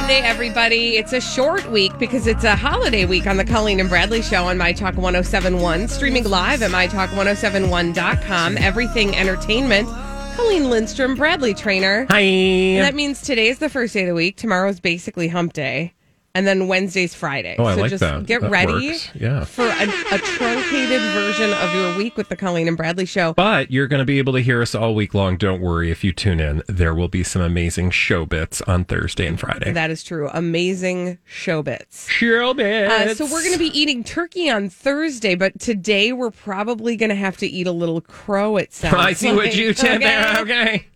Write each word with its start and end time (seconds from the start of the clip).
Monday, 0.00 0.20
everybody. 0.20 0.96
It's 0.96 1.12
a 1.12 1.20
short 1.20 1.68
week 1.72 1.90
because 1.98 2.28
it's 2.28 2.44
a 2.44 2.54
holiday 2.54 3.04
week 3.04 3.26
on 3.26 3.36
the 3.36 3.44
Colleen 3.44 3.80
and 3.80 3.88
Bradley 3.88 4.22
Show 4.22 4.44
on 4.44 4.56
My 4.56 4.72
Talk 4.72 4.94
1071, 4.94 5.88
streaming 5.88 6.22
live 6.22 6.62
at 6.62 6.70
MyTalk1071.com. 6.70 8.58
Everything 8.58 9.16
Entertainment. 9.16 9.88
Colleen 10.36 10.70
Lindstrom, 10.70 11.16
Bradley 11.16 11.52
Traynor. 11.52 12.06
Hi. 12.10 12.20
And 12.20 12.84
that 12.84 12.94
means 12.94 13.22
today 13.22 13.48
is 13.48 13.58
the 13.58 13.68
first 13.68 13.92
day 13.92 14.02
of 14.02 14.06
the 14.06 14.14
week. 14.14 14.36
Tomorrow's 14.36 14.78
basically 14.78 15.26
hump 15.26 15.52
day. 15.52 15.94
And 16.38 16.46
then 16.46 16.68
Wednesday's 16.68 17.14
Friday. 17.14 17.56
Oh, 17.58 17.64
I 17.64 17.74
so 17.74 17.80
like 17.80 17.90
just 17.90 18.00
that. 18.00 18.24
get 18.24 18.42
That 18.42 18.50
ready 18.52 18.90
works. 18.90 19.10
Yeah. 19.12 19.42
for 19.42 19.64
a, 19.66 19.82
a 20.14 20.18
truncated 20.18 21.00
version 21.00 21.52
of 21.52 21.74
your 21.74 21.96
week 21.96 22.16
with 22.16 22.28
the 22.28 22.36
Colleen 22.36 22.68
and 22.68 22.76
Bradley 22.76 23.06
Show. 23.06 23.34
But 23.34 23.72
you're 23.72 23.88
going 23.88 23.98
to 23.98 24.04
be 24.04 24.18
able 24.18 24.34
to 24.34 24.40
hear 24.40 24.62
us 24.62 24.72
all 24.72 24.94
week 24.94 25.14
long. 25.14 25.36
Don't 25.36 25.60
worry 25.60 25.90
if 25.90 26.04
you 26.04 26.12
tune 26.12 26.38
in. 26.38 26.62
There 26.68 26.94
will 26.94 27.08
be 27.08 27.24
some 27.24 27.42
amazing 27.42 27.90
show 27.90 28.24
bits 28.24 28.62
on 28.62 28.84
Thursday 28.84 29.26
and 29.26 29.40
Friday. 29.40 29.72
That 29.72 29.90
is 29.90 30.04
true. 30.04 30.30
Amazing 30.32 31.18
show 31.24 31.60
bits. 31.60 32.08
show 32.08 32.54
bits. 32.54 32.92
Uh, 32.92 33.14
so 33.16 33.24
we're 33.32 33.42
going 33.42 33.54
to 33.54 33.58
be 33.58 33.76
eating 33.76 34.04
turkey 34.04 34.48
on 34.48 34.68
Thursday, 34.68 35.34
but 35.34 35.58
today 35.58 36.12
we're 36.12 36.30
probably 36.30 36.94
going 36.96 37.10
to 37.10 37.16
have 37.16 37.36
to 37.38 37.48
eat 37.48 37.66
a 37.66 37.72
little 37.72 38.00
crow. 38.00 38.58
It 38.58 38.72
sounds. 38.72 38.94
I 38.98 39.12
see 39.12 39.34
what 39.34 39.56
you 39.56 39.74
did 39.74 40.02
there. 40.02 40.36
Okay. 40.38 40.86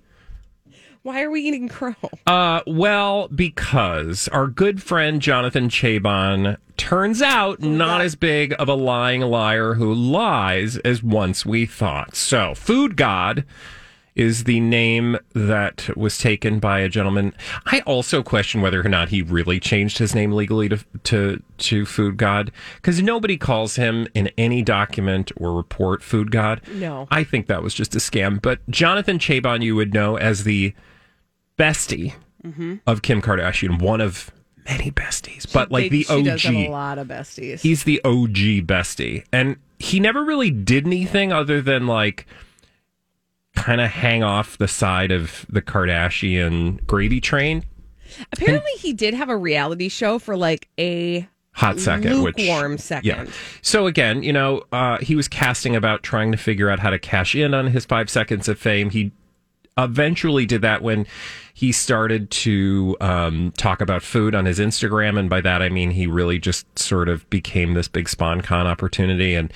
Why 1.03 1.23
are 1.23 1.31
we 1.31 1.41
eating 1.41 1.69
crow? 1.69 1.95
Uh, 2.27 2.61
well, 2.67 3.27
because 3.29 4.29
our 4.29 4.47
good 4.47 4.81
friend 4.81 5.21
Jonathan 5.21 5.69
Cheban 5.69 6.57
turns 6.77 7.21
out 7.21 7.61
not 7.61 8.01
as 8.01 8.15
big 8.15 8.55
of 8.59 8.69
a 8.69 8.75
lying 8.75 9.23
liar 9.23 9.75
who 9.75 9.93
lies 9.93 10.77
as 10.79 11.03
once 11.03 11.45
we 11.45 11.67
thought. 11.67 12.15
So, 12.15 12.55
Food 12.55 12.97
God 12.97 13.45
is 14.15 14.45
the 14.45 14.61
name 14.61 15.19
that 15.35 15.89
was 15.97 16.19
taken 16.19 16.61
by 16.61 16.81
a 16.81 16.89
gentleman. 16.89 17.35
I 17.67 17.81
also 17.81 18.23
question 18.23 18.61
whether 18.61 18.81
or 18.81 18.89
not 18.89 19.09
he 19.09 19.23
really 19.23 19.59
changed 19.59 19.99
his 19.99 20.15
name 20.15 20.33
legally 20.33 20.69
to 20.69 20.79
to, 21.05 21.43
to 21.59 21.87
Food 21.87 22.17
God 22.17 22.53
because 22.77 23.03
nobody 23.03 23.37
calls 23.37 23.75
him 23.77 24.07
in 24.15 24.31
any 24.39 24.63
document 24.63 25.33
or 25.37 25.53
report 25.53 26.03
Food 26.03 26.31
God. 26.31 26.61
No. 26.73 27.09
I 27.11 27.25
think 27.25 27.49
that 27.49 27.63
was 27.63 27.75
just 27.75 27.97
a 27.97 27.99
scam. 27.99 28.41
But 28.41 28.61
Jonathan 28.69 29.19
Cheban, 29.19 29.63
you 29.63 29.75
would 29.75 29.93
know 29.93 30.17
as 30.17 30.45
the 30.45 30.75
bestie 31.59 32.15
of 32.87 33.03
Kim 33.03 33.23
Kardashian, 33.23 33.81
one 33.81 34.01
of 34.01 34.31
many 34.69 34.91
besties, 34.91 35.51
but 35.53 35.71
like 35.71 35.85
They- 35.91 35.99
the 35.99 36.03
she 36.05 36.23
does 36.23 36.43
have 36.43 36.55
a 36.55 36.69
lot 36.69 36.99
of 36.99 37.09
besties. 37.09 37.61
He's 37.61 37.85
the 37.85 38.01
OG 38.05 38.63
bestie. 38.67 39.25
And 39.33 39.57
he 39.79 39.99
never 40.01 40.25
really 40.25 40.51
did 40.51 40.87
anything 40.87 41.33
other 41.33 41.61
than 41.61 41.87
like 41.87 42.27
kind 43.57 43.81
of 43.81 43.91
hang 43.91 44.23
off 44.23 44.57
the 44.59 44.69
side 44.69 45.11
of 45.13 45.45
the 45.49 45.61
Kardashian 45.63 46.85
gravy 46.87 47.21
train. 47.21 47.65
Apparently, 48.33 48.71
he 48.79 48.93
did 48.93 49.15
have 49.15 49.29
a 49.29 49.37
reality 49.37 49.89
show 49.89 50.19
for 50.19 50.37
like 50.37 50.69
a 50.79 51.29
Hot 51.55 51.79
second, 51.79 52.23
which 52.23 52.39
lukewarm 52.39 52.79
second. 52.79 53.07
Yeah. 53.07 53.25
So 53.61 53.87
again, 53.87 54.23
you 54.23 54.33
know, 54.33 54.63
uh, 54.73 54.99
he 54.99 55.15
was 55.15 55.29
casting 55.29 55.77
about 55.77 56.03
trying 56.03 56.33
to 56.33 56.39
figure 56.39 56.71
out 56.71 56.79
how 56.79 56.89
to 56.91 56.99
cash 56.99 57.35
in 57.35 57.53
on 57.53 57.67
his 57.69 57.85
five 57.85 58.09
seconds 58.09 58.49
of 58.49 58.59
fame. 58.59 58.89
He 58.91 59.13
eventually 59.79 60.47
did 60.47 60.63
that 60.63 60.83
when 60.83 61.07
he 61.55 61.73
started 61.73 62.31
to 62.31 62.97
um, 63.01 63.53
talk 63.57 63.81
about 63.81 64.03
food 64.03 64.35
on 64.35 64.47
his 64.47 64.59
Instagram, 64.59 65.19
and 65.19 65.29
by 65.29 65.41
that 65.41 65.63
I 65.63 65.69
mean 65.69 65.91
he 65.91 66.07
really 66.07 66.39
just 66.39 66.79
sort 66.79 67.09
of 67.09 67.29
became 67.31 67.75
this 67.75 67.89
big 67.89 68.09
sponcon 68.09 68.67
opportunity, 68.67 69.35
and 69.35 69.53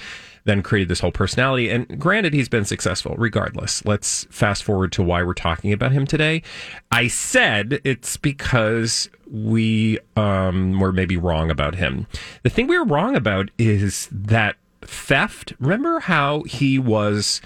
then 0.47 0.62
created 0.62 0.88
this 0.88 1.00
whole 1.00 1.12
personality. 1.12 1.69
And 1.69 1.99
granted, 1.99 2.32
he's 2.32 2.49
been 2.49 2.65
successful 2.65 3.15
regardless. 3.19 3.84
Let's 3.84 4.25
fast 4.31 4.62
forward 4.62 4.93
to 4.93 5.03
why 5.03 5.22
we're 5.22 5.34
talking 5.34 5.72
about 5.72 5.93
him 5.93 6.06
today. 6.06 6.43
I 6.91 7.09
said 7.09 7.81
it's 7.84 8.16
because 8.16 9.10
we 9.31 9.98
um, 10.16 10.78
were 10.78 10.93
maybe 10.93 11.16
wrong 11.16 11.50
about 11.50 11.75
him. 11.75 12.06
The 12.44 12.50
thing 12.50 12.69
we 12.69 12.78
were 12.78 12.84
wrong 12.84 13.16
about 13.16 13.50
is 13.59 14.09
that 14.12 14.56
theft. 14.83 15.53
Remember 15.59 16.00
how 16.00 16.44
he 16.44 16.78
was. 16.78 17.43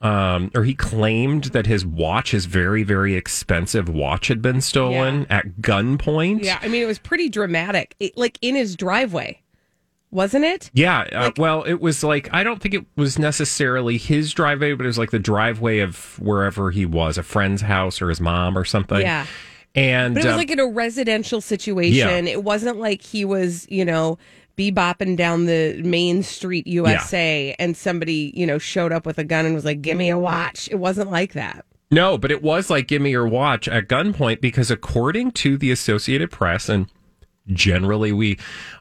Um, 0.00 0.50
or 0.54 0.64
he 0.64 0.74
claimed 0.74 1.44
that 1.44 1.66
his 1.66 1.84
watch, 1.84 2.30
his 2.30 2.46
very, 2.46 2.82
very 2.82 3.16
expensive 3.16 3.88
watch, 3.88 4.28
had 4.28 4.40
been 4.40 4.62
stolen 4.62 5.26
at 5.28 5.56
gunpoint. 5.60 6.42
Yeah, 6.42 6.58
I 6.62 6.68
mean, 6.68 6.82
it 6.82 6.86
was 6.86 6.98
pretty 6.98 7.28
dramatic. 7.28 7.96
It, 8.00 8.16
like 8.16 8.38
in 8.40 8.54
his 8.54 8.76
driveway, 8.76 9.42
wasn't 10.10 10.46
it? 10.46 10.70
Yeah, 10.72 11.00
uh, 11.12 11.30
well, 11.36 11.64
it 11.64 11.82
was 11.82 12.02
like 12.02 12.32
I 12.32 12.42
don't 12.42 12.62
think 12.62 12.74
it 12.74 12.86
was 12.96 13.18
necessarily 13.18 13.98
his 13.98 14.32
driveway, 14.32 14.72
but 14.72 14.84
it 14.84 14.86
was 14.86 14.98
like 14.98 15.10
the 15.10 15.18
driveway 15.18 15.80
of 15.80 16.18
wherever 16.18 16.70
he 16.70 16.86
was, 16.86 17.18
a 17.18 17.22
friend's 17.22 17.60
house 17.60 18.00
or 18.00 18.08
his 18.08 18.22
mom 18.22 18.56
or 18.56 18.64
something. 18.64 19.02
Yeah. 19.02 19.26
and 19.74 20.14
But 20.14 20.24
it 20.24 20.28
was 20.28 20.32
um, 20.32 20.38
like 20.38 20.50
in 20.50 20.60
a 20.60 20.66
residential 20.66 21.42
situation. 21.42 22.26
It 22.26 22.42
wasn't 22.42 22.78
like 22.78 23.02
he 23.02 23.26
was, 23.26 23.66
you 23.70 23.84
know, 23.84 24.18
bebopping 24.60 25.16
down 25.16 25.46
the 25.46 25.80
main 25.82 26.22
street 26.22 26.66
USA 26.66 27.54
and 27.58 27.76
somebody, 27.76 28.32
you 28.34 28.46
know, 28.46 28.58
showed 28.58 28.92
up 28.92 29.06
with 29.06 29.18
a 29.18 29.24
gun 29.24 29.46
and 29.46 29.54
was 29.54 29.64
like, 29.64 29.80
"Give 29.80 29.96
me 29.96 30.10
a 30.10 30.18
watch." 30.18 30.68
It 30.70 30.76
wasn't 30.76 31.10
like 31.10 31.32
that. 31.32 31.64
no, 31.90 32.18
but 32.18 32.30
it 32.30 32.42
was 32.42 32.70
like 32.70 32.86
give 32.86 33.02
me 33.02 33.10
your 33.10 33.26
watch 33.26 33.66
at 33.68 33.88
gunpoint 33.88 34.40
because 34.40 34.70
according 34.70 35.32
to 35.32 35.56
the 35.56 35.70
Associated 35.70 36.30
Press 36.30 36.68
and 36.68 36.86
generally 37.48 38.12
we 38.12 38.38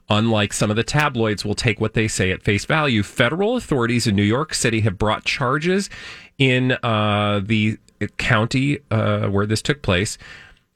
unlike 0.10 0.54
some 0.54 0.70
of 0.70 0.76
the 0.76 0.84
tabloids 0.84 1.44
will 1.44 1.56
take 1.56 1.80
what 1.82 1.94
they 1.94 2.08
say 2.08 2.30
at 2.32 2.44
face 2.44 2.66
value 2.66 3.02
federal 3.02 3.56
authorities 3.56 4.06
in 4.06 4.16
new 4.16 4.22
york 4.22 4.54
city 4.54 4.82
have 4.82 4.98
brought 4.98 5.24
charges 5.24 5.90
in 6.38 6.78
uh, 6.84 7.42
the 7.44 7.80
county 8.18 8.78
uh, 8.92 9.28
where 9.28 9.48
this 9.48 9.62
took 9.62 9.82
place 9.82 10.18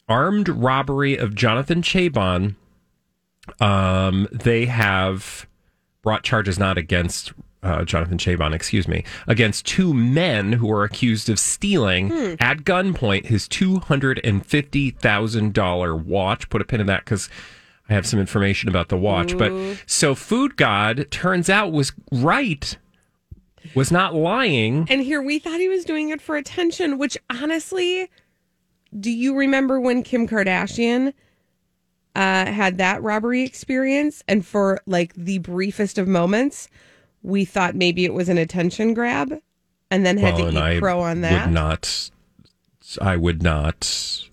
armed 0.08 0.50
robbery 0.50 1.16
of 1.18 1.36
jonathan 1.36 1.82
cheban 1.84 2.56
um, 3.60 4.28
they 4.32 4.66
have 4.66 5.48
brought 6.02 6.24
charges 6.24 6.60
not 6.60 6.78
against 6.78 7.34
uh, 7.62 7.86
Jonathan 7.86 8.18
Cheban, 8.18 8.54
excuse 8.54 8.88
me, 8.88 9.06
against 9.26 9.66
two 9.66 9.94
men 9.94 10.54
who 10.54 10.70
are 10.72 10.84
accused 10.84 11.30
of 11.30 11.40
stealing 11.40 12.12
at 12.40 12.60
gunpoint 12.60 13.28
his 13.28 13.48
two 13.48 13.80
hundred 13.80 14.20
and 14.24 14.46
fifty 14.46 14.92
thousand 14.92 15.54
dollar 15.54 15.96
watch. 15.96 16.50
Put 16.50 16.62
a 16.62 16.66
pin 16.66 16.82
in 16.82 16.88
that 16.88 17.06
because 17.06 17.30
I 17.90 17.94
have 17.94 18.06
some 18.06 18.20
information 18.20 18.68
about 18.70 18.90
the 18.90 18.98
watch. 18.98 19.38
But 19.38 19.52
so 19.86 20.14
Food 20.14 20.58
God 20.58 21.08
turns 21.10 21.50
out 21.50 21.72
was 21.72 21.94
right, 22.12 22.78
was 23.76 23.92
not 23.92 24.14
lying. 24.14 24.86
And 24.90 25.02
here 25.02 25.22
we 25.22 25.40
thought 25.40 25.60
he 25.62 25.70
was 25.70 25.86
doing 25.86 26.10
it 26.10 26.22
for 26.22 26.36
attention, 26.36 26.98
which 26.98 27.18
honestly, 27.30 28.10
do 29.00 29.10
you 29.10 29.36
remember 29.36 29.80
when 29.80 30.04
Kim 30.04 30.28
Kardashian 30.28 31.14
uh, 32.16 32.46
had 32.46 32.78
that 32.78 33.02
robbery 33.04 33.44
experience? 33.44 34.24
And 34.28 34.46
for 34.46 34.82
like 34.86 35.14
the 35.16 35.40
briefest 35.40 35.98
of 35.98 36.08
moments, 36.08 36.68
we 37.22 37.46
thought 37.46 37.76
maybe 37.76 38.06
it 38.06 38.14
was 38.14 38.30
an 38.30 38.38
attention 38.38 38.94
grab 38.94 39.34
and 39.90 40.06
then 40.06 40.18
had 40.18 40.36
Well, 40.36 40.52
to 40.52 40.76
eat 40.76 40.80
crow 40.80 41.02
on 41.02 41.22
that. 41.22 41.48
would 41.48 41.54
not. 41.54 42.10
I 43.02 43.16
would 43.18 43.42
not 43.42 44.30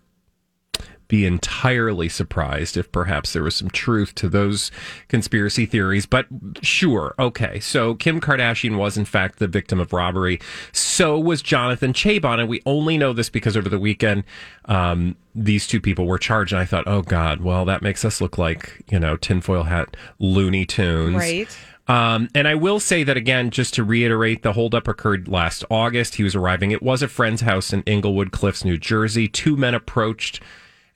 be 1.10 1.26
entirely 1.26 2.08
surprised 2.08 2.78
if 2.78 2.90
perhaps 2.90 3.34
there 3.34 3.42
was 3.42 3.54
some 3.54 3.68
truth 3.68 4.14
to 4.14 4.28
those 4.30 4.70
conspiracy 5.08 5.66
theories. 5.66 6.06
But 6.06 6.26
sure, 6.62 7.14
okay. 7.18 7.60
So 7.60 7.94
Kim 7.96 8.20
Kardashian 8.20 8.78
was 8.78 8.96
in 8.96 9.04
fact 9.04 9.38
the 9.38 9.48
victim 9.48 9.78
of 9.78 9.92
robbery. 9.92 10.40
So 10.72 11.18
was 11.18 11.42
Jonathan 11.42 11.92
Cheban, 11.92 12.40
and 12.40 12.48
we 12.48 12.62
only 12.64 12.96
know 12.96 13.12
this 13.12 13.28
because 13.28 13.56
over 13.56 13.68
the 13.68 13.78
weekend 13.78 14.24
um, 14.64 15.16
these 15.34 15.66
two 15.66 15.80
people 15.80 16.06
were 16.06 16.18
charged. 16.18 16.52
And 16.52 16.60
I 16.60 16.64
thought, 16.64 16.84
oh 16.86 17.02
God, 17.02 17.42
well 17.42 17.64
that 17.66 17.82
makes 17.82 18.04
us 18.04 18.20
look 18.22 18.38
like 18.38 18.82
you 18.90 18.98
know 18.98 19.16
tinfoil 19.16 19.64
hat 19.64 19.96
Looney 20.20 20.64
Tunes, 20.64 21.16
Right. 21.16 21.58
um, 21.88 22.28
and 22.34 22.46
I 22.46 22.54
will 22.54 22.78
say 22.78 23.02
that 23.02 23.16
again, 23.16 23.50
just 23.50 23.74
to 23.74 23.84
reiterate, 23.84 24.42
the 24.42 24.52
holdup 24.52 24.86
occurred 24.86 25.26
last 25.28 25.64
August. 25.70 26.14
He 26.14 26.22
was 26.22 26.34
arriving. 26.36 26.70
It 26.70 26.82
was 26.82 27.02
a 27.02 27.08
friend's 27.08 27.42
house 27.42 27.72
in 27.72 27.82
Englewood 27.86 28.30
Cliffs, 28.30 28.64
New 28.64 28.78
Jersey. 28.78 29.26
Two 29.26 29.56
men 29.56 29.74
approached 29.74 30.40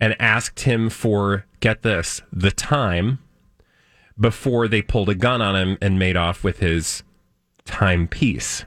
and 0.00 0.16
asked 0.20 0.60
him 0.60 0.90
for, 0.90 1.46
get 1.60 1.82
this, 1.82 2.22
the 2.32 2.50
time 2.50 3.18
before 4.18 4.68
they 4.68 4.82
pulled 4.82 5.08
a 5.08 5.14
gun 5.14 5.40
on 5.42 5.56
him 5.56 5.78
and 5.80 5.98
made 5.98 6.16
off 6.16 6.44
with 6.44 6.58
his 6.60 7.02
timepiece. 7.64 8.64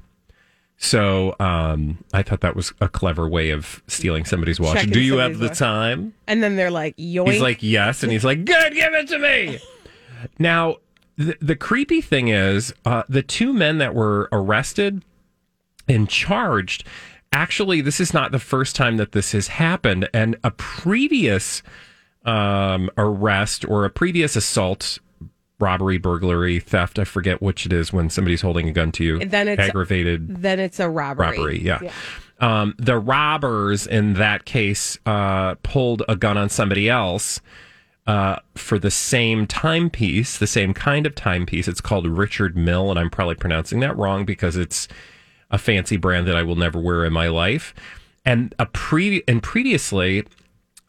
So 0.77 1.35
um, 1.39 2.03
I 2.13 2.21
thought 2.21 2.41
that 2.41 2.55
was 2.55 2.71
a 2.79 2.87
clever 2.87 3.27
way 3.27 3.49
of 3.49 3.81
stealing 3.87 4.25
somebody's 4.25 4.59
watch. 4.59 4.75
Checking 4.75 4.91
Do 4.91 5.01
you 5.01 5.17
have 5.17 5.39
the 5.39 5.47
watch. 5.47 5.57
time? 5.57 6.13
And 6.27 6.43
then 6.43 6.55
they're 6.55 6.69
like, 6.71 6.95
yoink. 6.97 7.31
He's 7.31 7.41
like, 7.41 7.63
yes. 7.63 8.03
And 8.03 8.11
he's 8.11 8.23
like, 8.23 8.45
good, 8.45 8.73
give 8.73 8.93
it 8.93 9.07
to 9.09 9.19
me. 9.19 9.59
Now, 10.39 10.77
the, 11.15 11.37
the 11.39 11.55
creepy 11.55 12.01
thing 12.01 12.29
is 12.29 12.73
uh, 12.85 13.03
the 13.07 13.21
two 13.21 13.53
men 13.53 13.77
that 13.77 13.93
were 13.93 14.27
arrested 14.31 15.05
and 15.87 16.09
charged, 16.09 16.83
actually, 17.31 17.81
this 17.81 17.99
is 17.99 18.13
not 18.13 18.31
the 18.31 18.39
first 18.39 18.75
time 18.75 18.97
that 18.97 19.11
this 19.11 19.31
has 19.31 19.47
happened. 19.47 20.09
And 20.13 20.37
a 20.43 20.51
previous 20.51 21.63
um, 22.25 22.89
arrest 22.97 23.65
or 23.65 23.85
a 23.85 23.89
previous 23.89 24.35
assault, 24.35 24.99
robbery, 25.59 25.97
burglary, 25.97 26.59
theft, 26.59 26.99
I 26.99 27.03
forget 27.03 27.41
which 27.41 27.65
it 27.65 27.73
is 27.73 27.93
when 27.93 28.09
somebody's 28.09 28.41
holding 28.41 28.67
a 28.67 28.71
gun 28.71 28.91
to 28.93 29.03
you. 29.03 29.19
Then 29.19 29.47
it's- 29.47 29.69
aggravated 29.69 30.41
then 30.41 30.59
it's 30.59 30.79
a 30.79 30.89
robbery. 30.89 31.27
robbery. 31.27 31.61
Yeah. 31.61 31.91
Um, 32.39 32.75
the 32.77 32.99
robbers 32.99 33.87
in 33.87 34.13
that 34.15 34.45
case 34.45 34.99
uh, 35.05 35.55
pulled 35.63 36.03
a 36.07 36.15
gun 36.15 36.37
on 36.37 36.49
somebody 36.49 36.87
else 36.87 37.41
uh, 38.05 38.37
for 38.55 38.77
the 38.79 38.91
same 38.91 39.47
timepiece, 39.47 40.37
the 40.37 40.47
same 40.47 40.73
kind 40.73 41.05
of 41.05 41.15
timepiece. 41.15 41.67
It's 41.67 41.81
called 41.81 42.07
Richard 42.07 42.55
Mille, 42.55 42.89
and 42.91 42.99
I'm 42.99 43.09
probably 43.09 43.35
pronouncing 43.35 43.79
that 43.81 43.97
wrong 43.97 44.23
because 44.23 44.55
it's 44.55 44.87
a 45.51 45.57
fancy 45.57 45.97
brand 45.97 46.27
that 46.27 46.35
I 46.35 46.43
will 46.43 46.55
never 46.55 46.79
wear 46.79 47.05
in 47.05 47.13
my 47.13 47.27
life. 47.27 47.73
And 48.25 48.53
a 48.59 48.65
pre 48.65 49.23
and 49.27 49.41
previously, 49.41 50.25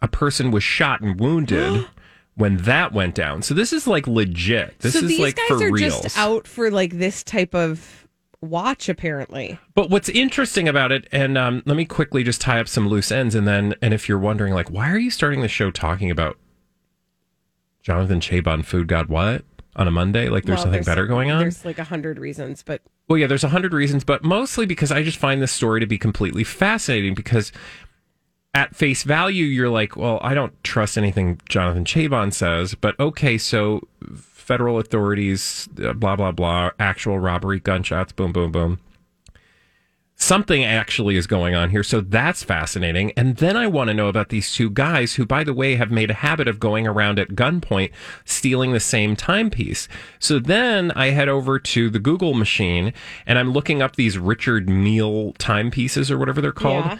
a 0.00 0.08
person 0.08 0.50
was 0.50 0.64
shot 0.64 1.00
and 1.00 1.18
wounded. 1.18 1.86
When 2.34 2.58
that 2.58 2.92
went 2.92 3.16
down, 3.16 3.42
so 3.42 3.52
this 3.52 3.72
is 3.72 3.88
like 3.88 4.06
legit. 4.06 4.78
This 4.78 4.92
so 4.92 5.00
is 5.00 5.08
these 5.08 5.18
like 5.18 5.34
guys 5.34 5.48
for 5.48 5.54
are 5.56 5.72
reals. 5.72 6.02
just 6.02 6.16
out 6.16 6.46
for 6.46 6.70
like 6.70 6.96
this 6.96 7.24
type 7.24 7.52
of 7.52 8.06
watch, 8.40 8.88
apparently. 8.88 9.58
But 9.74 9.90
what's 9.90 10.08
interesting 10.08 10.68
about 10.68 10.92
it, 10.92 11.08
and 11.10 11.36
um, 11.36 11.64
let 11.66 11.76
me 11.76 11.84
quickly 11.84 12.22
just 12.22 12.40
tie 12.40 12.60
up 12.60 12.68
some 12.68 12.88
loose 12.88 13.10
ends, 13.10 13.34
and 13.34 13.44
then, 13.44 13.74
and 13.82 13.92
if 13.92 14.08
you're 14.08 14.20
wondering, 14.20 14.54
like, 14.54 14.70
why 14.70 14.88
are 14.88 14.98
you 14.98 15.10
starting 15.10 15.40
the 15.40 15.48
show 15.48 15.72
talking 15.72 16.12
about 16.12 16.38
Jonathan 17.82 18.20
Cheban, 18.20 18.64
Food 18.64 18.86
God, 18.86 19.08
what 19.08 19.44
on 19.78 19.88
a 19.88 19.90
Monday? 19.90 20.28
Like, 20.28 20.44
there's 20.44 20.58
Well, 20.58 20.64
something 20.64 20.82
better 20.82 21.06
going 21.06 21.30
on. 21.30 21.38
There's 21.40 21.64
like 21.64 21.78
a 21.78 21.84
hundred 21.84 22.18
reasons, 22.18 22.62
but 22.62 22.82
Well, 23.08 23.18
yeah, 23.18 23.26
there's 23.26 23.44
a 23.44 23.48
hundred 23.48 23.72
reasons, 23.72 24.04
but 24.04 24.22
mostly 24.22 24.66
because 24.66 24.92
I 24.92 25.02
just 25.02 25.16
find 25.16 25.40
this 25.40 25.52
story 25.52 25.80
to 25.80 25.86
be 25.86 25.96
completely 25.96 26.44
fascinating. 26.44 27.14
Because 27.14 27.52
at 28.54 28.74
face 28.74 29.04
value, 29.04 29.44
you're 29.44 29.70
like, 29.70 29.96
well, 29.96 30.18
I 30.22 30.34
don't 30.34 30.52
trust 30.64 30.98
anything 30.98 31.40
Jonathan 31.48 31.84
Cheban 31.84 32.32
says, 32.34 32.74
but 32.74 32.98
okay, 33.00 33.38
so 33.38 33.86
federal 34.14 34.78
authorities, 34.78 35.68
uh, 35.82 35.92
blah 35.92 36.16
blah 36.16 36.32
blah, 36.32 36.70
actual 36.78 37.18
robbery, 37.18 37.60
gunshots, 37.60 38.12
boom 38.12 38.32
boom 38.32 38.52
boom. 38.52 38.80
Something 40.20 40.64
actually 40.64 41.16
is 41.16 41.28
going 41.28 41.54
on 41.54 41.70
here, 41.70 41.84
so 41.84 42.00
that's 42.00 42.42
fascinating. 42.42 43.12
And 43.12 43.36
then 43.36 43.56
I 43.56 43.68
want 43.68 43.86
to 43.86 43.94
know 43.94 44.08
about 44.08 44.30
these 44.30 44.52
two 44.52 44.68
guys 44.68 45.14
who, 45.14 45.24
by 45.24 45.44
the 45.44 45.54
way, 45.54 45.76
have 45.76 45.92
made 45.92 46.10
a 46.10 46.14
habit 46.14 46.48
of 46.48 46.58
going 46.58 46.88
around 46.88 47.20
at 47.20 47.30
gunpoint 47.30 47.92
stealing 48.24 48.72
the 48.72 48.80
same 48.80 49.14
timepiece. 49.14 49.86
So 50.18 50.40
then 50.40 50.90
I 50.96 51.10
head 51.10 51.28
over 51.28 51.60
to 51.60 51.88
the 51.88 52.00
Google 52.00 52.34
machine 52.34 52.92
and 53.26 53.38
I'm 53.38 53.52
looking 53.52 53.80
up 53.80 53.94
these 53.94 54.18
Richard 54.18 54.68
Mille 54.68 55.34
timepieces 55.38 56.10
or 56.10 56.18
whatever 56.18 56.40
they're 56.40 56.50
called 56.50 56.84
Yeah. 56.86 56.98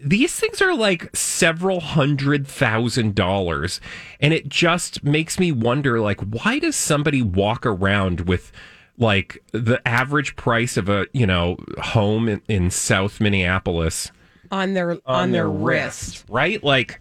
these 0.00 0.34
things 0.34 0.62
are 0.62 0.74
like 0.74 1.14
several 1.14 1.80
hundred 1.80 2.46
thousand 2.46 3.14
dollars 3.14 3.78
and 4.20 4.32
it 4.32 4.48
just 4.48 5.04
makes 5.04 5.38
me 5.38 5.52
wonder 5.52 6.00
like 6.00 6.20
why 6.20 6.58
does 6.60 6.76
somebody 6.76 7.20
walk 7.20 7.66
around 7.66 8.20
with 8.22 8.52
like 8.98 9.42
the 9.52 9.80
average 9.86 10.36
price 10.36 10.76
of 10.76 10.88
a 10.88 11.06
you 11.12 11.26
know 11.26 11.56
home 11.78 12.28
in, 12.28 12.42
in 12.48 12.70
south 12.70 13.20
minneapolis 13.20 14.10
on 14.50 14.74
their 14.74 14.98
on, 15.06 15.32
their, 15.32 15.48
wrist. 15.48 16.24
right 16.28 16.62
like 16.64 17.00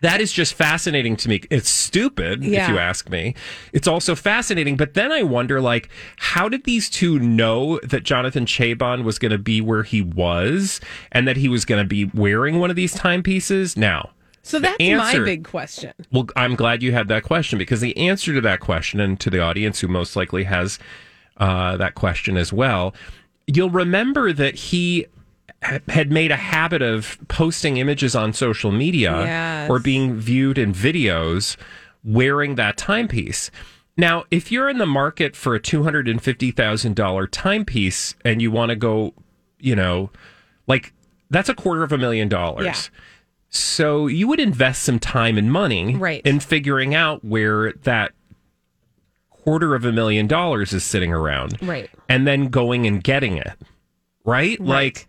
that 0.00 0.20
is 0.20 0.32
just 0.32 0.54
fascinating 0.54 1.16
to 1.16 1.28
me. 1.28 1.42
It's 1.50 1.68
stupid, 1.68 2.44
if 2.44 2.68
you 2.68 2.78
ask 2.78 3.10
me. 3.10 3.34
It's 3.72 3.86
also 3.86 4.14
fascinating, 4.14 4.76
but 4.76 4.94
then 4.94 5.12
I 5.12 5.22
wonder, 5.22 5.60
like, 5.60 5.90
how 6.16 6.48
did 6.48 6.64
these 6.64 6.88
two 6.88 7.18
know 7.18 7.78
that 7.80 8.02
Jonathan 8.02 8.46
Cheban 8.46 9.04
was 9.04 9.18
going 9.18 9.32
to 9.32 9.38
be 9.38 9.60
where 9.60 9.82
he 9.82 10.00
was, 10.00 10.80
and 11.10 11.28
that 11.28 11.36
he 11.36 11.48
was 11.48 11.64
going 11.64 11.82
to 11.82 11.88
be 11.88 12.06
wearing 12.06 12.58
one 12.58 12.70
of 12.70 12.76
these 12.76 12.94
timepieces? 12.94 13.76
Now, 13.76 14.10
So 14.42 14.58
that's 14.58 14.76
answer- 14.80 15.20
my 15.20 15.24
big 15.24 15.44
question. 15.44 15.92
well, 16.10 16.26
I'm 16.36 16.54
glad 16.56 16.82
you 16.82 16.92
had 16.92 17.08
that 17.08 17.22
question 17.22 17.58
because 17.58 17.80
the 17.80 17.96
answer 17.96 18.34
to 18.34 18.40
that 18.40 18.60
question, 18.60 18.98
and 19.00 19.18
to 19.20 19.30
the 19.30 19.40
audience 19.40 19.80
who 19.80 19.88
most 19.88 20.16
likely 20.16 20.44
has 20.44 20.78
uh, 21.36 21.76
that 21.76 21.94
question 21.94 22.36
as 22.36 22.52
well, 22.52 22.94
you'll 23.46 23.70
remember 23.70 24.32
that 24.32 24.54
he 24.54 25.06
had 25.88 26.10
made 26.10 26.32
a 26.32 26.36
habit 26.36 26.82
of 26.82 27.16
posting 27.28 27.76
images 27.76 28.16
on 28.16 28.32
social 28.32 28.72
media 28.72 29.12
Yes. 29.22 29.70
or 29.70 29.78
being 29.78 30.14
viewed 30.18 30.58
in 30.58 30.72
videos 30.74 31.56
wearing 32.02 32.56
that 32.56 32.76
timepiece. 32.76 33.48
Now, 33.96 34.24
if 34.32 34.50
you're 34.50 34.68
in 34.68 34.78
the 34.78 34.86
market 34.86 35.36
for 35.36 35.54
a 35.54 35.60
$250,000 35.60 37.28
timepiece 37.30 38.14
and 38.24 38.42
you 38.42 38.50
want 38.50 38.70
to 38.70 38.76
go, 38.76 39.14
you 39.60 39.76
know, 39.76 40.10
like 40.66 40.92
that's 41.30 41.48
a 41.48 41.54
quarter 41.54 41.82
of 41.82 41.92
a 41.92 41.98
million 41.98 42.28
dollars. 42.28 42.64
Yeah. 42.64 42.98
So 43.54 44.06
you 44.06 44.26
would 44.28 44.40
invest 44.40 44.82
some 44.82 44.98
time 44.98 45.36
and 45.36 45.52
money 45.52 45.94
Right. 45.94 46.22
in 46.24 46.40
figuring 46.40 46.94
out 46.94 47.22
where 47.22 47.72
that 47.82 48.12
quarter 49.28 49.74
of 49.74 49.84
a 49.84 49.92
million 49.92 50.26
dollars 50.26 50.72
is 50.72 50.84
sitting 50.84 51.12
around. 51.12 51.58
Right. 51.60 51.90
And 52.08 52.26
then 52.26 52.48
going 52.48 52.86
and 52.86 53.04
getting 53.04 53.36
it. 53.36 53.52
Right? 54.24 54.58
Like 54.58 55.06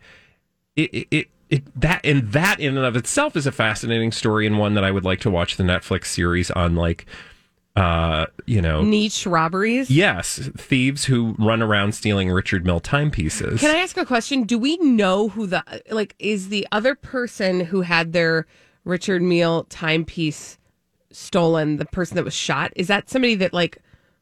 it, 0.76 0.94
it, 0.94 1.08
it, 1.12 1.28
it 1.50 1.80
that 1.80 2.02
and 2.04 2.32
that 2.34 2.60
in 2.60 2.76
and 2.78 2.86
of 2.86 2.96
itself 2.98 3.36
is 3.38 3.48
a 3.48 3.52
fascinating 3.52 4.12
story 4.12 4.46
and 4.46 4.58
one 4.60 4.74
that 4.74 4.84
I 4.84 4.92
would 4.92 5.06
like 5.06 5.20
to 5.22 5.30
watch 5.30 5.56
the 5.56 5.64
Netflix 5.64 6.08
series 6.08 6.52
on 6.52 6.76
like 6.76 7.06
uh 7.76 8.28
you 8.46 8.62
know 8.62 8.84
Niche 8.84 9.26
robberies. 9.26 9.90
yes 9.90 10.48
thieves 10.56 11.06
who 11.06 11.36
run 11.40 11.62
around 11.62 11.94
stealing 11.96 12.30
richard 12.30 12.66
mille 12.66 12.80
timepieces 12.80 13.60
Can 13.60 13.76
I 13.76 13.80
ask 13.80 13.98
a 13.98 14.06
question? 14.06 14.44
Do 14.44 14.60
we 14.60 14.78
know 14.78 15.30
who 15.30 15.48
the 15.48 15.64
like 15.90 16.14
is 16.20 16.50
the 16.50 16.68
other 16.72 16.94
person 16.94 17.62
who 17.62 17.82
had 17.82 18.14
their 18.14 18.46
Richard 18.86 19.22
Mille 19.24 19.64
timepiece 19.70 20.58
stolen? 21.12 21.78
The 21.78 21.86
person 21.86 22.16
that 22.16 22.26
was 22.26 22.34
shot 22.36 22.72
is 22.76 22.88
that 22.90 23.10
somebody 23.10 23.34
that 23.36 23.54
like 23.54 23.80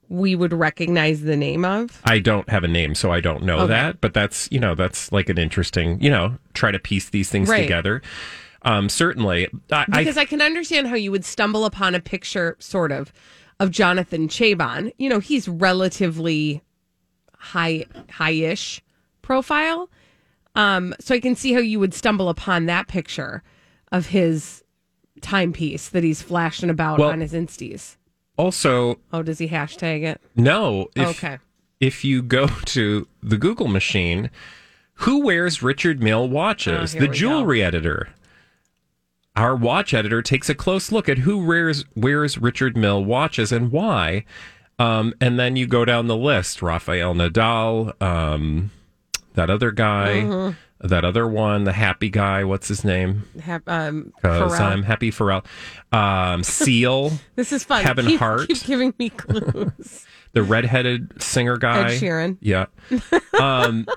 we 0.07 0.35
would 0.35 0.53
recognize 0.53 1.21
the 1.21 1.35
name 1.37 1.65
of? 1.65 2.01
I 2.05 2.19
don't 2.19 2.47
have 2.49 2.63
a 2.63 2.67
name, 2.67 2.95
so 2.95 3.11
I 3.11 3.19
don't 3.21 3.43
know 3.43 3.59
Okay. 3.59 3.67
that. 3.73 4.01
But 4.01 4.13
that's 4.13 4.47
you 4.51 4.59
know 4.61 4.75
that's 4.75 5.11
like 5.11 5.27
an 5.29 5.37
interesting 5.37 6.01
you 6.01 6.09
know 6.09 6.37
try 6.53 6.71
to 6.71 6.79
piece 6.79 7.09
these 7.09 7.29
things 7.29 7.49
Right. 7.49 7.61
together. 7.63 8.01
Um, 8.63 8.89
certainly, 8.89 9.47
I, 9.71 9.85
Because 9.87 10.17
I 10.17 10.21
I, 10.21 10.25
can 10.25 10.39
understand 10.39 10.87
how 10.87 10.93
you 10.95 11.09
would 11.11 11.25
stumble 11.25 11.65
upon 11.65 11.95
a 11.95 11.99
picture, 11.99 12.55
sort 12.59 12.91
of, 12.91 13.11
of 13.61 13.71
Jonathan 13.71 14.27
Cheban. 14.27 14.91
You 14.97 15.07
know, 15.07 15.19
he's 15.19 15.47
relatively 15.47 16.61
high, 17.37 17.85
high-ish 18.09 18.81
profile. 19.21 19.89
Um, 20.55 20.93
so 20.99 21.15
I 21.15 21.19
can 21.19 21.35
see 21.35 21.53
how 21.53 21.59
you 21.59 21.79
would 21.79 21.93
stumble 21.93 22.27
upon 22.27 22.65
that 22.65 22.87
picture 22.87 23.43
of 23.91 24.07
his 24.07 24.63
timepiece 25.21 25.89
that 25.89 26.03
he's 26.03 26.21
flashing 26.21 26.69
about 26.69 26.99
Well- 26.99 27.09
on 27.11 27.21
his 27.21 27.33
insties. 27.33 27.97
also 28.37 28.99
Oh, 29.13 29.21
does 29.21 29.37
he 29.37 29.47
hashtag 29.47 30.01
it? 30.03 30.19
no. 30.35 30.87
If, 30.95 31.07
okay. 31.23 31.37
If 31.79 32.03
you 32.03 32.21
go 32.23 32.47
to 32.65 33.07
the 33.21 33.37
Google 33.37 33.67
machine, 33.67 34.29
who 34.95 35.23
wears 35.23 35.61
Richard 35.61 36.01
Mille 36.01 36.27
watches? 36.27 36.95
Oh, 36.95 36.99
the 36.99 37.07
we 37.07 37.13
jewelry 37.15 37.63
editor. 37.63 38.09
Our 39.35 39.55
watch 39.55 39.93
editor 39.93 40.21
takes 40.21 40.49
a 40.49 40.55
close 40.55 40.91
look 40.91 41.07
at 41.07 41.19
who 41.19 41.45
wears 41.45 41.85
wears 41.95 42.37
Richard 42.37 42.75
Mille 42.75 43.03
watches 43.03 43.51
and 43.51 43.71
why. 43.71 44.25
Um, 44.77 45.13
and 45.21 45.39
then 45.39 45.55
you 45.55 45.67
go 45.67 45.85
down 45.85 46.07
the 46.07 46.17
list: 46.17 46.61
Rafael 46.61 47.13
Nadal, 47.13 47.99
um, 48.01 48.71
that 49.35 49.49
other 49.49 49.71
guy, 49.71 50.21
Mm-hmm. 50.23 50.87
that 50.87 51.05
other 51.05 51.27
one, 51.27 51.63
the 51.63 51.71
happy 51.73 52.09
guy. 52.09 52.43
What's 52.43 52.67
his 52.67 52.83
name? 52.83 53.23
Hap- 53.41 53.69
um, 53.69 54.11
Because 54.21 54.59
I'm 54.59 54.83
happy 54.83 55.11
Pharrell. 55.11 55.45
Um, 55.93 56.43
Seal, 56.45 57.11
This 57.35 57.53
is 57.53 57.63
fun. 57.63 57.83
Kevin 57.83 58.07
keep, 58.07 58.19
Hart. 58.19 58.47
Keep 58.49 58.63
giving 58.65 58.93
me 58.99 59.09
clues. 59.11 60.05
the 60.33 60.43
redheaded 60.43 61.21
singer 61.21 61.57
guy. 61.57 61.91
Ed 61.93 62.01
Sheeran. 62.01 62.37
Yeah. 62.41 62.65
Um, 63.39 63.87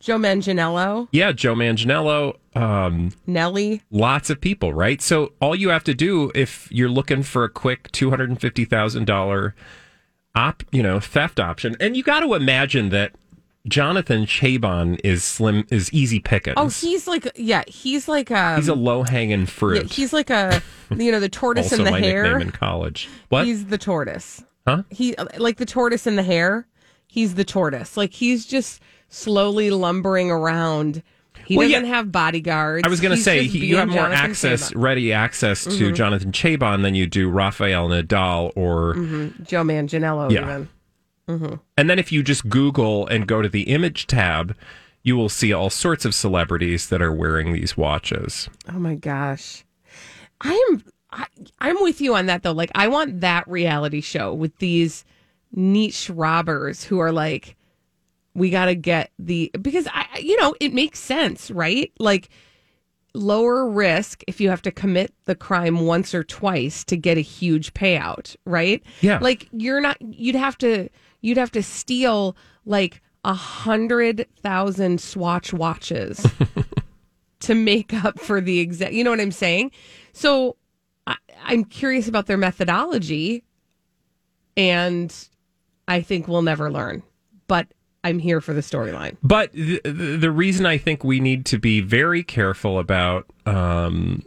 Joe 0.00 0.16
Manganiello. 0.18 1.08
yeah, 1.12 1.32
Joe 1.32 1.54
Manganiello. 1.54 2.36
Um, 2.56 3.12
Nelly. 3.26 3.82
lots 3.90 4.28
of 4.30 4.40
people, 4.40 4.72
right? 4.74 5.00
So 5.00 5.32
all 5.40 5.54
you 5.54 5.68
have 5.68 5.84
to 5.84 5.94
do 5.94 6.32
if 6.34 6.68
you're 6.72 6.88
looking 6.88 7.22
for 7.22 7.44
a 7.44 7.48
quick 7.48 7.92
two 7.92 8.10
hundred 8.10 8.30
and 8.30 8.40
fifty 8.40 8.64
thousand 8.64 9.04
dollar 9.04 9.54
op, 10.34 10.62
you 10.72 10.82
know, 10.82 10.98
theft 10.98 11.38
option, 11.38 11.76
and 11.78 11.96
you 11.96 12.02
got 12.02 12.20
to 12.20 12.34
imagine 12.34 12.88
that 12.88 13.12
Jonathan 13.68 14.24
Cheban 14.24 14.98
is 15.04 15.22
slim, 15.22 15.66
is 15.70 15.92
easy 15.92 16.18
pickings. 16.18 16.54
Oh, 16.56 16.68
he's 16.68 17.06
like 17.06 17.30
yeah, 17.36 17.62
he's 17.68 18.08
like 18.08 18.30
a 18.30 18.56
he's 18.56 18.68
a 18.68 18.74
low 18.74 19.02
hanging 19.04 19.40
yeah, 19.40 19.46
fruit. 19.46 19.92
he's 19.92 20.12
like 20.12 20.30
a 20.30 20.62
you 20.96 21.12
know 21.12 21.20
the 21.20 21.28
tortoise 21.28 21.72
in 21.72 21.84
the 21.84 21.90
my 21.90 22.00
hare. 22.00 22.22
nickname 22.24 22.42
in 22.48 22.50
college. 22.50 23.08
What? 23.28 23.44
He's 23.44 23.66
the 23.66 23.78
tortoise. 23.78 24.42
Huh? 24.66 24.82
He 24.90 25.14
like 25.38 25.58
the 25.58 25.66
tortoise 25.66 26.06
in 26.06 26.16
the 26.16 26.22
hare. 26.22 26.66
He's 27.06 27.34
the 27.34 27.44
tortoise. 27.44 27.96
Like 27.96 28.12
he's 28.12 28.46
just 28.46 28.80
slowly 29.10 29.70
lumbering 29.70 30.30
around. 30.30 31.02
He 31.44 31.56
Well, 31.56 31.68
doesn't 31.68 31.86
have 31.86 32.10
bodyguards. 32.12 32.86
I 32.86 32.88
was 32.90 33.00
going 33.00 33.16
to 33.16 33.22
say 33.22 33.44
he, 33.46 33.66
you 33.66 33.76
have 33.76 33.88
more 33.88 33.96
Jonathan 33.98 34.18
access, 34.30 34.62
Cheban. 34.62 34.70
Mm-hmm. 34.70 34.80
ready 34.80 35.12
access 35.12 35.64
to 35.64 35.92
Jonathan 35.92 36.32
Cheban 36.32 36.82
than 36.82 36.94
you 36.94 37.06
do 37.06 37.28
Rafael 37.28 37.88
Nadal 37.88 38.52
or 38.56 38.94
Joe 39.42 39.62
Manganiello. 39.64 40.30
Yeah. 40.30 40.64
Even 41.28 41.60
And 41.76 41.90
then 41.90 41.98
if 41.98 42.10
you 42.12 42.22
just 42.22 42.48
Google 42.48 43.06
and 43.08 43.26
go 43.26 43.42
to 43.42 43.48
the 43.48 43.62
image 43.62 44.06
tab, 44.06 44.54
you 45.02 45.16
will 45.16 45.28
see 45.28 45.52
all 45.52 45.70
sorts 45.70 46.04
of 46.04 46.14
celebrities 46.14 46.88
that 46.88 47.02
are 47.02 47.12
wearing 47.12 47.52
these 47.52 47.76
watches. 47.76 48.48
oh 48.68 48.78
my 48.78 48.94
gosh, 48.94 49.64
I 50.40 50.52
am. 50.70 50.84
I, 51.12 51.26
I'm 51.58 51.80
with 51.82 52.00
you 52.00 52.14
on 52.14 52.26
that 52.26 52.42
though. 52.44 52.52
Like 52.52 52.70
I 52.76 52.86
want 52.86 53.20
that 53.22 53.48
reality 53.48 54.00
show 54.00 54.32
with 54.32 54.56
these 54.58 55.04
niche 55.52 56.08
robbers 56.10 56.84
who 56.84 57.00
are 57.00 57.10
like, 57.12 57.56
we 58.34 58.50
got 58.50 58.66
to 58.66 58.74
get 58.74 59.10
the 59.18 59.50
because 59.60 59.86
I, 59.92 60.06
you 60.20 60.36
know, 60.38 60.54
it 60.60 60.72
makes 60.72 60.98
sense, 60.98 61.50
right? 61.50 61.92
Like 61.98 62.30
lower 63.14 63.68
risk 63.68 64.22
if 64.28 64.40
you 64.40 64.50
have 64.50 64.62
to 64.62 64.70
commit 64.70 65.12
the 65.24 65.34
crime 65.34 65.80
once 65.80 66.14
or 66.14 66.22
twice 66.22 66.84
to 66.84 66.96
get 66.96 67.18
a 67.18 67.22
huge 67.22 67.74
payout, 67.74 68.36
right? 68.44 68.82
Yeah. 69.00 69.18
Like 69.20 69.48
you're 69.52 69.80
not 69.80 69.96
you'd 70.00 70.36
have 70.36 70.56
to 70.58 70.88
you'd 71.20 71.38
have 71.38 71.50
to 71.52 71.62
steal 71.62 72.36
like 72.64 73.02
a 73.24 73.34
hundred 73.34 74.26
thousand 74.42 75.00
swatch 75.00 75.52
watches 75.52 76.24
to 77.40 77.54
make 77.54 77.92
up 77.92 78.18
for 78.20 78.40
the 78.40 78.60
exact 78.60 78.92
you 78.92 79.02
know 79.02 79.10
what 79.10 79.20
I'm 79.20 79.32
saying? 79.32 79.72
So 80.12 80.56
I, 81.06 81.16
I'm 81.42 81.64
curious 81.64 82.06
about 82.06 82.26
their 82.26 82.38
methodology 82.38 83.44
and 84.56 85.12
I 85.88 86.00
think 86.00 86.28
we'll 86.28 86.42
never 86.42 86.70
learn. 86.70 87.02
But 87.48 87.66
I'm 88.02 88.18
here 88.18 88.40
for 88.40 88.54
the 88.54 88.60
storyline. 88.62 89.16
But 89.22 89.52
the, 89.52 89.80
the 89.84 90.30
reason 90.30 90.64
I 90.66 90.78
think 90.78 91.04
we 91.04 91.20
need 91.20 91.44
to 91.46 91.58
be 91.58 91.80
very 91.80 92.22
careful 92.22 92.78
about 92.78 93.26
um, 93.46 94.24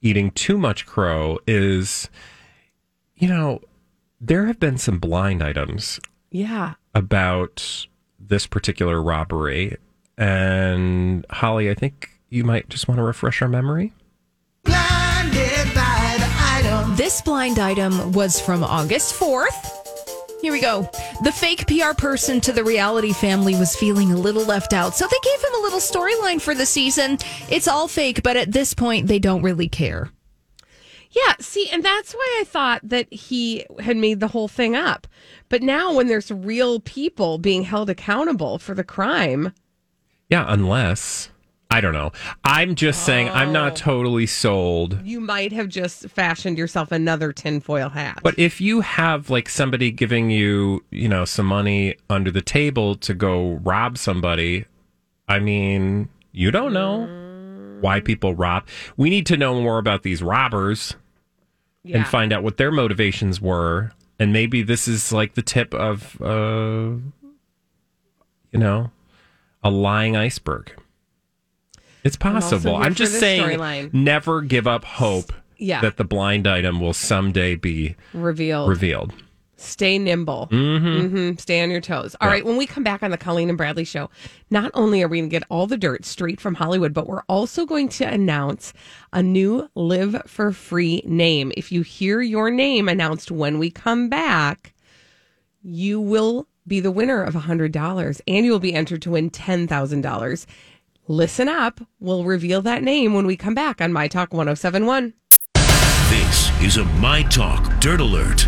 eating 0.00 0.30
too 0.30 0.56
much 0.56 0.86
crow 0.86 1.38
is, 1.46 2.08
you 3.16 3.28
know, 3.28 3.60
there 4.20 4.46
have 4.46 4.58
been 4.58 4.78
some 4.78 4.98
blind 4.98 5.42
items 5.42 6.00
Yeah. 6.30 6.74
about 6.94 7.86
this 8.18 8.46
particular 8.46 9.02
robbery. 9.02 9.76
And 10.16 11.24
Holly, 11.30 11.70
I 11.70 11.74
think 11.74 12.10
you 12.28 12.44
might 12.44 12.68
just 12.68 12.88
want 12.88 12.98
to 12.98 13.02
refresh 13.02 13.40
our 13.42 13.48
memory. 13.48 13.92
This 16.96 17.22
blind 17.22 17.58
item 17.58 18.12
was 18.12 18.38
from 18.40 18.62
August 18.62 19.14
4th. 19.18 19.79
Here 20.42 20.52
we 20.52 20.60
go. 20.60 20.88
The 21.22 21.32
fake 21.32 21.66
PR 21.66 21.94
person 21.94 22.40
to 22.42 22.52
the 22.52 22.64
reality 22.64 23.12
family 23.12 23.54
was 23.54 23.76
feeling 23.76 24.10
a 24.10 24.16
little 24.16 24.44
left 24.44 24.72
out, 24.72 24.96
so 24.96 25.06
they 25.06 25.18
gave 25.22 25.44
him 25.44 25.54
a 25.54 25.62
little 25.62 25.80
storyline 25.80 26.40
for 26.40 26.54
the 26.54 26.64
season. 26.64 27.18
It's 27.50 27.68
all 27.68 27.88
fake, 27.88 28.22
but 28.22 28.36
at 28.38 28.52
this 28.52 28.72
point, 28.72 29.06
they 29.06 29.18
don't 29.18 29.42
really 29.42 29.68
care. 29.68 30.10
Yeah, 31.10 31.34
see, 31.40 31.68
and 31.70 31.82
that's 31.82 32.14
why 32.14 32.38
I 32.40 32.44
thought 32.44 32.80
that 32.84 33.12
he 33.12 33.66
had 33.80 33.96
made 33.96 34.20
the 34.20 34.28
whole 34.28 34.48
thing 34.48 34.76
up. 34.76 35.06
But 35.48 35.62
now, 35.62 35.92
when 35.92 36.06
there's 36.06 36.30
real 36.30 36.80
people 36.80 37.36
being 37.38 37.64
held 37.64 37.90
accountable 37.90 38.58
for 38.58 38.74
the 38.74 38.84
crime, 38.84 39.52
Yeah, 40.30 40.46
unless 40.48 41.28
I 41.72 41.80
don't 41.80 41.92
know. 41.92 42.10
I'm 42.44 42.74
just 42.74 43.04
saying 43.04 43.28
I'm 43.28 43.52
not 43.52 43.76
totally 43.76 44.26
sold. 44.26 45.00
you 45.04 45.20
might 45.20 45.52
have 45.52 45.68
just 45.68 46.08
fashioned 46.08 46.58
yourself 46.58 46.90
another 46.90 47.32
tinfoil 47.32 47.88
hat. 47.90 48.20
But 48.24 48.36
if 48.38 48.60
you 48.60 48.80
have 48.80 49.30
like 49.30 49.48
somebody 49.48 49.92
giving 49.92 50.30
you, 50.30 50.84
you 50.90 51.08
know, 51.08 51.24
some 51.24 51.46
money 51.46 51.94
under 52.08 52.32
the 52.32 52.42
table 52.42 52.96
to 52.96 53.14
go 53.14 53.60
rob 53.62 53.98
somebody, 53.98 54.64
I 55.28 55.38
mean, 55.38 56.08
you 56.32 56.50
don't 56.50 56.72
know 56.72 57.06
why 57.80 58.00
people 58.00 58.34
rob. 58.34 58.66
We 58.96 59.08
need 59.08 59.26
to 59.26 59.36
know 59.36 59.60
more 59.60 59.78
about 59.78 60.02
these 60.02 60.22
robbers 60.22 60.96
yeah. 61.84 61.98
and 61.98 62.06
find 62.06 62.32
out 62.32 62.42
what 62.42 62.56
their 62.56 62.72
motivations 62.72 63.40
were. 63.40 63.92
And 64.18 64.32
maybe 64.32 64.62
this 64.62 64.88
is 64.88 65.12
like 65.12 65.34
the 65.34 65.42
tip 65.42 65.72
of, 65.72 66.20
uh, 66.20 66.96
you 68.50 68.58
know, 68.58 68.90
a 69.62 69.70
lying 69.70 70.16
iceberg. 70.16 70.72
It's 72.04 72.16
possible. 72.16 72.76
here 72.76 72.82
I'm 72.86 72.94
just 72.94 73.18
saying, 73.20 73.42
storyline. 73.58 73.92
never 73.92 74.40
give 74.42 74.66
up 74.66 74.84
hope 74.84 75.32
Yeah. 75.58 75.80
that 75.82 75.96
the 75.96 76.04
blind 76.04 76.46
item 76.46 76.80
will 76.80 76.92
someday 76.94 77.54
be 77.56 77.96
revealed. 78.14 78.68
revealed. 78.68 79.12
Stay 79.56 79.98
nimble. 79.98 80.48
Mm-hmm. 80.50 81.36
Stay 81.36 81.62
on 81.62 81.70
your 81.70 81.82
toes. 81.82 82.16
All 82.22 82.28
right. 82.28 82.42
When 82.46 82.56
we 82.56 82.64
come 82.66 82.82
back 82.82 83.02
on 83.02 83.10
the 83.10 83.18
Colleen 83.18 83.50
and 83.50 83.58
Bradley 83.58 83.84
show, 83.84 84.08
not 84.50 84.70
only 84.72 85.02
are 85.02 85.08
we 85.08 85.18
going 85.18 85.28
to 85.28 85.30
get 85.30 85.42
all 85.50 85.66
the 85.66 85.76
dirt 85.76 86.06
straight 86.06 86.40
from 86.40 86.54
Hollywood, 86.54 86.94
but 86.94 87.06
we're 87.06 87.24
also 87.28 87.66
going 87.66 87.90
to 87.90 88.04
announce 88.08 88.72
a 89.12 89.22
new 89.22 89.68
Live 89.74 90.22
for 90.26 90.52
Free 90.52 91.02
name. 91.04 91.52
If 91.58 91.70
you 91.70 91.82
hear 91.82 92.22
your 92.22 92.50
name 92.50 92.88
announced 92.88 93.30
when 93.30 93.58
we 93.58 93.70
come 93.70 94.08
back, 94.08 94.72
you 95.62 96.00
will 96.00 96.46
be 96.66 96.80
the 96.80 96.90
winner 96.90 97.22
of 97.22 97.34
$100 97.34 98.20
and 98.26 98.46
you 98.46 98.52
will 98.52 98.60
be 98.60 98.72
entered 98.72 99.02
to 99.02 99.10
win 99.10 99.28
$10,000. 99.28 100.46
Listen 101.10 101.48
up. 101.48 101.80
We'll 101.98 102.22
reveal 102.22 102.62
that 102.62 102.84
name 102.84 103.14
when 103.14 103.26
we 103.26 103.36
come 103.36 103.52
back 103.52 103.80
on 103.80 103.92
My 103.92 104.06
Talk 104.06 104.32
1071. 104.32 105.12
This 106.08 106.62
is 106.62 106.76
a 106.76 106.84
My 106.84 107.24
Talk 107.24 107.80
Dirt 107.80 108.00
Alert. 108.00 108.46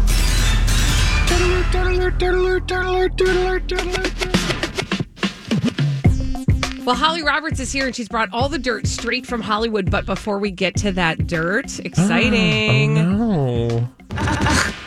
Well, 6.85 6.95
Holly 6.95 7.25
Roberts 7.25 7.59
is 7.59 7.73
here 7.73 7.87
and 7.87 7.97
she's 7.97 8.09
brought 8.09 8.29
all 8.33 8.49
the 8.49 8.61
dirt 8.61 8.87
straight 8.87 9.27
from 9.27 9.41
Hollywood. 9.41 9.91
But 9.91 10.07
before 10.07 10.39
we 10.39 10.53
get 10.53 10.77
to 10.77 10.93
that 10.93 11.27
dirt, 11.27 11.67
ah, 11.69 11.81
oh, 11.81 11.83
exciting. 11.85 12.95
No. 12.95 13.89
I 14.13 14.25
hate 14.25 14.82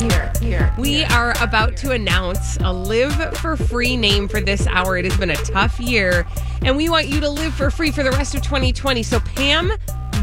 year. 0.00 0.32
Here. 0.40 0.74
We 0.78 1.04
are 1.04 1.34
about 1.42 1.76
to 1.78 1.90
announce 1.90 2.56
a 2.58 2.72
live 2.72 3.36
for 3.38 3.56
free 3.56 3.96
name 3.96 4.28
for 4.28 4.40
this 4.40 4.66
hour. 4.66 4.96
It 4.96 5.04
has 5.04 5.16
been 5.16 5.30
a 5.30 5.36
tough 5.36 5.78
year, 5.80 6.26
and 6.62 6.76
we 6.76 6.88
want 6.88 7.08
you 7.08 7.20
to 7.20 7.28
live 7.28 7.52
for 7.54 7.70
free 7.70 7.90
for 7.90 8.02
the 8.02 8.10
rest 8.12 8.34
of 8.34 8.42
2020. 8.42 9.02
So, 9.02 9.20
Pam 9.20 9.72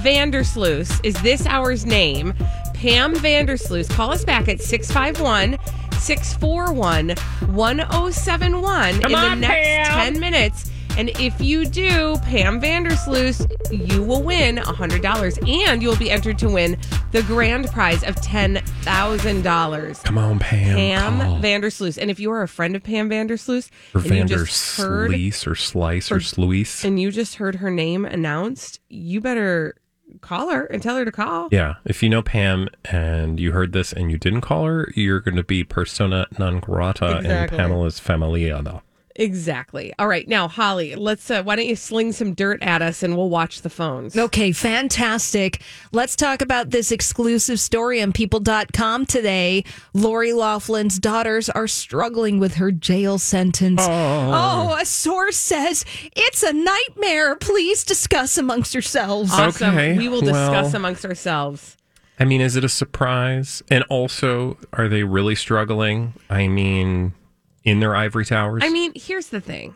Vandersloos 0.02 1.00
is 1.04 1.22
this 1.22 1.46
hour's 1.46 1.86
name. 1.86 2.34
Pam 2.74 3.14
Vandersloos. 3.16 3.90
Call 3.90 4.12
us 4.12 4.24
back 4.24 4.48
at 4.48 4.62
651 4.62 5.58
641 6.00 7.10
1071 7.54 8.90
in 8.90 9.02
the 9.02 9.36
next 9.36 9.90
Pam. 9.90 10.14
10 10.14 10.20
minutes. 10.20 10.69
And 11.00 11.10
if 11.18 11.39
you 11.39 11.63
do, 11.65 12.18
Pam 12.24 12.60
Vandersloos, 12.60 13.48
you 13.72 14.03
will 14.03 14.22
win 14.22 14.58
$100 14.58 15.48
and 15.48 15.82
you'll 15.82 15.96
be 15.96 16.12
entered 16.12 16.38
to 16.39 16.50
win 16.50 16.77
the 17.13 17.24
grand 17.24 17.68
prize 17.68 18.03
of 18.03 18.15
$10,000. 18.18 20.03
Come 20.03 20.18
on, 20.18 20.39
Pam. 20.39 20.75
Pam 20.75 21.20
call. 21.22 21.39
Vandersloos. 21.39 21.98
And 21.98 22.12
if 22.12 22.20
you 22.20 22.29
are 22.32 22.41
a 22.41 22.50
friend 22.50 22.75
of 22.75 22.84
Pam 22.84 23.10
Vandersloos 23.10 23.70
or 23.96 24.01
and 24.01 24.12
you 24.13 24.25
just 24.25 24.75
heard 24.77 25.12
Vandersleese 25.12 25.48
or 25.48 25.56
Slice 25.56 26.12
or 26.12 26.20
Sluice. 26.20 26.84
and 26.84 27.00
you 27.00 27.12
just 27.12 27.36
heard 27.36 27.56
her 27.56 27.72
name 27.72 28.03
announced, 28.03 28.82
you 28.89 29.22
better 29.22 29.75
call 30.20 30.50
her 30.50 30.65
and 30.65 30.84
tell 30.84 30.98
her 30.98 31.06
to 31.06 31.13
call. 31.13 31.48
Yeah, 31.50 31.75
if 31.86 32.03
you 32.03 32.10
know 32.10 32.22
Pam 32.22 32.68
and 32.91 33.39
you 33.39 33.53
heard 33.53 33.72
this 33.72 33.94
and 33.94 34.12
you 34.12 34.18
didn't 34.18 34.41
call 34.41 34.65
her, 34.65 34.91
you're 34.98 35.22
going 35.22 35.38
to 35.38 35.46
be 35.46 35.63
persona 35.63 36.27
non 36.38 36.60
grata 36.60 37.20
Exactly. 37.20 37.58
in 37.58 37.63
Pamela's 37.63 38.01
familia. 38.01 38.82
Exactly. 39.20 39.94
All 40.00 40.08
right, 40.08 40.26
now 40.28 40.48
Holly, 40.48 40.96
let's. 40.96 41.30
Uh, 41.30 41.44
why 41.44 41.58
don't 41.58 41.68
you 41.68 41.76
sling 41.76 42.14
some 42.14 42.34
dirt 42.34 42.64
at 42.64 42.82
us 42.82 43.04
and 43.04 43.18
we'll 43.18 43.30
watch 43.30 43.62
the 43.62 43.70
phones. 43.70 44.18
Okay, 44.18 44.54
fantastic. 44.54 45.62
Let's 45.92 46.16
talk 46.16 46.42
about 46.42 46.70
this 46.70 46.92
exclusive 46.92 47.60
story 47.60 48.02
on 48.02 48.14
people.com 48.14 49.06
today. 49.06 49.66
Lori 49.94 50.32
Loughlin's 50.32 51.00
daughters 51.00 51.50
are 51.50 51.68
struggling 51.68 52.40
with 52.40 52.56
her 52.56 52.72
jail 52.72 53.20
sentence. 53.20 53.82
Oh, 53.84 54.78
a 54.80 54.86
source 54.86 55.36
says 55.38 55.84
it's 56.16 56.42
a 56.42 56.54
nightmare. 56.54 57.36
Please 57.36 57.84
discuss 57.84 58.38
amongst 58.38 58.74
yourselves. 58.74 59.32
Awesome. 59.34 59.72
Okay, 59.76 59.98
We 59.98 60.08
will 60.08 60.22
discuss 60.22 60.68
well- 60.68 60.76
amongst 60.78 61.06
ourselves. 61.06 61.76
I 62.22 62.26
mean, 62.26 62.42
is 62.42 62.56
it 62.58 62.64
a 62.66 62.70
surprise? 62.70 63.64
And 63.70 63.84
also, 63.90 64.58
are 64.74 64.88
they 64.90 65.04
really 65.04 65.36
struggling? 65.36 66.14
I 66.30 66.48
mean, 66.50 67.14
in 67.63 67.80
their 67.80 67.96
ivory 67.96 68.25
towers? 68.25 68.63
I 68.63 68.70
mean, 68.70 68.92
here's 68.96 69.28
the 69.28 69.42
thing. 69.42 69.75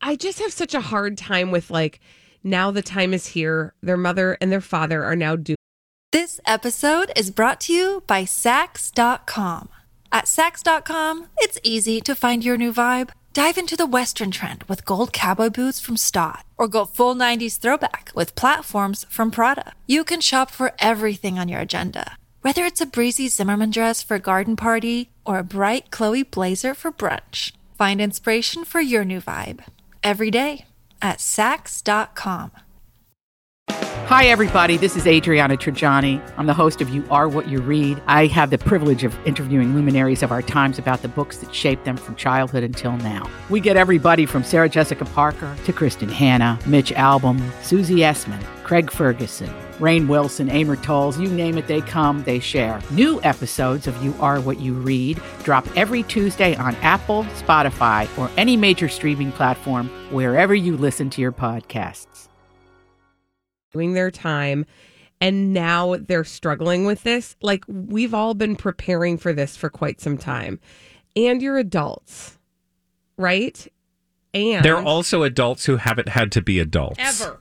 I 0.00 0.16
just 0.16 0.40
have 0.40 0.52
such 0.52 0.74
a 0.74 0.80
hard 0.80 1.16
time 1.16 1.50
with 1.50 1.70
like 1.70 2.00
now 2.42 2.70
the 2.70 2.82
time 2.82 3.12
is 3.14 3.26
here. 3.26 3.74
Their 3.82 3.96
mother 3.96 4.36
and 4.40 4.50
their 4.50 4.60
father 4.60 5.04
are 5.04 5.16
now 5.16 5.36
due. 5.36 5.56
This 6.12 6.40
episode 6.46 7.12
is 7.16 7.30
brought 7.30 7.60
to 7.62 7.72
you 7.72 8.02
by 8.06 8.22
Saks.com. 8.22 9.68
At 10.12 10.24
Saks.com, 10.26 11.26
it's 11.38 11.58
easy 11.62 12.00
to 12.00 12.14
find 12.14 12.44
your 12.44 12.56
new 12.56 12.72
vibe. 12.72 13.10
Dive 13.32 13.58
into 13.58 13.76
the 13.76 13.86
Western 13.86 14.30
trend 14.30 14.62
with 14.64 14.86
gold 14.86 15.12
cowboy 15.12 15.50
boots 15.50 15.78
from 15.78 15.98
Staud, 15.98 16.42
or 16.56 16.68
go 16.68 16.86
full 16.86 17.14
90s 17.14 17.58
throwback 17.58 18.10
with 18.14 18.34
platforms 18.34 19.04
from 19.10 19.30
Prada. 19.30 19.74
You 19.86 20.04
can 20.04 20.22
shop 20.22 20.50
for 20.50 20.72
everything 20.78 21.38
on 21.38 21.48
your 21.48 21.60
agenda, 21.60 22.16
whether 22.40 22.64
it's 22.64 22.80
a 22.80 22.86
breezy 22.86 23.28
Zimmermann 23.28 23.72
dress 23.72 24.02
for 24.02 24.14
a 24.14 24.20
garden 24.20 24.56
party 24.56 25.10
or 25.26 25.38
a 25.38 25.44
bright 25.44 25.90
Chloe 25.90 26.22
blazer 26.22 26.72
for 26.72 26.92
brunch. 26.92 27.52
Find 27.76 28.00
inspiration 28.00 28.64
for 28.64 28.80
your 28.80 29.04
new 29.04 29.20
vibe 29.20 29.64
every 30.02 30.30
day 30.30 30.64
at 31.02 31.18
Saks.com. 31.18 32.52
Hi, 34.08 34.26
everybody. 34.26 34.76
This 34.76 34.96
is 34.96 35.04
Adriana 35.04 35.56
Trigiani. 35.56 36.22
I'm 36.38 36.46
the 36.46 36.54
host 36.54 36.80
of 36.80 36.88
You 36.90 37.04
Are 37.10 37.28
What 37.28 37.48
You 37.48 37.60
Read. 37.60 38.00
I 38.06 38.26
have 38.26 38.50
the 38.50 38.56
privilege 38.56 39.02
of 39.02 39.18
interviewing 39.26 39.74
luminaries 39.74 40.22
of 40.22 40.30
our 40.30 40.42
times 40.42 40.78
about 40.78 41.02
the 41.02 41.08
books 41.08 41.38
that 41.38 41.52
shaped 41.52 41.84
them 41.84 41.96
from 41.96 42.14
childhood 42.14 42.62
until 42.62 42.96
now. 42.98 43.28
We 43.50 43.58
get 43.58 43.76
everybody 43.76 44.24
from 44.24 44.44
Sarah 44.44 44.68
Jessica 44.68 45.04
Parker 45.06 45.56
to 45.64 45.72
Kristin 45.72 46.08
Hannah, 46.08 46.56
Mitch 46.66 46.92
Albom, 46.92 47.42
Susie 47.64 47.96
Essman, 47.96 48.40
Craig 48.66 48.90
Ferguson, 48.90 49.48
Rainn 49.78 50.08
Wilson, 50.08 50.50
Amor 50.50 50.74
Towles, 50.74 51.20
you 51.20 51.28
name 51.28 51.56
it, 51.56 51.68
they 51.68 51.80
come, 51.82 52.24
they 52.24 52.40
share. 52.40 52.80
New 52.90 53.20
episodes 53.22 53.86
of 53.86 54.02
You 54.02 54.12
Are 54.18 54.40
What 54.40 54.58
You 54.58 54.74
Read 54.74 55.20
drop 55.44 55.64
every 55.76 56.02
Tuesday 56.02 56.56
on 56.56 56.74
Apple, 56.82 57.22
Spotify, 57.36 58.08
or 58.18 58.28
any 58.36 58.56
major 58.56 58.88
streaming 58.88 59.30
platform 59.30 59.88
wherever 60.10 60.52
you 60.52 60.76
listen 60.76 61.10
to 61.10 61.20
your 61.20 61.30
podcasts. 61.30 62.26
doing 63.72 63.92
their 63.92 64.10
time 64.10 64.66
and 65.20 65.52
now 65.52 65.94
they're 66.00 66.24
struggling 66.24 66.84
with 66.84 67.04
this 67.04 67.36
like 67.42 67.62
we've 67.68 68.14
all 68.14 68.34
been 68.34 68.56
preparing 68.56 69.16
for 69.16 69.32
this 69.32 69.56
for 69.56 69.70
quite 69.70 70.00
some 70.00 70.18
time 70.18 70.58
and 71.14 71.40
you're 71.40 71.56
adults 71.58 72.36
right 73.16 73.72
and 74.34 74.64
They're 74.64 74.82
also 74.82 75.22
adults 75.22 75.66
who 75.66 75.76
haven't 75.76 76.08
had 76.08 76.32
to 76.32 76.42
be 76.42 76.58
adults. 76.58 76.98
ever 76.98 77.38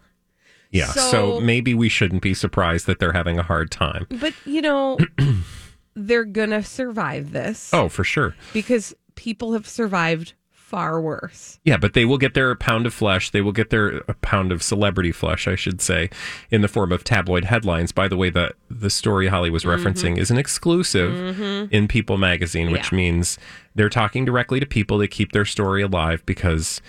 Yeah. 0.76 0.88
So, 0.88 1.12
So- 1.12 1.40
maybe 1.42 1.74
we 1.74 1.90
shouldn't 1.90 2.22
be 2.22 2.34
surprised 2.34 2.86
that 2.88 3.00
they're 3.00 3.14
having 3.14 3.40
a 3.40 3.44
hard 3.44 3.72
time. 3.72 4.06
but 4.10 4.34
you 4.46 4.62
know 4.62 4.98
they're 5.96 6.26
gonna 6.26 6.64
survive 6.64 7.32
this 7.32 7.70
Oh, 7.74 7.90
for 7.90 8.04
sure. 8.04 8.36
because 8.54 8.94
people 9.16 9.54
have 9.54 9.68
survived 9.68 10.34
far 10.52 11.00
worse 11.00 11.60
Yeah, 11.64 11.78
but 11.78 11.94
they 11.94 12.06
will 12.06 12.18
get 12.18 12.34
their 12.34 12.54
pound 12.56 12.86
of 12.88 12.94
flesh. 12.94 13.30
They 13.30 13.40
will 13.40 13.52
get 13.52 13.70
their 13.70 13.98
a 14.08 14.16
pound 14.16 14.52
of 14.52 14.64
celebrity 14.64 15.12
flesh, 15.12 15.48
I 15.48 15.56
should 15.56 15.80
say, 15.80 16.10
in 16.50 16.62
the 16.62 16.68
form 16.68 16.92
of 16.92 17.04
tabloid 17.04 17.46
headlines. 17.46 17.92
By 17.92 18.08
the 18.08 18.18
way, 18.18 18.30
the 18.32 18.52
the 18.70 18.90
story 18.90 19.28
Holly 19.28 19.52
was 19.52 19.64
mm-hmm. 19.64 19.86
referencing 19.88 20.18
is 20.18 20.32
an 20.32 20.38
exclusive 20.38 21.14
mm-hmm. 21.14 21.74
in 21.74 21.88
People 21.88 22.18
magazine, 22.18 22.72
which 22.72 22.92
Yeah. 22.92 22.98
means 22.98 23.38
they're 23.76 23.90
talking 23.90 24.26
directly 24.26 24.60
to 24.60 24.66
people 24.66 25.00
to 25.00 25.08
keep 25.08 25.32
their 25.34 25.46
story 25.46 25.84
alive 25.84 26.26
because 26.26 26.82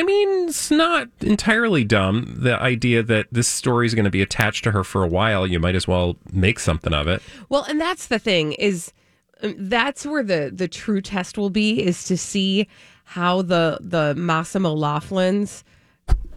I 0.00 0.02
mean, 0.02 0.48
it's 0.48 0.70
not 0.70 1.08
entirely 1.20 1.84
dumb. 1.84 2.34
The 2.38 2.58
idea 2.58 3.02
that 3.02 3.26
this 3.30 3.48
story 3.48 3.84
is 3.84 3.94
going 3.94 4.06
to 4.06 4.10
be 4.10 4.22
attached 4.22 4.64
to 4.64 4.70
her 4.70 4.82
for 4.82 5.04
a 5.04 5.06
while, 5.06 5.46
you 5.46 5.60
might 5.60 5.74
as 5.74 5.86
well 5.86 6.16
make 6.32 6.58
something 6.58 6.94
of 6.94 7.06
it. 7.06 7.20
Well, 7.50 7.64
and 7.64 7.78
that's 7.78 8.06
the 8.06 8.18
thing 8.18 8.54
is 8.54 8.94
um, 9.42 9.54
that's 9.58 10.06
where 10.06 10.22
the 10.22 10.50
the 10.54 10.68
true 10.68 11.02
test 11.02 11.36
will 11.36 11.50
be 11.50 11.82
is 11.82 12.04
to 12.04 12.16
see 12.16 12.66
how 13.04 13.42
the 13.42 13.76
the 13.82 14.14
Mossimo 14.16 14.74
Loughlins 14.74 15.64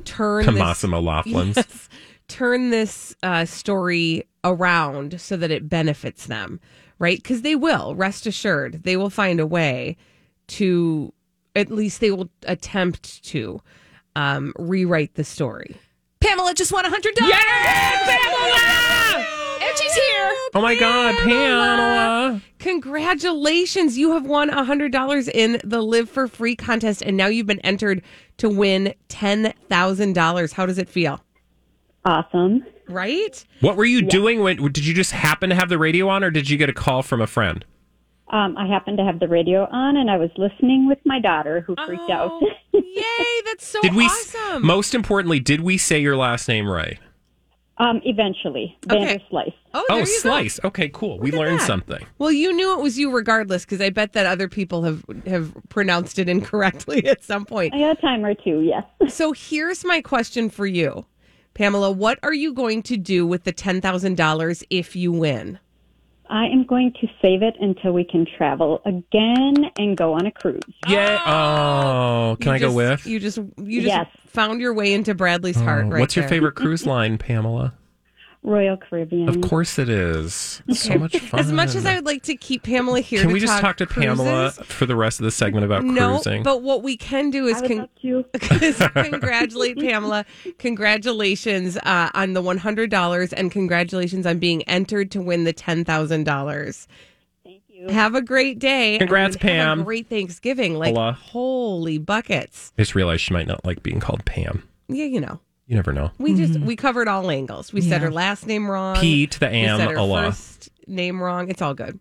turn 0.04 0.44
To 0.44 0.52
this, 0.52 0.62
Mossimo 0.62 1.02
Loughlin's. 1.02 1.56
Yes, 1.66 1.90
turn 2.28 2.70
this 2.70 3.16
uh, 3.24 3.46
story 3.46 4.28
around 4.44 5.22
so 5.22 5.38
that 5.38 5.52
it 5.52 5.70
benefits 5.70 6.26
them, 6.26 6.60
right? 7.00 7.16
Because 7.18 7.44
they 7.44 7.56
will. 7.56 7.96
Rest 7.96 8.28
assured, 8.28 8.84
they 8.84 8.98
will 8.98 9.10
find 9.10 9.40
a 9.40 9.48
way 9.48 9.96
to 10.48 11.14
at 11.56 11.72
least 11.72 12.00
they 12.00 12.12
will 12.12 12.30
attempt 12.44 13.24
to 13.26 13.62
um, 14.16 14.54
rewrite 14.58 15.16
the 15.16 15.24
story. 15.24 15.76
Pamela 16.20 16.54
just 16.54 16.72
won 16.72 16.86
$100. 16.86 16.94
Yeah, 17.22 17.38
Pamela! 18.06 19.26
And 19.62 19.78
she's 19.78 19.94
here. 19.94 20.32
Oh 20.56 20.62
my 20.62 20.76
God, 20.76 21.16
Pamela. 21.18 22.42
Congratulations. 22.60 23.98
You 23.98 24.12
have 24.14 24.26
won 24.26 24.50
$100 24.50 25.30
in 25.30 25.60
the 25.64 25.82
Live 25.82 26.10
for 26.10 26.28
Free 26.28 26.56
contest, 26.56 27.02
and 27.02 27.18
now 27.18 27.28
you've 27.28 27.48
been 27.48 27.60
entered 27.60 28.02
to 28.38 28.50
win 28.50 28.94
$10,000. 29.10 30.54
How 30.54 30.66
does 30.66 30.78
it 30.78 30.90
feel? 30.90 31.24
Awesome. 32.06 32.66
Right? 32.88 33.46
What 33.62 33.78
were 33.78 33.86
you 33.86 34.02
doing 34.02 34.42
when 34.42 34.58
did 34.58 34.86
you 34.86 34.94
just 34.94 35.12
happen 35.12 35.50
to 35.50 35.56
have 35.56 35.70
the 35.70 35.78
radio 35.78 36.10
on 36.10 36.24
or 36.24 36.32
did 36.32 36.50
you 36.50 36.58
get 36.58 36.70
a 36.70 36.74
call 36.74 37.02
from 37.02 37.22
a 37.22 37.28
friend? 37.28 37.64
Um, 38.34 38.58
I 38.58 38.66
happened 38.66 38.98
to 38.98 39.04
have 39.04 39.20
the 39.20 39.28
radio 39.28 39.68
on 39.72 39.96
and 39.96 40.10
I 40.10 40.18
was 40.18 40.32
listening 40.38 40.88
with 40.88 40.98
my 41.06 41.20
daughter 41.20 41.62
who 41.62 41.76
freaked 41.86 42.10
out. 42.10 42.32
Oh, 42.32 42.48
yay. 42.74 43.42
That's 43.46 43.66
so 43.66 43.80
Did 43.84 43.94
we 43.94 44.06
awesome. 44.06 44.66
most 44.66 44.96
importantly, 44.96 45.40
did 45.40 45.62
we 45.62 45.78
say 45.78 46.00
your 46.00 46.18
last 46.18 46.48
name 46.48 46.68
right? 46.68 46.98
um, 47.78 48.02
eventually, 48.06 48.78
Okay. 48.90 49.06
Vander 49.06 49.24
Slice. 49.30 49.52
oh, 49.74 49.84
there 49.88 49.98
oh, 49.98 50.00
you 50.00 50.06
slice. 50.06 50.60
Okay, 50.64 50.90
cool. 50.90 51.20
we 51.20 51.32
Look 51.32 51.42
at 51.42 51.44
learned 51.46 51.60
that. 51.60 51.68
something. 51.68 52.06
Well, 52.20 52.32
you 52.32 52.54
knew 52.54 52.74
it 52.78 52.82
was 52.82 52.98
you 53.00 53.12
regardless 53.12 53.66
because 53.66 53.82
I 53.82 53.90
bet 53.90 54.14
that 54.14 54.26
other 54.28 54.48
people 54.48 54.84
have, 54.84 55.04
have 55.26 55.54
pronounced 55.70 56.18
it 56.20 56.30
incorrectly 56.30 57.06
at 57.08 57.24
some 57.24 57.46
point. 57.46 57.74
I 57.74 57.80
got 57.80 57.98
a 57.98 58.02
time 58.02 58.24
or 58.26 58.34
two, 58.36 58.62
yes. 58.62 58.84
So 59.14 59.34
here's 59.34 59.84
my 59.86 60.02
question 60.02 60.50
for 60.50 60.66
you, 60.68 61.06
Pamela. 61.56 61.92
What 61.92 62.20
are 62.24 62.34
you 62.34 62.54
going 62.54 62.84
to 62.84 62.98
do 62.98 63.26
with 63.28 63.44
the 63.44 63.54
$10,000 63.54 64.64
if 64.70 64.96
you 64.96 65.12
win? 65.12 65.60
I 66.30 66.46
am 66.46 66.66
going 66.66 66.94
to 67.02 67.08
save 67.22 67.44
it 67.44 67.56
until 67.60 67.92
we 67.94 68.04
can 68.04 68.26
travel 68.38 68.82
again 68.86 69.70
and 69.78 69.96
go 69.98 70.14
on 70.14 70.26
a 70.26 70.32
cruise. 70.32 70.62
Yeah. 70.88 71.20
Oh, 71.26 72.38
can 72.40 72.48
You 72.50 72.54
I 72.54 72.60
go 72.60 72.66
just- 72.68 72.76
with? 72.76 73.06
You 73.08 73.20
just 73.20 73.38
you 73.58 73.82
just 73.82 73.88
Yes. 73.96 74.08
found 74.28 74.62
your 74.62 74.74
way 74.74 74.94
into 74.94 75.14
Bradley's 75.14 75.60
heart. 75.60 75.86
Oh, 75.86 75.90
Right. 75.90 76.00
What's 76.00 76.16
your 76.16 76.24
there. 76.24 76.30
favorite 76.30 76.56
cruise 76.56 76.86
line, 76.86 77.18
Pamela? 77.18 77.74
Royal 78.44 78.76
Caribbean. 78.76 79.30
Of 79.30 79.42
course 79.42 79.80
it 79.80 79.88
is. 79.88 80.62
It's 80.68 80.82
so 80.82 80.96
much 80.98 81.18
fun. 81.18 81.40
As 81.40 81.52
much 81.52 81.76
as 81.76 81.86
I 81.86 81.96
would 81.96 82.06
like 82.06 82.24
to 82.24 82.36
keep 82.36 82.64
Pamela 82.64 83.00
here, 83.00 83.20
Can 83.22 83.30
to 83.30 83.34
we 83.34 83.40
just 83.40 83.60
talk 83.62 83.78
to 83.78 83.86
cruises, 83.86 84.18
Pamela 84.18 84.52
for 84.52 84.86
the 84.86 84.96
rest 84.98 85.20
of 85.20 85.24
the 85.24 85.32
segment 85.32 85.66
about 85.66 85.84
No, 85.86 86.16
cruising? 86.16 86.44
but 86.44 86.62
what 86.62 86.84
we 86.84 86.98
can 86.98 87.30
do 87.30 87.48
is 87.48 87.62
con- 87.62 87.88
is 88.62 88.78
congratulate 88.94 89.80
Pamela. 89.80 90.26
Congratulations 90.60 91.78
uh, 91.78 92.10
on 92.14 92.34
the 92.34 92.42
one 92.42 92.58
hundred 92.58 92.90
dollars, 92.90 93.32
and 93.32 93.50
congratulations 93.52 94.26
on 94.26 94.40
being 94.40 94.62
entered 94.64 95.10
to 95.12 95.22
win 95.22 95.46
the 95.46 95.54
ten 95.54 95.86
thousand 95.86 96.26
dollars. 96.26 96.88
Thank 97.46 97.62
you. 97.70 97.88
Have 97.88 98.14
a 98.16 98.22
great 98.22 98.60
day. 98.60 98.98
Congrats, 98.98 99.36
and 99.36 99.44
have 99.44 99.52
Pam. 99.52 99.82
A 99.82 99.84
great 99.86 100.10
Thanksgiving. 100.10 100.76
Like 100.76 100.96
Hola. 100.96 101.14
holy 101.14 101.98
buckets. 101.98 102.74
I 102.78 102.82
just 102.82 102.94
realized 102.96 103.22
she 103.22 103.34
might 103.34 103.48
not 103.48 103.64
like 103.64 103.84
being 103.84 104.02
called 104.02 104.26
Pam. 104.26 104.68
Yeah, 104.90 105.06
you 105.06 105.22
know. 105.22 105.40
You 105.68 105.76
never 105.76 105.94
know. 105.94 106.12
We 106.18 106.34
just 106.36 106.60
we 106.60 106.76
covered 106.76 107.08
all 107.08 107.32
angles. 107.32 107.72
We 107.72 107.82
said 107.82 108.02
Yeah. 108.02 108.08
her 108.08 108.12
last 108.12 108.46
name 108.48 108.70
wrong. 108.70 108.98
Pete, 108.98 109.38
the 109.40 109.48
We 109.48 109.58
am, 109.60 109.80
said 109.80 109.92
her 109.92 109.98
Allah. 109.98 110.24
first 110.32 110.70
name 110.88 111.22
wrong. 111.24 111.50
It's 111.50 111.62
all 111.62 111.74
good. 111.74 112.00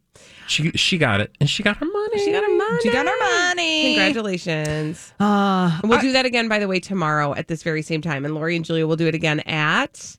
She 0.48 0.70
she 0.72 0.98
got 0.98 1.20
it, 1.20 1.30
and 1.40 1.48
she 1.48 1.62
got 1.62 1.76
her 1.76 1.86
money. 1.86 2.18
She 2.18 2.32
got 2.32 2.42
her 2.42 2.56
money. 2.56 2.78
She 2.82 2.90
got 2.90 3.06
her 3.06 3.18
money. 3.48 3.94
Congratulations. 3.94 5.12
Uh, 5.20 5.78
And 5.80 5.88
we'll 5.90 6.00
do 6.00 6.12
that 6.12 6.26
again, 6.26 6.48
by 6.48 6.58
the 6.58 6.66
way, 6.66 6.80
tomorrow 6.80 7.34
at 7.34 7.46
this 7.48 7.62
very 7.62 7.82
same 7.82 8.00
time. 8.02 8.24
And 8.24 8.34
Lori 8.34 8.56
and 8.56 8.64
Julia 8.64 8.86
will 8.86 8.96
do 8.96 9.06
it 9.06 9.14
again 9.14 9.40
at 9.40 10.16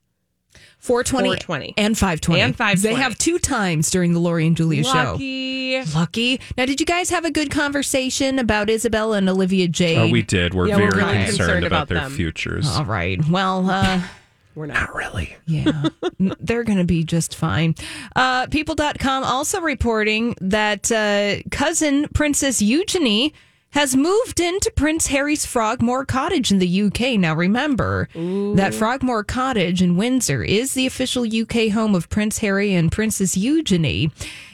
420, 0.84 1.28
420. 1.40 1.74
and 1.78 1.96
520. 1.96 2.40
And 2.42 2.54
520. 2.54 2.94
They 2.94 3.00
have 3.02 3.16
two 3.16 3.38
times 3.38 3.90
during 3.90 4.12
the 4.12 4.18
Lori 4.20 4.46
and 4.46 4.54
Julia 4.54 4.84
show. 4.84 5.12
Lucky. 5.12 5.82
Lucky. 5.94 6.40
Now, 6.58 6.66
did 6.66 6.78
you 6.78 6.84
guys 6.84 7.08
have 7.08 7.24
a 7.24 7.30
good 7.30 7.50
conversation 7.50 8.38
about 8.38 8.68
Isabella 8.68 9.16
and 9.16 9.26
Olivia 9.30 9.66
Jade? 9.66 9.96
Oh, 9.96 10.08
we 10.08 10.20
did. 10.20 10.52
We're 10.52 10.66
Yeah, 10.68 10.76
we're 10.76 10.90
very 10.90 11.02
really 11.04 11.24
concerned, 11.24 11.36
concerned 11.38 11.64
about, 11.64 11.76
about 11.84 11.88
their 11.88 12.00
them. 12.00 12.12
futures. 12.12 12.68
All 12.68 12.84
right. 12.84 13.18
Well, 13.30 13.70
uh, 13.70 14.02
We're 14.54 14.66
not. 14.66 14.74
Not 14.74 14.94
really. 14.94 15.34
yeah, 15.46 15.88
they're 16.38 16.62
going 16.64 16.78
to 16.78 16.84
be 16.84 17.02
just 17.02 17.34
fine. 17.34 17.74
Uh, 18.14 18.46
People.com 18.48 19.24
also 19.24 19.60
reporting 19.62 20.36
that 20.42 20.92
uh, 20.92 21.36
cousin 21.50 22.06
Princess 22.14 22.60
Eugenie 22.62 23.32
has 23.74 23.96
moved 23.96 24.38
into 24.38 24.70
Prince 24.76 25.08
Harry's 25.08 25.44
Frogmore 25.44 26.04
Cottage 26.04 26.52
in 26.52 26.60
the 26.60 26.82
UK. 26.82 27.18
Now, 27.18 27.34
remember 27.34 28.08
that 28.14 28.72
Frogmore 28.72 29.24
Cottage 29.24 29.82
in 29.82 29.96
Windsor 29.96 30.44
is 30.44 30.74
the 30.74 30.86
official 30.86 31.24
UK 31.24 31.70
home 31.72 31.96
of 31.96 32.08
Prince 32.08 32.38
Harry 32.38 32.72
and 32.72 32.92
Princess 32.92 33.36
Eugenie. 33.36 34.12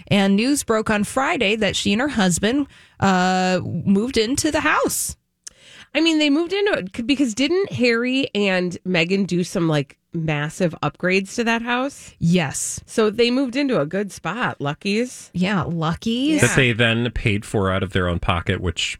And 0.08 0.36
news 0.36 0.64
broke 0.64 0.88
on 0.88 1.04
Friday 1.04 1.54
that 1.56 1.76
she 1.76 1.92
and 1.92 2.00
her 2.00 2.08
husband 2.08 2.66
uh, 2.98 3.60
moved 3.62 4.16
into 4.16 4.50
the 4.50 4.60
house. 4.60 5.16
I 5.94 6.00
mean, 6.00 6.18
they 6.18 6.30
moved 6.30 6.54
into 6.54 6.72
it 6.72 7.06
because 7.06 7.34
didn't 7.34 7.72
Harry 7.72 8.28
and 8.34 8.78
Meghan 8.86 9.26
do 9.26 9.44
some 9.44 9.68
like 9.68 9.98
massive 10.14 10.74
upgrades 10.82 11.34
to 11.34 11.44
that 11.44 11.60
house? 11.60 12.14
Yes. 12.18 12.80
So 12.86 13.10
they 13.10 13.30
moved 13.30 13.54
into 13.54 13.80
a 13.80 13.86
good 13.86 14.12
spot. 14.12 14.62
Luckies. 14.62 15.30
Yeah, 15.34 15.62
lucky. 15.62 16.38
That 16.38 16.56
they 16.56 16.72
then 16.72 17.10
paid 17.10 17.44
for 17.44 17.70
out 17.70 17.82
of 17.82 17.92
their 17.92 18.08
own 18.08 18.18
pocket, 18.18 18.62
which. 18.62 18.98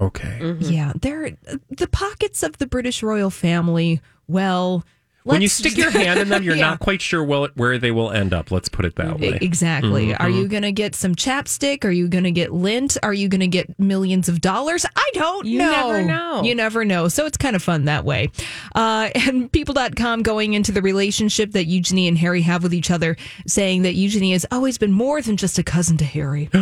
Okay. 0.00 0.38
Mm-hmm. 0.40 0.72
Yeah, 0.72 0.92
they're 1.00 1.30
the 1.70 1.88
pockets 1.88 2.42
of 2.42 2.58
the 2.58 2.66
British 2.66 3.02
royal 3.02 3.30
family. 3.30 4.00
Well, 4.26 4.84
When 5.22 5.40
you 5.40 5.48
stick 5.48 5.76
your 5.78 5.90
hand 5.90 6.20
in 6.20 6.28
them, 6.28 6.42
you're 6.42 6.54
Yeah. 6.56 6.70
not 6.70 6.80
quite 6.80 7.00
sure 7.00 7.24
well, 7.24 7.48
where 7.54 7.78
they 7.78 7.90
will 7.90 8.10
end 8.10 8.34
up. 8.34 8.50
Let's 8.50 8.68
put 8.68 8.84
it 8.84 8.96
that 8.96 9.18
way. 9.20 9.38
Exactly. 9.40 10.14
Are 10.14 10.28
Mhm. 10.28 10.36
you 10.36 10.48
going 10.48 10.64
to 10.64 10.72
get 10.72 10.94
some 10.94 11.14
chapstick? 11.14 11.84
Are 11.86 11.90
you 11.90 12.08
going 12.08 12.24
to 12.24 12.30
get 12.30 12.52
lint? 12.52 12.98
Are 13.02 13.14
you 13.14 13.28
going 13.28 13.40
to 13.40 13.46
get 13.46 13.78
millions 13.80 14.28
of 14.28 14.42
dollars? 14.42 14.84
I 14.96 15.10
don't 15.14 15.46
You 15.46 15.60
know. 15.60 15.70
never 15.70 16.02
know. 16.02 16.42
You 16.42 16.54
never 16.54 16.84
know. 16.84 17.08
So 17.08 17.24
it's 17.24 17.38
kind 17.38 17.56
of 17.56 17.62
fun 17.62 17.86
that 17.86 18.04
way. 18.04 18.30
Uh, 18.74 19.08
and 19.14 19.50
people.com 19.52 20.22
going 20.22 20.52
into 20.52 20.72
the 20.72 20.82
relationship 20.82 21.52
that 21.52 21.64
Eugenie 21.66 22.06
and 22.08 22.18
Harry 22.18 22.42
have 22.42 22.62
with 22.62 22.74
each 22.74 22.90
other, 22.90 23.16
saying 23.46 23.80
that 23.82 23.94
Eugenie 23.94 24.32
has 24.32 24.44
always 24.50 24.76
been 24.76 24.92
more 24.92 25.22
than 25.22 25.38
just 25.38 25.58
a 25.58 25.62
cousin 25.62 25.96
to 25.98 26.04
Harry. 26.04 26.50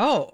Oh. 0.00 0.30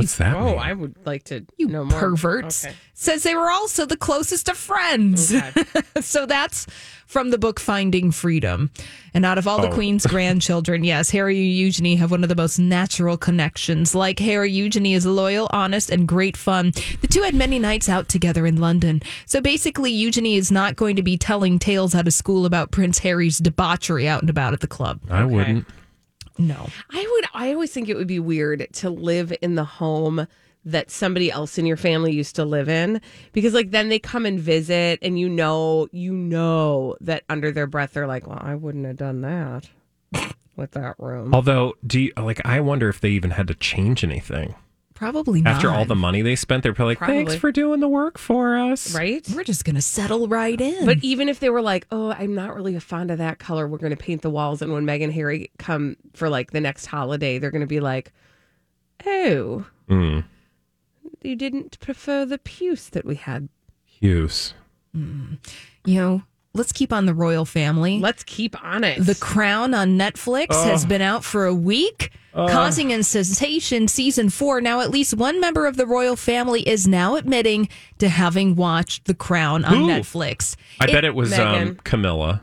What's 0.00 0.16
that? 0.16 0.34
Oh, 0.34 0.44
mean? 0.46 0.58
I 0.58 0.72
would 0.72 0.94
like 1.06 1.24
to 1.24 1.46
You 1.56 1.68
know 1.68 1.84
more. 1.84 1.98
perverts. 1.98 2.64
Okay. 2.64 2.74
Says 2.94 3.22
they 3.22 3.34
were 3.34 3.50
also 3.50 3.86
the 3.86 3.96
closest 3.96 4.48
of 4.48 4.56
friends. 4.58 5.32
Oh, 5.34 5.50
so 6.00 6.26
that's 6.26 6.66
from 7.06 7.30
the 7.30 7.38
book 7.38 7.58
Finding 7.58 8.10
Freedom. 8.10 8.70
And 9.14 9.24
out 9.24 9.38
of 9.38 9.48
all 9.48 9.60
the 9.60 9.68
Oh. 9.68 9.72
Queen's 9.72 10.06
grandchildren, 10.14 10.84
yes, 10.84 11.10
Harry 11.10 11.36
and 11.38 11.46
Eugenie 11.52 11.96
have 11.96 12.10
one 12.10 12.22
of 12.22 12.28
the 12.28 12.36
most 12.36 12.58
natural 12.58 13.16
connections. 13.16 13.94
Like 13.94 14.18
Harry, 14.18 14.50
Eugenie 14.52 14.94
is 14.94 15.06
loyal, 15.06 15.48
honest, 15.52 15.90
and 15.90 16.06
great 16.06 16.36
fun. 16.36 16.72
The 17.00 17.08
two 17.08 17.22
had 17.22 17.34
many 17.34 17.58
nights 17.58 17.88
out 17.88 18.08
together 18.08 18.46
in 18.46 18.60
London. 18.60 19.00
So 19.26 19.40
basically, 19.40 19.90
Eugenie 19.92 20.36
is 20.36 20.52
not 20.52 20.76
going 20.76 20.96
to 20.96 21.02
be 21.02 21.16
telling 21.16 21.58
tales 21.58 21.94
out 21.94 22.06
of 22.06 22.12
school 22.12 22.44
about 22.46 22.70
Prince 22.70 22.98
Harry's 22.98 23.38
debauchery 23.38 24.06
out 24.06 24.20
and 24.20 24.28
about 24.30 24.52
at 24.52 24.60
the 24.60 24.66
club. 24.68 25.00
I 25.10 25.24
wouldn't. 25.24 25.66
No. 26.40 26.68
I 26.90 27.06
would. 27.10 27.24
I 27.34 27.52
always 27.52 27.72
think 27.72 27.88
it 27.88 27.96
would 27.96 28.06
be 28.06 28.18
weird 28.20 28.66
to 28.74 28.90
live 28.90 29.32
in 29.42 29.54
the 29.54 29.64
home 29.64 30.26
that 30.64 30.90
somebody 30.90 31.30
else 31.30 31.56
in 31.56 31.64
your 31.64 31.76
family 31.76 32.12
used 32.12 32.36
to 32.36 32.44
live 32.44 32.68
in 32.68 33.00
because 33.32 33.54
like 33.54 33.70
then 33.70 33.88
they 33.88 33.98
come 33.98 34.26
and 34.26 34.38
visit 34.38 34.98
and 35.00 35.18
you 35.18 35.26
know 35.26 35.88
you 35.90 36.12
know 36.12 36.94
that 37.00 37.24
under 37.30 37.50
their 37.50 37.66
breath 37.66 37.94
they're 37.94 38.06
like 38.06 38.26
well 38.26 38.38
i 38.42 38.54
wouldn't 38.54 38.84
have 38.84 38.98
done 38.98 39.22
that 39.22 39.70
with 40.56 40.72
that 40.72 40.94
room 40.98 41.34
Although, 41.34 41.72
do 41.86 41.98
you 42.00 42.12
like? 42.18 42.44
I 42.44 42.60
wonder 42.60 42.90
if 42.90 43.00
they 43.00 43.08
even 43.10 43.30
had 43.30 43.48
to 43.48 43.54
change 43.54 44.04
anything 44.04 44.54
Probably 45.00 45.40
not. 45.40 45.54
after 45.54 45.70
all 45.70 45.86
the 45.86 45.94
money 45.96 46.20
they 46.20 46.36
spent. 46.36 46.62
They're 46.62 46.74
probably 46.74 46.92
like, 46.96 46.98
"Thanks 47.08 47.34
for 47.34 47.50
doing 47.50 47.80
the 47.80 47.88
work 47.88 48.18
for 48.18 48.56
us." 48.58 48.94
right 48.94 49.26
We're 49.34 49.44
just 49.44 49.64
going 49.64 49.74
to 49.76 49.80
settle 49.82 50.28
right 50.28 50.60
in. 50.60 50.84
but 50.84 50.98
even 51.02 51.28
if 51.30 51.40
they 51.40 51.48
were 51.48 51.62
like 51.62 51.86
oh 51.90 52.12
i'm 52.12 52.34
not 52.34 52.54
really 52.54 52.78
fond 52.78 53.10
of 53.10 53.16
that 53.16 53.38
color 53.38 53.66
we're 53.66 53.78
going 53.78 53.96
to 53.96 53.96
paint 53.96 54.20
the 54.20 54.28
walls 54.28 54.60
and 54.60 54.70
when 54.74 54.84
meg 54.84 55.00
and 55.00 55.10
harry 55.12 55.50
come 55.58 55.96
for 56.12 56.28
like 56.28 56.50
the 56.50 56.60
next 56.60 56.84
holiday 56.86 57.38
they're 57.38 57.50
going 57.50 57.60
to 57.62 57.66
be 57.66 57.80
like 57.80 58.12
oh 59.06 59.64
Mm. 59.88 60.24
you 61.22 61.34
didn't 61.34 61.80
prefer 61.80 62.24
the 62.26 62.38
puce 62.38 62.88
that 62.90 63.04
we 63.06 63.14
had 63.16 63.48
Hughes. 63.86 64.52
you 64.92 65.38
know, 65.86 66.22
let's 66.54 66.72
keep 66.72 66.92
on 66.92 67.06
the 67.06 67.14
royal 67.14 67.44
family. 67.44 67.98
let's 68.00 68.24
keep 68.24 68.62
on 68.64 68.84
it 68.84 68.98
The 69.04 69.14
Crown 69.14 69.74
on 69.74 69.98
Netflix 69.98 70.52
has 70.64 70.84
been 70.84 71.02
out 71.02 71.24
for 71.24 71.46
a 71.46 71.54
week, 71.54 72.10
causing 72.34 72.92
a 72.92 73.02
sensation. 73.02 73.88
Season 73.88 74.30
four. 74.30 74.60
Now, 74.60 74.80
at 74.80 74.90
least 74.90 75.14
one 75.14 75.40
member 75.40 75.66
of 75.66 75.76
the 75.76 75.86
royal 75.86 76.16
family 76.16 76.66
is 76.68 76.86
now 76.86 77.16
admitting 77.16 77.68
to 77.98 78.08
having 78.08 78.56
watched 78.56 79.04
The 79.04 79.14
Crown 79.14 79.64
on 79.64 79.74
Who? 79.76 79.88
Netflix. 79.88 80.56
I 80.80 80.86
bet 80.86 81.04
it 81.04 81.14
was 81.14 81.36
um, 81.38 81.76
Camilla. 81.84 82.42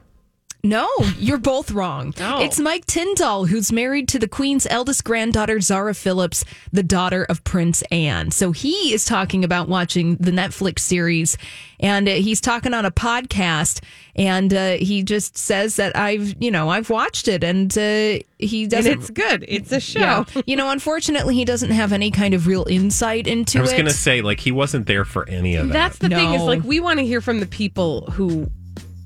No, 0.68 0.90
you're 1.18 1.38
both 1.38 1.72
wrong. 1.72 2.14
Oh. 2.30 2.44
It's 2.44 2.60
Mike 2.60 2.86
Tindall, 2.86 3.46
who's 3.46 3.72
married 3.72 4.08
to 4.10 4.20
the 4.20 4.28
Queen's 4.28 4.68
eldest 4.70 5.04
granddaughter, 5.06 5.62
Zara 5.62 5.94
Phillips, 5.94 6.44
the 6.74 6.84
daughter 6.84 7.26
of 7.26 7.44
Prince 7.44 7.84
Anne. 7.84 8.32
So 8.32 8.52
he 8.52 8.94
is 8.94 9.06
talking 9.06 9.46
about 9.46 9.70
watching 9.70 10.16
the 10.18 10.32
Netflix 10.32 10.80
series, 10.80 11.38
and 11.80 12.10
uh, 12.10 12.14
he's 12.14 12.42
talking 12.42 12.74
on 12.74 12.86
a 12.86 12.92
podcast, 12.92 13.82
and 14.16 14.54
uh, 14.54 14.72
he 14.74 15.04
just 15.04 15.38
says 15.38 15.78
that 15.78 15.96
I've, 15.96 16.36
you 16.42 16.52
know, 16.52 16.70
I've 16.70 16.90
watched 16.90 17.28
it, 17.28 17.44
and 17.44 17.72
uh, 17.78 18.20
he 18.40 18.68
doesn't. 18.68 19.00
it's 19.00 19.10
good 19.10 19.46
it's 19.48 19.72
a 19.72 19.80
show 19.80 20.00
yeah. 20.00 20.42
you 20.46 20.56
know, 20.56 20.70
unfortunately, 20.70 21.36
he 21.36 21.46
doesn't 21.46 21.72
have 21.72 21.94
any 21.94 22.12
kind 22.12 22.34
of 22.34 22.48
real 22.48 22.66
insight 22.70 23.28
into 23.28 23.60
it. 23.60 23.62
I 23.62 23.64
was 23.64 23.72
going 23.72 23.86
to 23.86 23.92
say, 23.92 24.22
like, 24.22 24.40
he 24.40 24.52
wasn't 24.52 24.88
there 24.88 25.06
for 25.06 25.28
any 25.30 25.56
of 25.56 25.68
that. 25.68 25.74
That's 25.74 25.98
the 26.00 26.10
thing 26.10 26.34
is 26.34 26.42
like 26.42 26.64
we 26.64 26.80
want 26.80 27.00
to 27.00 27.06
hear 27.06 27.22
from 27.22 27.40
the 27.40 27.46
people 27.46 28.02
who 28.12 28.50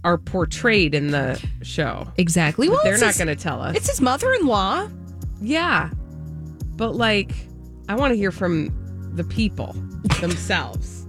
are 0.04 0.18
portrayed 0.18 0.96
in 0.96 1.12
the 1.12 1.42
show. 1.62 2.08
exactly. 2.18 2.68
Well, 2.70 2.80
They're 2.84 2.98
not 2.98 3.08
his- 3.08 3.18
going 3.18 3.28
to 3.28 3.36
tell 3.36 3.62
us. 3.62 3.76
It's 3.76 3.90
his 3.90 4.02
mother-in-law. 4.02 4.90
yeah, 5.42 5.90
but 6.76 6.96
like 6.96 7.34
I 7.90 7.96
want 7.96 8.12
to 8.12 8.16
hear 8.18 8.32
from 8.32 8.70
the 9.16 9.24
people 9.24 9.74
themselves. 10.22 11.06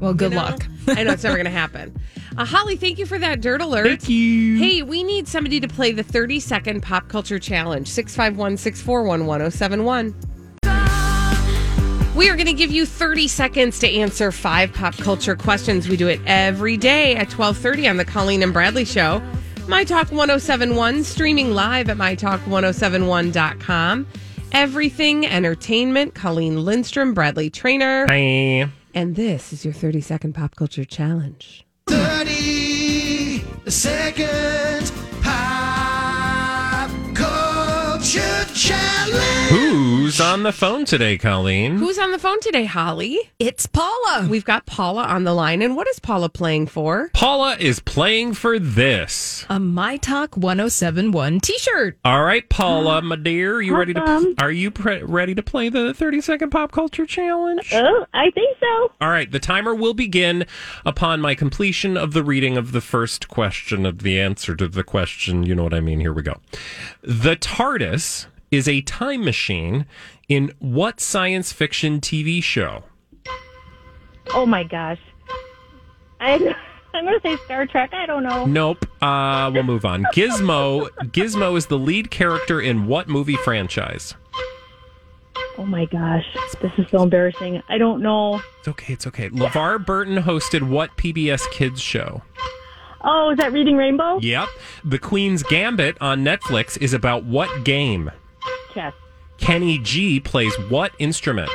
Well, 0.00 0.12
good 0.14 0.32
you 0.32 0.38
know? 0.38 0.44
luck. 0.44 0.66
I 0.88 1.02
know 1.02 1.12
it's 1.12 1.24
never 1.24 1.36
going 1.42 1.46
to 1.46 1.50
happen. 1.50 1.96
Uh, 2.36 2.44
Holly, 2.44 2.76
thank 2.76 2.98
you 2.98 3.06
for 3.06 3.18
that 3.18 3.40
dirt 3.40 3.62
alert. 3.62 3.86
Thank 3.86 4.08
you. 4.10 4.58
Hey, 4.58 4.82
we 4.82 5.02
need 5.02 5.26
somebody 5.26 5.58
to 5.60 5.66
play 5.68 5.90
the 5.92 6.02
30 6.02 6.38
second 6.38 6.82
pop 6.82 7.08
culture 7.08 7.38
challenge 7.38 7.88
651 7.88 8.58
641 8.58 9.26
1071. 9.26 10.14
We 12.16 12.30
are 12.30 12.34
going 12.34 12.46
to 12.46 12.54
give 12.54 12.70
you 12.70 12.86
30 12.86 13.28
seconds 13.28 13.78
to 13.80 13.88
answer 13.88 14.32
five 14.32 14.72
pop 14.72 14.96
culture 14.96 15.36
questions. 15.36 15.86
We 15.86 15.98
do 15.98 16.08
it 16.08 16.18
every 16.26 16.78
day 16.78 17.14
at 17.14 17.28
12:30 17.28 17.90
on 17.90 17.98
the 17.98 18.06
Colleen 18.06 18.42
and 18.42 18.54
Bradley 18.54 18.86
show. 18.86 19.20
My 19.68 19.84
Talk 19.84 20.10
1071 20.10 21.04
streaming 21.04 21.50
live 21.52 21.90
at 21.90 21.98
mytalk1071.com. 21.98 24.06
Everything 24.52 25.26
entertainment. 25.26 26.14
Colleen 26.14 26.64
Lindstrom, 26.64 27.12
Bradley 27.12 27.50
Traynor, 27.50 28.06
Hi. 28.08 28.66
and 28.94 29.14
this 29.16 29.52
is 29.52 29.66
your 29.66 29.74
30 29.74 30.00
second 30.00 30.32
pop 30.34 30.56
culture 30.56 30.86
challenge. 30.86 31.66
30 31.88 33.44
second 33.68 34.90
pop 35.20 36.90
culture 37.14 38.44
challenge. 38.54 38.95
Who's 39.16 40.20
on 40.20 40.42
the 40.42 40.52
phone 40.52 40.84
today, 40.84 41.16
Colleen? 41.16 41.78
Who's 41.78 41.98
on 41.98 42.12
the 42.12 42.18
phone 42.18 42.38
today, 42.40 42.64
Holly? 42.66 43.18
It's 43.38 43.66
Paula. 43.66 44.26
We've 44.28 44.44
got 44.44 44.66
Paula 44.66 45.04
on 45.04 45.24
the 45.24 45.32
line, 45.32 45.62
and 45.62 45.74
what 45.74 45.88
is 45.88 45.98
Paula 46.00 46.28
playing 46.28 46.66
for? 46.66 47.10
Paula 47.14 47.56
is 47.58 47.80
playing 47.80 48.34
for 48.34 48.58
this. 48.58 49.46
a 49.48 49.58
My 49.58 49.96
Talk 49.96 50.36
1071 50.36 51.40
t 51.40 51.58
shirt. 51.58 51.98
All 52.04 52.24
right, 52.24 52.46
Paula, 52.48 53.00
my 53.00 53.16
dear, 53.16 53.60
you 53.62 53.76
ready 53.76 53.94
to? 53.94 54.00
Awesome. 54.00 54.34
Are 54.38 54.50
you 54.50 54.70
pre- 54.70 55.02
ready 55.02 55.34
to 55.34 55.42
play 55.42 55.70
the 55.70 55.94
thirty 55.94 56.20
second 56.20 56.50
pop 56.50 56.72
culture 56.72 57.06
challenge? 57.06 57.70
Oh, 57.72 58.04
I 58.12 58.30
think 58.32 58.58
so. 58.60 58.92
All 59.00 59.08
right, 59.10 59.30
the 59.30 59.40
timer 59.40 59.74
will 59.74 59.94
begin 59.94 60.44
upon 60.84 61.20
my 61.22 61.34
completion 61.34 61.96
of 61.96 62.12
the 62.12 62.22
reading 62.22 62.58
of 62.58 62.72
the 62.72 62.80
first 62.82 63.28
question 63.28 63.86
of 63.86 64.00
the 64.00 64.20
answer 64.20 64.54
to 64.56 64.68
the 64.68 64.84
question. 64.84 65.42
You 65.44 65.54
know 65.54 65.62
what 65.64 65.74
I 65.74 65.80
mean? 65.80 66.00
Here 66.00 66.12
we 66.12 66.22
go. 66.22 66.36
The 67.02 67.36
TARDIS 67.36 68.26
is 68.50 68.68
a 68.68 68.80
time 68.82 69.24
machine 69.24 69.86
in 70.28 70.52
what 70.58 71.00
science 71.00 71.52
fiction 71.52 72.00
TV 72.00 72.42
show? 72.42 72.84
Oh 74.34 74.46
my 74.46 74.64
gosh. 74.64 75.00
I, 76.20 76.34
I'm 76.94 77.04
going 77.04 77.20
to 77.20 77.20
say 77.22 77.36
Star 77.44 77.66
Trek. 77.66 77.92
I 77.92 78.06
don't 78.06 78.22
know. 78.22 78.46
Nope. 78.46 78.86
Uh, 79.02 79.50
we'll 79.52 79.62
move 79.62 79.84
on. 79.84 80.04
Gizmo. 80.14 80.88
Gizmo 81.10 81.56
is 81.56 81.66
the 81.66 81.78
lead 81.78 82.10
character 82.10 82.60
in 82.60 82.86
what 82.86 83.08
movie 83.08 83.36
franchise? 83.36 84.14
Oh 85.58 85.64
my 85.64 85.86
gosh. 85.86 86.24
This 86.60 86.72
is 86.76 86.86
so 86.90 87.02
embarrassing. 87.02 87.62
I 87.68 87.78
don't 87.78 88.02
know. 88.02 88.42
It's 88.58 88.68
okay. 88.68 88.92
It's 88.92 89.06
okay. 89.06 89.30
LeVar 89.30 89.84
Burton 89.84 90.18
hosted 90.18 90.62
what 90.68 90.96
PBS 90.96 91.50
Kids 91.50 91.80
show? 91.80 92.22
Oh, 93.02 93.30
is 93.30 93.38
that 93.38 93.52
Reading 93.52 93.76
Rainbow? 93.76 94.18
Yep. 94.20 94.48
The 94.84 94.98
Queen's 94.98 95.42
Gambit 95.44 95.96
on 96.00 96.24
Netflix 96.24 96.76
is 96.80 96.92
about 96.92 97.24
what 97.24 97.64
game? 97.64 98.10
Chess. 98.76 98.92
Kenny 99.38 99.78
G 99.78 100.20
plays 100.20 100.54
what 100.68 100.92
instrument? 100.98 101.50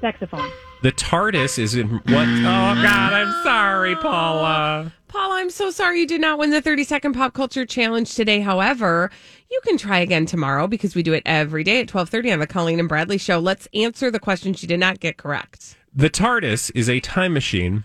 Saxophone. 0.00 0.50
The 0.82 0.92
TARDIS 0.92 1.58
is 1.58 1.74
in 1.76 1.88
what? 1.88 2.06
Oh 2.08 2.82
God, 2.82 3.12
I'm 3.12 3.42
sorry, 3.44 3.94
Paula. 3.96 4.92
Paula, 5.08 5.36
I'm 5.36 5.50
so 5.50 5.70
sorry 5.70 6.00
you 6.00 6.06
did 6.06 6.20
not 6.20 6.38
win 6.38 6.50
the 6.50 6.60
30 6.60 6.82
second 6.82 7.12
pop 7.14 7.34
culture 7.34 7.64
challenge 7.64 8.14
today. 8.14 8.40
However, 8.40 9.10
you 9.48 9.60
can 9.64 9.78
try 9.78 10.00
again 10.00 10.26
tomorrow 10.26 10.66
because 10.66 10.94
we 10.94 11.02
do 11.02 11.12
it 11.12 11.22
every 11.24 11.62
day 11.62 11.80
at 11.80 11.88
12:30 11.88 12.32
on 12.32 12.40
the 12.40 12.46
Colleen 12.46 12.80
and 12.80 12.88
Bradley 12.88 13.18
show. 13.18 13.38
Let's 13.38 13.68
answer 13.72 14.10
the 14.10 14.20
questions 14.20 14.60
you 14.60 14.68
did 14.68 14.80
not 14.80 14.98
get 14.98 15.16
correct. 15.16 15.76
The 15.94 16.10
TARDIS 16.10 16.72
is 16.74 16.90
a 16.90 17.00
time 17.00 17.32
machine 17.32 17.84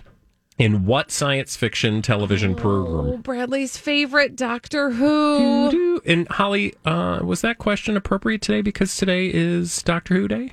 in 0.61 0.85
what 0.85 1.11
science 1.11 1.55
fiction 1.55 2.01
television 2.01 2.51
Oh, 2.53 2.55
program? 2.55 3.21
Bradley's 3.21 3.77
favorite 3.77 4.35
Doctor 4.35 4.91
Who. 4.91 6.01
And 6.05 6.27
Holly, 6.29 6.73
uh, 6.85 7.19
was 7.23 7.41
that 7.41 7.57
question 7.57 7.97
appropriate 7.97 8.41
today 8.41 8.61
because 8.61 8.95
today 8.95 9.27
is 9.33 9.81
Doctor 9.81 10.15
Who 10.15 10.27
Day? 10.27 10.51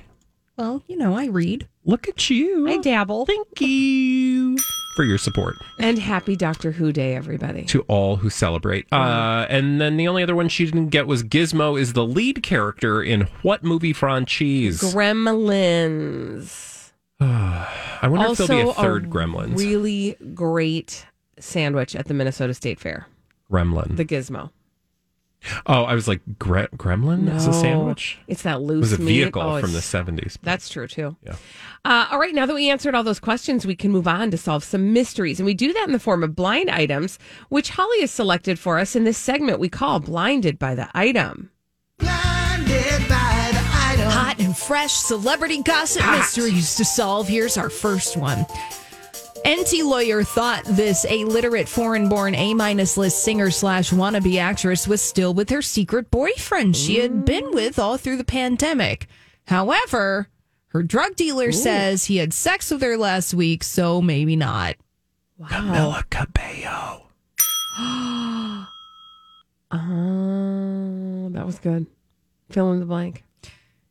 Well, 0.57 0.83
you 0.87 0.97
know, 0.97 1.15
I 1.17 1.27
read. 1.27 1.67
Look 1.85 2.07
at 2.09 2.29
you. 2.29 2.67
I 2.69 2.77
dabble. 2.77 3.25
Thank 3.25 3.61
you 3.61 4.57
for 4.95 5.05
your 5.05 5.17
support 5.17 5.55
And 5.79 5.97
happy 5.97 6.35
Doctor 6.35 6.71
Who 6.71 6.91
Day, 6.91 7.15
everybody. 7.15 7.63
to 7.65 7.81
all 7.83 8.17
who 8.17 8.29
celebrate. 8.29 8.85
Uh, 8.91 9.45
and 9.49 9.79
then 9.79 9.95
the 9.95 10.07
only 10.09 10.21
other 10.23 10.35
one 10.35 10.49
she 10.49 10.65
didn't 10.65 10.89
get 10.89 11.07
was 11.07 11.23
Gizmo 11.23 11.79
is 11.79 11.93
the 11.93 12.03
lead 12.05 12.43
character 12.43 13.01
in 13.01 13.21
what 13.41 13.63
movie 13.63 13.93
franchise? 13.93 14.81
Gremlins. 14.81 16.68
I 17.21 18.07
wonder 18.07 18.31
if 18.31 18.37
there'll 18.37 18.63
be 18.63 18.65
a 18.65 18.67
Also 18.67 18.81
third 18.81 19.09
Gremlins. 19.09 19.57
Really 19.57 20.15
great 20.33 21.05
sandwich 21.39 21.95
at 21.95 22.07
the 22.07 22.13
Minnesota 22.13 22.53
State 22.53 22.79
Fair. 22.79 23.07
Gremlin. 23.51 23.95
The 23.97 24.05
Gizmo. 24.05 24.51
oh, 25.65 25.83
I 25.83 25.95
was 25.95 26.07
like, 26.07 26.21
Gre- 26.37 26.67
Gremlin 26.75 27.33
is 27.33 27.47
a 27.47 27.53
sandwich? 27.53 28.19
It's 28.27 28.43
that 28.43 28.61
loose. 28.61 28.91
It 28.91 28.99
was 28.99 28.99
a 28.99 29.03
vehicle 29.03 29.41
Oh, 29.41 29.59
from 29.61 29.71
the 29.71 29.79
70s. 29.79 30.37
That's 30.43 30.67
true 30.69 30.85
too. 30.87 31.15
Yeah. 31.23 31.35
Uh, 31.85 32.07
all 32.11 32.19
right, 32.19 32.35
now 32.35 32.45
that 32.45 32.53
we 32.53 32.69
answered 32.69 32.93
all 32.93 33.03
those 33.03 33.21
questions, 33.21 33.65
we 33.65 33.75
can 33.75 33.89
move 33.91 34.07
on 34.07 34.31
to 34.31 34.37
solve 34.37 34.63
some 34.65 34.91
mysteries. 34.91 35.39
And 35.39 35.45
we 35.45 35.53
do 35.53 35.71
that 35.73 35.85
in 35.87 35.93
the 35.93 35.99
form 35.99 36.23
of 36.23 36.35
blind 36.35 36.69
items, 36.69 37.17
which 37.47 37.69
Holly 37.69 38.01
has 38.01 38.11
selected 38.11 38.59
for 38.59 38.77
us 38.79 38.95
in 38.97 39.05
this 39.05 39.17
segment 39.17 39.59
we 39.59 39.69
call 39.69 39.99
Blinded 40.01 40.59
by 40.59 40.75
the 40.75 40.89
Item. 40.93 41.51
Fresh 44.69 44.93
celebrity 44.93 45.63
gossip 45.63 46.05
mysteries 46.11 46.75
to 46.75 46.85
solve. 46.85 47.27
Here's 47.27 47.57
our 47.57 47.71
first 47.71 48.15
one. 48.15 48.45
Enty 49.43 49.83
Lawyer 49.83 50.21
thought 50.21 50.63
this 50.63 51.05
illiterate 51.05 51.67
foreign 51.67 52.07
born 52.07 52.35
A 52.35 52.53
minus 52.53 52.95
list 52.95 53.23
singer 53.23 53.49
slash 53.49 53.89
wannabe 53.89 54.39
actress 54.39 54.87
was 54.87 55.01
still 55.01 55.33
with 55.33 55.49
her 55.49 55.63
secret 55.63 56.11
boyfriend 56.11 56.77
she 56.77 56.99
had 56.99 57.09
mm. 57.09 57.25
been 57.25 57.51
with 57.51 57.79
all 57.79 57.97
through 57.97 58.17
the 58.17 58.23
pandemic. 58.23 59.07
However, 59.47 60.27
her 60.67 60.83
drug 60.83 61.15
dealer 61.15 61.51
says 61.51 62.05
he 62.05 62.17
had 62.17 62.31
sex 62.31 62.69
with 62.69 62.83
her 62.83 62.95
last 62.95 63.33
week, 63.33 63.63
so 63.63 64.03
maybe 64.03 64.35
not. 64.35 64.75
Camila 65.41 66.07
Cabello. 66.11 67.07
Oh, 67.79 68.67
that 71.31 71.43
was 71.47 71.57
good. 71.57 71.87
Fill 72.51 72.71
in 72.73 72.79
the 72.79 72.85
blank. 72.85 73.23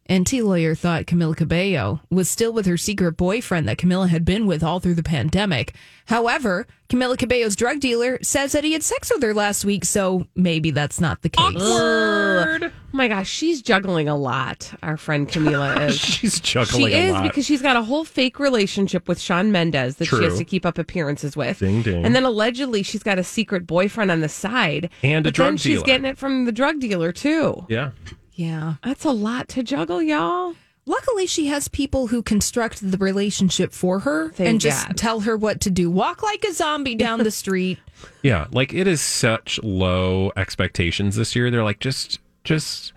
Enty 0.08 0.42
Lawyer 0.42 0.74
thought 0.74 1.04
Camila 1.04 1.36
Cabello 1.36 2.00
was 2.10 2.30
still 2.30 2.50
with 2.52 2.64
her 2.64 2.78
secret 2.78 3.12
boyfriend 3.18 3.68
that 3.68 3.76
Camila 3.76 4.08
had 4.08 4.24
been 4.24 4.46
with 4.46 4.62
all 4.62 4.80
through 4.80 4.94
the 4.94 5.02
pandemic. 5.02 5.74
However, 6.06 6.66
Camila 6.88 7.18
Cabello's 7.18 7.54
drug 7.54 7.80
dealer 7.80 8.18
says 8.22 8.52
that 8.52 8.64
he 8.64 8.72
had 8.72 8.82
sex 8.82 9.10
with 9.12 9.22
her 9.22 9.34
last 9.34 9.66
week, 9.66 9.84
so 9.84 10.26
maybe 10.34 10.70
that's 10.70 10.98
not 10.98 11.20
the 11.20 11.28
case. 11.28 11.56
Ugh. 11.60 12.62
Oh 12.64 12.70
my 12.92 13.06
gosh, 13.08 13.28
she's 13.28 13.60
juggling 13.60 14.08
a 14.08 14.16
lot. 14.16 14.72
Our 14.82 14.96
friend 14.96 15.28
Camila 15.28 15.78
is. 15.90 15.98
She's 16.00 16.40
juggling 16.40 16.86
she 16.88 16.94
a 16.94 17.04
is 17.08 17.12
lot. 17.12 17.24
because 17.24 17.44
she's 17.44 17.60
got 17.60 17.76
a 17.76 17.82
whole 17.82 18.06
fake 18.06 18.38
relationship 18.38 19.08
with 19.08 19.20
Shawn 19.20 19.52
Mendes 19.52 19.96
that 19.96 20.06
she 20.06 20.22
has 20.24 20.38
to 20.38 20.44
keep 20.46 20.64
up 20.64 20.78
appearances 20.78 21.36
with. 21.36 21.58
Ding, 21.58 21.82
ding. 21.82 22.02
And 22.06 22.14
then 22.16 22.24
allegedly 22.24 22.82
she's 22.82 23.02
got 23.02 23.18
a 23.18 23.24
secret 23.24 23.66
boyfriend 23.66 24.10
on 24.10 24.20
the 24.22 24.28
side. 24.30 24.88
And 25.02 25.26
a 25.26 25.28
but 25.28 25.34
drug 25.34 25.48
then 25.50 25.56
she's 25.58 25.82
getting 25.82 26.06
it 26.06 26.16
from 26.16 26.46
the 26.46 26.52
drug 26.52 26.80
dealer 26.80 27.12
too. 27.12 27.66
yeah. 27.68 27.90
Yeah. 28.38 28.74
That's 28.84 29.04
a 29.04 29.10
lot 29.10 29.48
to 29.48 29.64
juggle, 29.64 30.00
y'all. 30.00 30.54
Luckily, 30.86 31.26
she 31.26 31.48
has 31.48 31.66
people 31.66 32.06
who 32.06 32.22
construct 32.22 32.88
the 32.88 32.96
relationship 32.96 33.72
for 33.72 33.98
her 33.98 34.30
Thank 34.30 34.48
and 34.48 34.60
just 34.60 34.86
God. 34.86 34.96
tell 34.96 35.20
her 35.20 35.36
what 35.36 35.60
to 35.62 35.70
do. 35.70 35.90
Walk 35.90 36.22
like 36.22 36.44
a 36.44 36.52
zombie 36.52 36.94
down 36.94 37.18
the 37.18 37.30
street. 37.42 37.78
Yeah, 38.22 38.46
like 38.52 38.72
it 38.72 38.86
is 38.86 39.00
such 39.02 39.60
low 39.64 40.30
expectations 40.36 41.16
this 41.16 41.34
year. 41.34 41.50
They're 41.50 41.64
like 41.64 41.80
just 41.80 42.20
just 42.44 42.92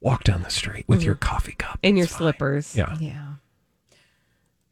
walk 0.00 0.24
down 0.24 0.42
the 0.42 0.50
street 0.50 0.86
with 0.88 1.04
your 1.04 1.14
coffee 1.14 1.54
cup 1.56 1.78
and 1.84 1.96
your 1.96 2.08
fine. 2.08 2.18
slippers. 2.18 2.76
Yeah. 2.76 2.96
Yeah. 2.98 3.26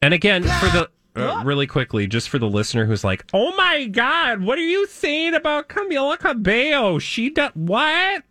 And 0.01 0.13
again, 0.13 0.43
for 0.43 0.67
the 0.67 0.89
uh, 1.15 1.43
really 1.45 1.65
quickly, 1.65 2.07
just 2.07 2.27
for 2.27 2.39
the 2.39 2.49
listener 2.49 2.85
who's 2.85 3.05
like, 3.05 3.23
"Oh 3.33 3.55
my 3.55 3.85
god, 3.85 4.41
what 4.41 4.57
are 4.59 4.67
you 4.67 4.85
saying 4.87 5.33
about 5.33 5.69
Camila 5.69 6.19
Cabello? 6.19 6.99
She 6.99 7.29
does 7.29 7.51
what?" 7.53 8.23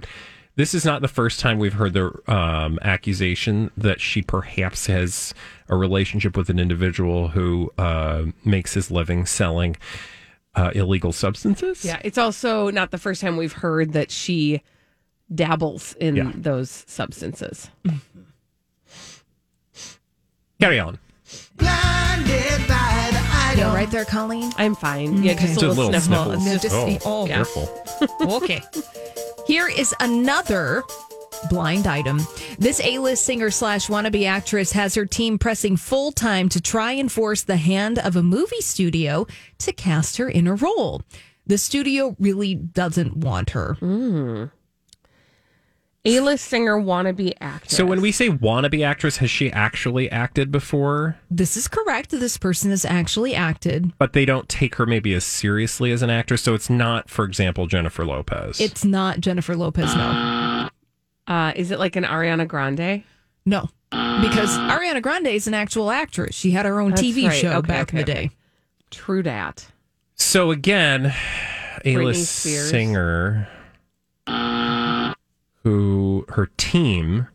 This 0.59 0.75
is 0.75 0.85
not 0.85 1.03
the 1.03 1.09
first 1.09 1.39
time 1.39 1.61
we've 1.61 1.75
heard 1.75 1.93
the 1.93 2.11
um, 2.27 2.81
accusation 2.83 3.71
that 3.77 4.01
she 4.01 4.23
perhaps 4.23 4.89
has 4.89 5.33
a 5.69 5.77
relationship 5.77 6.37
with 6.37 6.51
an 6.51 6.59
individual 6.59 7.29
who 7.29 7.71
uh, 7.79 8.25
makes 8.45 8.75
his 8.75 8.91
living 8.91 9.25
selling 9.25 9.77
uh, 10.57 10.73
illegal 10.75 11.13
substances. 11.13 11.85
Yeah. 11.85 12.01
It's 12.03 12.19
also 12.19 12.71
not 12.71 12.91
the 12.91 12.99
first 12.99 13.21
time 13.21 13.37
we've 13.37 13.53
heard 13.53 13.93
that 13.93 14.11
she 14.11 14.61
dabbles 15.33 15.95
in 16.01 16.17
Yeah. 16.17 16.33
those 16.35 16.83
substances. 16.89 17.71
Carry 20.61 20.81
on. 20.81 20.99
You 23.57 23.65
all 23.65 23.75
right 23.75 23.89
there, 23.93 24.05
Colleen? 24.05 24.51
I'm 24.57 24.75
fine. 24.75 25.23
Yeah, 25.23 25.35
just 25.35 25.59
Okay. 25.59 25.67
a 25.67 25.69
little, 25.69 25.93
Just 25.93 26.07
sniffle. 26.07 26.41
sniffles. 26.41 26.63
Just- 26.63 26.75
oh, 26.75 26.99
oh, 27.05 27.27
yeah. 27.27 27.35
careful. 27.37 27.85
okay. 28.43 28.61
Here 29.49 29.67
is 29.67 29.95
another 29.99 30.85
blind 31.49 31.87
item. 31.87 32.21
This 32.59 32.83
A-list 32.85 33.25
singer 33.25 33.51
slash 33.51 33.87
wannabe 33.87 34.27
actress 34.27 34.73
has 34.73 34.95
her 34.95 35.07
team 35.07 35.39
pressing 35.39 35.79
full 35.79 36.13
time 36.13 36.51
to 36.51 36.61
try 36.61 36.93
and 36.93 37.11
force 37.11 37.45
the 37.45 37.57
hand 37.57 37.99
of 37.99 38.15
a 38.15 38.23
movie 38.23 38.61
studio 38.61 39.27
to 39.61 39.73
cast 39.73 40.19
her 40.19 40.29
in 40.29 40.47
a 40.47 40.55
role. 40.55 41.01
The 41.47 41.57
studio 41.57 42.15
really 42.19 42.57
doesn't 42.57 43.17
want 43.17 43.49
her. 43.51 43.73
Hmm. 43.81 44.45
A-list 46.17 46.45
singer 46.47 46.77
wannabe 46.81 47.33
actress. 47.41 47.77
So 47.77 47.85
when 47.85 48.01
we 48.01 48.13
say 48.13 48.31
wannabe 48.31 48.85
actress, 48.85 49.19
has 49.19 49.31
she 49.31 49.51
actually 49.53 50.11
acted 50.11 50.51
before? 50.51 51.19
This 51.31 51.57
is 51.57 51.69
correct. 51.69 52.11
This 52.11 52.37
person 52.39 52.71
has 52.71 52.85
actually 52.85 53.35
acted. 53.35 53.93
But 53.99 54.13
they 54.13 54.25
don't 54.25 54.49
take 54.49 54.77
her 54.77 54.87
maybe 54.87 55.13
as 55.15 55.25
seriously 55.25 55.91
as 55.93 56.03
an 56.03 56.11
actress. 56.11 56.43
So 56.43 56.55
it's 56.55 56.71
not, 56.71 57.11
for 57.11 57.25
example, 57.25 57.67
Jennifer 57.67 58.05
Lopez. 58.05 58.61
It's 58.61 58.85
not 58.85 59.21
Jennifer 59.21 59.55
Lopez, 59.57 59.95
no. 59.95 60.69
uh, 61.27 61.53
is 61.57 61.71
it 61.71 61.79
like 61.79 61.97
an 61.97 62.05
Ariana 62.05 62.47
Grande? 62.49 63.03
No. 63.45 63.69
Because 63.91 64.57
Ariana 64.59 65.01
Grande 65.03 65.29
is 65.29 65.47
an 65.47 65.55
actual 65.55 65.91
actress. 65.91 66.35
She 66.35 66.51
had 66.51 66.67
her 66.67 66.81
own 66.81 66.91
That's 66.91 67.03
TV 67.03 67.29
right. 67.29 67.37
show 67.37 67.53
Okay, 67.59 67.67
back 67.69 67.91
in 67.93 67.99
the 67.99 68.05
day. 68.05 68.31
True 68.91 69.23
dat. 69.23 69.67
so 70.15 70.51
again, 70.51 71.13
a 71.85 71.97
list 71.97 72.35
singer 72.37 73.49
who 75.69 76.25
her 76.31 76.47
team 76.57 77.29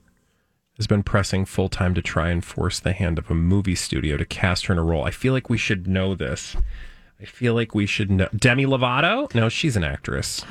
has 0.78 0.88
been 0.88 1.04
pressing 1.04 1.46
full 1.46 1.69
time 1.69 1.93
to 1.93 2.02
try 2.02 2.30
and 2.30 2.43
force 2.43 2.80
the 2.80 2.91
hand 2.91 3.19
of 3.19 3.30
a 3.30 3.36
movie 3.36 3.76
studio 3.76 4.17
to 4.17 4.26
cast 4.26 4.65
her 4.65 4.74
in 4.74 4.80
a 4.80 4.84
role. 4.84 5.04
I 5.06 5.12
feel 5.12 5.34
like 5.34 5.52
we 5.52 5.58
should 5.58 5.88
know 5.88 6.15
this. 6.15 6.56
I 7.22 7.26
feel 7.26 7.54
like 7.54 7.76
we 7.76 7.86
should 7.86 8.10
know. 8.10 8.28
Demi 8.36 8.65
Lovato? 8.65 9.32
No, 9.36 9.50
she's 9.50 9.78
an 9.78 9.84
actress. 9.84 10.43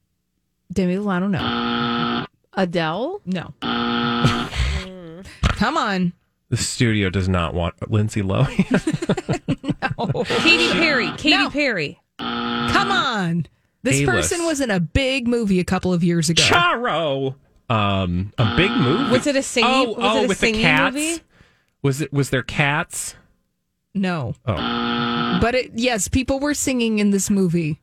Demi 0.72 0.96
Lovato, 0.96 1.28
no. 1.28 2.26
Adele? 2.54 3.20
No. 3.26 3.52
Come 5.42 5.76
on. 5.76 6.14
The 6.48 6.56
studio 6.56 7.10
does 7.10 7.28
not 7.28 7.52
want 7.52 7.90
Lindsay 7.90 8.22
Lohan. 8.22 8.64
No. 9.98 10.24
Katy 10.24 10.72
Perry. 10.72 11.08
Katy 11.12 11.30
No. 11.36 11.50
Perry. 11.50 12.00
Come 12.18 12.90
on. 12.90 13.46
This 13.90 14.00
A-list. 14.02 14.30
person 14.30 14.46
was 14.46 14.60
in 14.60 14.70
a 14.70 14.80
big 14.80 15.26
movie 15.28 15.60
a 15.60 15.64
couple 15.64 15.92
of 15.92 16.02
years 16.04 16.28
ago. 16.30 16.42
Charo. 16.42 17.34
Um, 17.70 18.32
a 18.38 18.56
big 18.56 18.70
movie. 18.70 19.10
Was 19.10 19.26
it 19.26 19.36
a 19.36 19.42
singing? 19.42 19.70
Oh, 19.70 19.88
was 19.90 19.96
oh, 19.98 20.18
it 20.20 20.24
a 20.24 20.28
with 20.28 20.40
the 20.40 20.46
singing 20.46 20.60
cats. 20.62 20.94
movie? 20.94 21.22
Was 21.82 22.00
it? 22.00 22.12
Was 22.12 22.30
there 22.30 22.42
cats? 22.42 23.14
No. 23.94 24.34
Oh, 24.46 25.38
But 25.40 25.54
it, 25.54 25.72
yes, 25.74 26.08
people 26.08 26.38
were 26.40 26.54
singing 26.54 26.98
in 26.98 27.10
this 27.10 27.30
movie. 27.30 27.80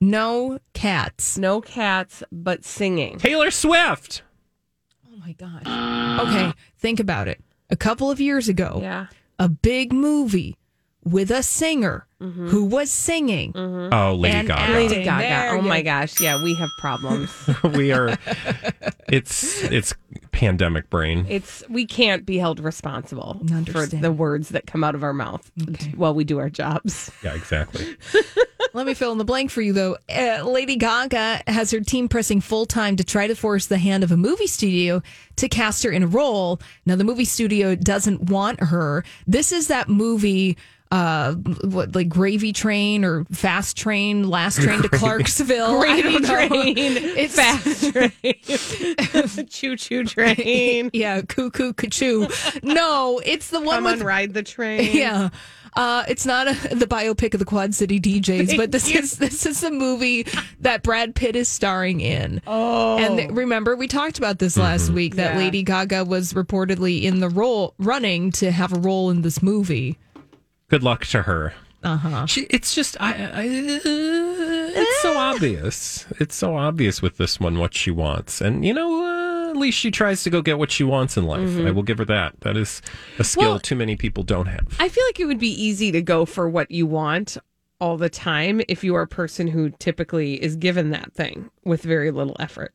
No 0.00 0.58
cats. 0.74 1.38
No 1.38 1.60
cats, 1.60 2.22
but 2.30 2.64
singing. 2.64 3.18
Taylor 3.18 3.50
Swift. 3.50 4.22
Oh 5.06 5.16
my 5.18 5.32
gosh. 5.32 5.62
Okay, 6.28 6.52
think 6.78 7.00
about 7.00 7.28
it. 7.28 7.40
A 7.70 7.76
couple 7.76 8.10
of 8.10 8.20
years 8.20 8.48
ago, 8.48 8.78
Yeah. 8.82 9.06
a 9.38 9.48
big 9.48 9.92
movie 9.92 10.56
with 11.02 11.30
a 11.30 11.42
singer 11.42 12.05
who 12.18 12.64
was 12.64 12.90
singing. 12.90 13.52
Oh, 13.56 14.14
Lady 14.14 14.36
And 14.36 14.48
Gaga. 14.48 14.72
Lady 14.72 14.94
There 14.96 15.04
Gaga. 15.04 15.50
Oh 15.52 15.56
you 15.56 15.62
my 15.68 15.82
gosh. 15.82 16.20
Yeah, 16.20 16.42
we 16.42 16.54
have 16.54 16.70
problems. 16.78 17.30
we 17.64 17.92
are. 17.92 18.16
It's 19.08 19.62
it's 19.64 19.94
pandemic 20.32 20.90
brain. 20.90 21.26
It's 21.28 21.62
we 21.68 21.86
can't 21.86 22.24
be 22.26 22.38
held 22.38 22.60
responsible 22.60 23.40
for 23.70 23.86
the 23.86 24.12
words 24.12 24.50
that 24.50 24.66
come 24.66 24.82
out 24.84 24.94
of 24.94 25.02
our 25.02 25.12
mouth 25.12 25.50
while 25.94 26.14
we 26.14 26.24
do 26.24 26.38
our 26.38 26.50
jobs. 26.50 27.10
Yeah, 27.22 27.34
exactly. 27.34 27.96
Let 28.72 28.86
me 28.86 28.94
fill 28.94 29.10
in 29.10 29.18
the 29.18 29.24
blank 29.24 29.50
for 29.50 29.60
you, 29.62 29.72
though. 29.72 29.96
Uh, 30.08 30.42
Lady 30.44 30.76
Gaga 30.76 31.42
has 31.48 31.70
her 31.70 31.80
team 31.80 32.08
pressing 32.08 32.40
full 32.40 32.66
time 32.66 32.94
to 32.96 33.04
try 33.04 33.26
to 33.26 33.34
force 33.34 33.66
the 33.66 33.78
hand 33.78 34.04
of 34.04 34.12
a 34.12 34.16
movie 34.16 34.46
studio 34.46 35.02
to 35.36 35.48
cast 35.48 35.82
her 35.82 35.90
in 35.90 36.02
a 36.02 36.06
role. 36.06 36.60
Now, 36.84 36.94
the 36.94 37.04
movie 37.04 37.24
studio 37.24 37.74
doesn't 37.74 38.30
want 38.30 38.60
her. 38.60 39.02
This 39.26 39.50
is 39.50 39.68
that 39.68 39.88
movie. 39.88 40.56
Uh, 40.90 41.34
what 41.64 41.94
like 41.96 42.08
Gravy 42.08 42.52
Train 42.52 43.04
or 43.04 43.24
Fast 43.32 43.76
Train, 43.76 44.28
Last 44.28 44.60
Train 44.62 44.82
to 44.82 44.88
Clarksville? 44.92 45.80
Gravy 45.80 46.20
train, 46.20 46.74
It's 46.76 47.34
fast 47.34 47.92
train, 47.92 48.12
the 49.34 49.46
choo 49.50 49.76
choo 49.76 50.04
train. 50.04 50.90
yeah, 50.92 51.22
cuckoo 51.22 51.72
cuckoo. 51.72 52.28
No, 52.62 53.20
it's 53.24 53.50
the 53.50 53.60
one 53.60 53.76
Come 53.76 53.84
with 53.84 54.00
on, 54.00 54.06
ride 54.06 54.34
the 54.34 54.42
train. 54.42 54.90
Yeah. 54.96 55.30
Uh, 55.74 56.04
it's 56.08 56.24
not 56.24 56.48
a, 56.48 56.74
the 56.74 56.86
biopic 56.86 57.34
of 57.34 57.38
the 57.38 57.44
Quad 57.44 57.74
City 57.74 58.00
DJs, 58.00 58.56
but 58.56 58.72
this 58.72 58.88
is 58.88 59.18
this 59.18 59.44
is 59.44 59.62
a 59.62 59.70
movie 59.70 60.26
that 60.60 60.82
Brad 60.82 61.14
Pitt 61.14 61.36
is 61.36 61.48
starring 61.48 62.00
in. 62.00 62.40
Oh, 62.46 62.96
And 62.96 63.18
th- 63.18 63.30
remember, 63.32 63.76
we 63.76 63.86
talked 63.86 64.16
about 64.16 64.38
this 64.38 64.56
last 64.56 64.88
week 64.88 65.16
that 65.16 65.32
Yeah. 65.34 65.38
Lady 65.38 65.62
Gaga 65.62 66.06
was 66.06 66.32
reportedly 66.32 67.02
in 67.02 67.20
the 67.20 67.28
role 67.28 67.74
running 67.78 68.30
to 68.32 68.50
have 68.52 68.72
a 68.72 68.78
role 68.78 69.10
in 69.10 69.20
this 69.20 69.42
movie. 69.42 69.98
Good 70.68 70.82
luck 70.82 71.04
to 71.06 71.22
her. 71.22 71.54
Uh 71.82 71.96
huh. 71.96 72.26
She, 72.26 72.42
it's 72.50 72.74
just, 72.74 72.96
I, 73.00 73.12
I, 73.12 73.42
it's 73.44 75.02
so 75.02 75.16
obvious. 75.16 76.06
It's 76.18 76.34
so 76.34 76.56
obvious 76.56 77.00
with 77.00 77.16
this 77.18 77.38
one 77.38 77.58
what 77.58 77.74
she 77.74 77.90
wants, 77.90 78.40
and 78.40 78.64
you 78.64 78.74
know, 78.74 79.04
uh, 79.04 79.50
at 79.50 79.56
least 79.56 79.78
she 79.78 79.90
tries 79.92 80.22
to 80.24 80.30
go 80.30 80.42
get 80.42 80.58
what 80.58 80.70
she 80.72 80.82
wants 80.82 81.16
in 81.16 81.24
life. 81.26 81.56
I 81.64 81.70
will 81.70 81.84
give 81.84 81.98
her 81.98 82.04
that. 82.06 82.40
That 82.40 82.56
is 82.56 82.82
a 83.18 83.24
skill 83.24 83.42
Mm-hmm. 83.44 83.50
Well- 83.52 83.60
too 83.60 83.76
many 83.76 83.96
people 83.96 84.24
don't 84.24 84.46
have. 84.46 84.66
I 84.80 84.88
feel 84.88 85.04
like 85.06 85.20
it 85.20 85.26
would 85.26 85.38
be 85.38 85.50
easy 85.62 85.92
to 85.92 86.02
go 86.02 86.24
for 86.24 86.48
what 86.48 86.70
you 86.70 86.86
want 86.86 87.36
all 87.80 87.96
the 87.98 88.08
time 88.10 88.60
if 88.68 88.82
you 88.82 88.94
are 88.96 89.02
a 89.02 89.06
person 89.06 89.46
who 89.46 89.70
typically 89.78 90.42
is 90.42 90.56
given 90.56 90.90
that 90.90 91.12
thing 91.12 91.50
with 91.64 91.82
very 91.82 92.10
little 92.10 92.34
effort. 92.40 92.72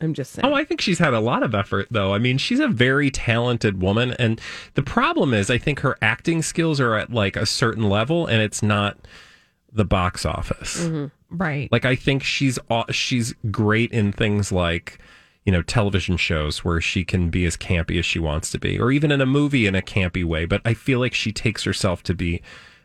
I'm 0.00 0.14
just 0.14 0.32
saying. 0.32 0.46
Oh, 0.46 0.54
I 0.54 0.64
think 0.64 0.80
she's 0.80 0.98
had 0.98 1.14
a 1.14 1.20
lot 1.20 1.42
of 1.42 1.54
effort, 1.54 1.88
though. 1.90 2.14
I 2.14 2.18
mean, 2.18 2.38
she's 2.38 2.60
a 2.60 2.68
very 2.68 3.10
talented 3.10 3.80
woman. 3.80 4.12
And 4.18 4.40
the 4.74 4.82
problem 4.82 5.32
is, 5.32 5.50
I 5.50 5.58
think 5.58 5.80
her 5.80 5.96
acting 6.02 6.42
skills 6.42 6.80
are 6.80 6.94
at 6.94 7.12
like 7.12 7.36
a 7.36 7.46
certain 7.46 7.88
level, 7.88 8.26
and 8.26 8.42
it's 8.42 8.62
not 8.62 8.98
the 9.72 9.84
box 9.84 10.24
office. 10.24 10.84
Mm-hmm. 10.84 11.36
Right. 11.36 11.70
Like, 11.72 11.84
I 11.84 11.96
think 11.96 12.22
she's 12.22 12.58
she's 12.90 13.34
great 13.50 13.92
in 13.92 14.12
things 14.12 14.52
like, 14.52 14.98
you 15.44 15.52
know, 15.52 15.62
television 15.62 16.16
shows 16.16 16.64
where 16.64 16.80
she 16.80 17.04
can 17.04 17.30
be 17.30 17.44
as 17.44 17.56
campy 17.56 17.98
as 17.98 18.06
she 18.06 18.18
wants 18.18 18.50
to 18.52 18.58
be, 18.58 18.78
or 18.78 18.90
even 18.92 19.10
in 19.10 19.20
a 19.20 19.26
movie 19.26 19.66
in 19.66 19.74
a 19.74 19.82
campy 19.82 20.24
way. 20.24 20.44
But 20.44 20.62
I 20.64 20.74
feel 20.74 21.00
like 21.00 21.14
she 21.14 21.32
takes 21.32 21.64
herself 21.64 22.02
to 22.04 22.14
be 22.14 22.40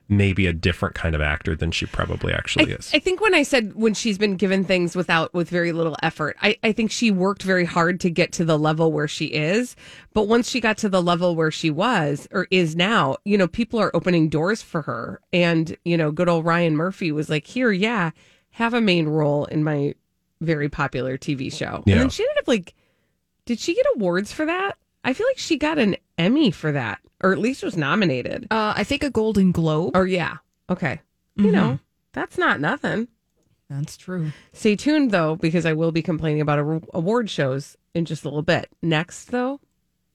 maybe 0.10 0.48
a 0.48 0.54
different 0.54 0.96
kind 0.96 1.14
of 1.14 1.22
actor 1.22 1.56
than 1.56 1.72
she 1.72 1.86
probably 1.86 2.34
actually 2.34 2.74
I, 2.74 2.78
is. 2.78 2.92
I 2.94 3.00
think 3.00 3.22
when 3.22 3.36
I 3.36 3.44
said 3.44 3.76
when 3.76 3.94
she's 3.94 4.18
been 4.18 4.36
given 4.36 4.66
things 4.66 4.96
without 4.96 5.34
with 5.34 5.50
very 5.50 5.72
little 5.72 5.96
effort, 6.02 6.36
I, 6.42 6.58
I 6.64 6.72
think 6.72 6.92
she 6.92 7.12
worked 7.12 7.44
very 7.44 7.66
hard 7.66 8.00
to 8.02 8.10
get 8.10 8.32
to 8.34 8.46
the 8.46 8.58
level 8.58 8.92
where 8.92 9.08
she 9.08 9.26
is. 9.28 9.76
But 10.14 10.28
once 10.28 10.50
she 10.50 10.60
got 10.60 10.78
to 10.80 10.90
the 10.90 11.02
level 11.02 11.36
where 11.36 11.52
she 11.52 11.70
was 11.70 12.28
or 12.32 12.48
is 12.50 12.76
now, 12.76 13.18
you 13.24 13.38
know, 13.38 13.48
people 13.48 13.80
are 13.80 13.96
opening 13.96 14.30
doors 14.30 14.64
for 14.64 14.82
her. 14.82 15.22
And, 15.32 15.78
you 15.86 15.96
know, 15.96 16.12
good 16.12 16.28
old 16.28 16.44
Ryan 16.44 16.76
Murphy 16.76 17.12
was 17.12 17.30
like, 17.30 17.46
here, 17.46 17.72
yeah, 17.72 18.12
have 18.52 18.74
a 18.74 18.82
main 18.82 19.08
role 19.08 19.46
in 19.46 19.64
my 19.64 19.94
very 20.42 20.70
popular 20.70 21.18
TV 21.18 21.54
show. 21.54 21.84
Yeah. 21.86 21.94
And 21.94 22.02
then 22.02 22.10
she 22.10 22.24
ended 22.24 22.40
up 22.40 22.48
like, 22.48 22.74
did 23.46 23.60
she 23.60 23.76
get 23.76 23.86
awards 23.96 24.32
for 24.32 24.46
that? 24.46 24.78
I 25.10 25.14
feel 25.14 25.26
like 25.28 25.40
she 25.40 25.58
got 25.58 25.80
an 25.80 25.96
Emmy 26.20 26.52
for 26.52 26.72
that, 26.72 27.00
or 27.24 27.32
at 27.34 27.40
least 27.40 27.64
was 27.64 27.76
nominated. 27.76 28.46
Uh, 28.52 28.74
I 28.76 28.84
think 28.84 29.04
a 29.04 29.10
Golden 29.10 29.52
Globe. 29.52 29.98
Or 29.98 30.06
yeah. 30.06 30.38
Okay. 30.70 31.02
You 31.36 31.52
know, 31.52 31.80
that's 32.14 32.38
not 32.38 32.60
nothing. 32.60 33.08
That's 33.72 33.98
true. 33.98 34.32
Stay 34.54 34.76
tuned 34.76 35.10
though, 35.10 35.36
because 35.36 35.66
I 35.66 35.74
will 35.74 35.92
be 35.92 36.04
complaining 36.04 36.42
about 36.42 36.60
a- 36.60 36.82
award 36.94 37.28
shows 37.30 37.76
in 37.96 38.06
just 38.06 38.24
a 38.24 38.28
little 38.28 38.44
bit. 38.44 38.70
Next 38.84 39.32
though, 39.32 39.60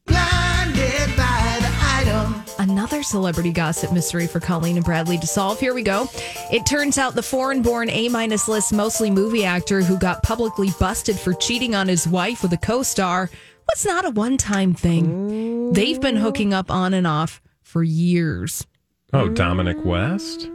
Blinded 0.07 1.16
by 1.16 1.59
the 1.61 1.70
item. 1.80 2.44
Another 2.59 3.02
celebrity 3.02 3.50
gossip 3.52 3.92
mystery 3.92 4.26
for 4.26 4.38
Colleen 4.38 4.76
and 4.76 4.85
Bradley 4.85 5.18
to 5.18 5.26
solve. 5.26 5.59
Here 5.59 5.74
we 5.74 5.83
go. 5.83 6.09
It 6.52 6.66
turns 6.66 6.98
out 6.98 7.14
the 7.14 7.22
foreign 7.22 7.62
born 7.62 7.90
A 7.90 8.09
minus 8.11 8.46
list, 8.48 8.72
mostly 8.72 9.11
movie 9.11 9.44
actor 9.44 9.83
who 9.83 9.98
got 9.98 10.22
publicly 10.22 10.68
busted 10.78 11.18
for 11.18 11.33
cheating 11.35 11.74
on 11.74 11.88
his 11.88 12.07
wife 12.07 12.42
with 12.42 12.52
a 12.52 12.59
co 12.59 12.83
star 12.85 13.28
was 13.68 13.85
not 13.87 14.05
a 14.05 14.11
one 14.11 14.37
time 14.37 14.74
thing. 14.74 15.72
They've 15.72 16.00
been 16.00 16.18
oh. 16.18 16.20
hooking 16.20 16.53
up 16.55 16.70
on 16.70 16.94
and 16.94 17.07
off 17.07 17.40
for 17.62 17.83
years. 17.83 18.66
oh, 19.12 19.29
Dominic 19.29 19.85
West? 19.85 20.48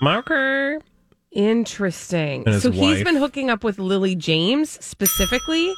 Marker. 0.00 0.80
interesting. 1.30 2.42
And 2.44 2.54
his 2.54 2.62
So 2.62 2.70
he's 2.70 2.80
wife. 2.98 3.04
been 3.04 3.16
hooking 3.16 3.48
up 3.50 3.64
with 3.64 3.78
Lily 3.78 4.14
James 4.14 4.70
specifically, 4.84 5.68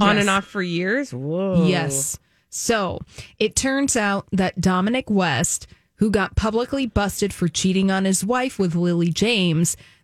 on 0.00 0.16
Yes. 0.16 0.20
and 0.22 0.30
off 0.30 0.44
for 0.44 0.62
years. 0.62 1.12
Whoa. 1.14 1.66
Yes. 1.66 2.18
So 2.50 3.00
it 3.38 3.54
turns 3.54 3.96
out 3.96 4.26
that 4.32 4.60
Dominic 4.60 5.08
West, 5.10 5.66
who 5.96 6.10
got 6.10 6.36
publicly 6.36 6.86
busted 6.86 7.32
for 7.32 7.48
cheating 7.48 7.90
on 7.90 8.04
his 8.04 8.24
wife 8.24 8.58
with 8.58 8.74
Lily 8.74 9.10
James, 9.10 9.76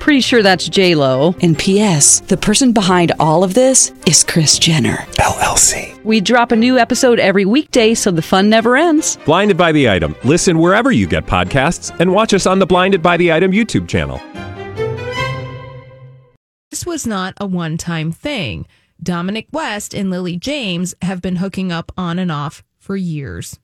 Pretty 0.00 0.20
sure 0.22 0.42
that's 0.42 0.66
J 0.68 0.94
Lo. 0.94 1.34
And 1.42 1.56
P.S. 1.56 2.20
The 2.20 2.36
person 2.36 2.72
behind 2.72 3.12
all 3.20 3.44
of 3.44 3.52
this 3.54 3.92
is 4.06 4.24
Kris 4.24 4.58
Jenner. 4.58 4.96
LLC. 5.18 6.02
We 6.04 6.20
drop 6.22 6.52
a 6.52 6.56
new 6.56 6.78
episode 6.78 7.20
every 7.20 7.44
weekday, 7.44 7.94
so 7.94 8.10
the 8.10 8.22
fun 8.22 8.48
never 8.48 8.76
ends. 8.76 9.18
Blinded 9.26 9.56
by 9.58 9.72
the 9.72 9.88
item. 9.90 10.16
Listen 10.24 10.58
wherever 10.58 10.90
you 10.90 11.06
get 11.06 11.26
podcasts, 11.26 11.94
and 12.00 12.12
watch 12.12 12.32
us 12.34 12.46
on 12.46 12.58
the 12.58 12.66
Blinded 12.66 13.02
by 13.02 13.18
the 13.18 13.30
Item 13.30 13.52
YouTube 13.52 13.86
channel. 13.88 14.20
this 16.70 16.86
was 16.86 17.06
not 17.06 17.34
a 17.36 17.46
one 17.46 17.76
time 17.76 18.10
thing. 18.10 18.66
Dominic 19.02 19.48
West 19.52 19.92
and 19.94 20.10
Lily 20.10 20.36
James 20.36 20.94
have 21.02 21.20
been 21.20 21.36
hooking 21.36 21.70
up 21.72 21.92
on 21.96 22.18
and 22.18 22.32
off 22.32 22.62
for 22.78 22.96
years. 22.96 23.58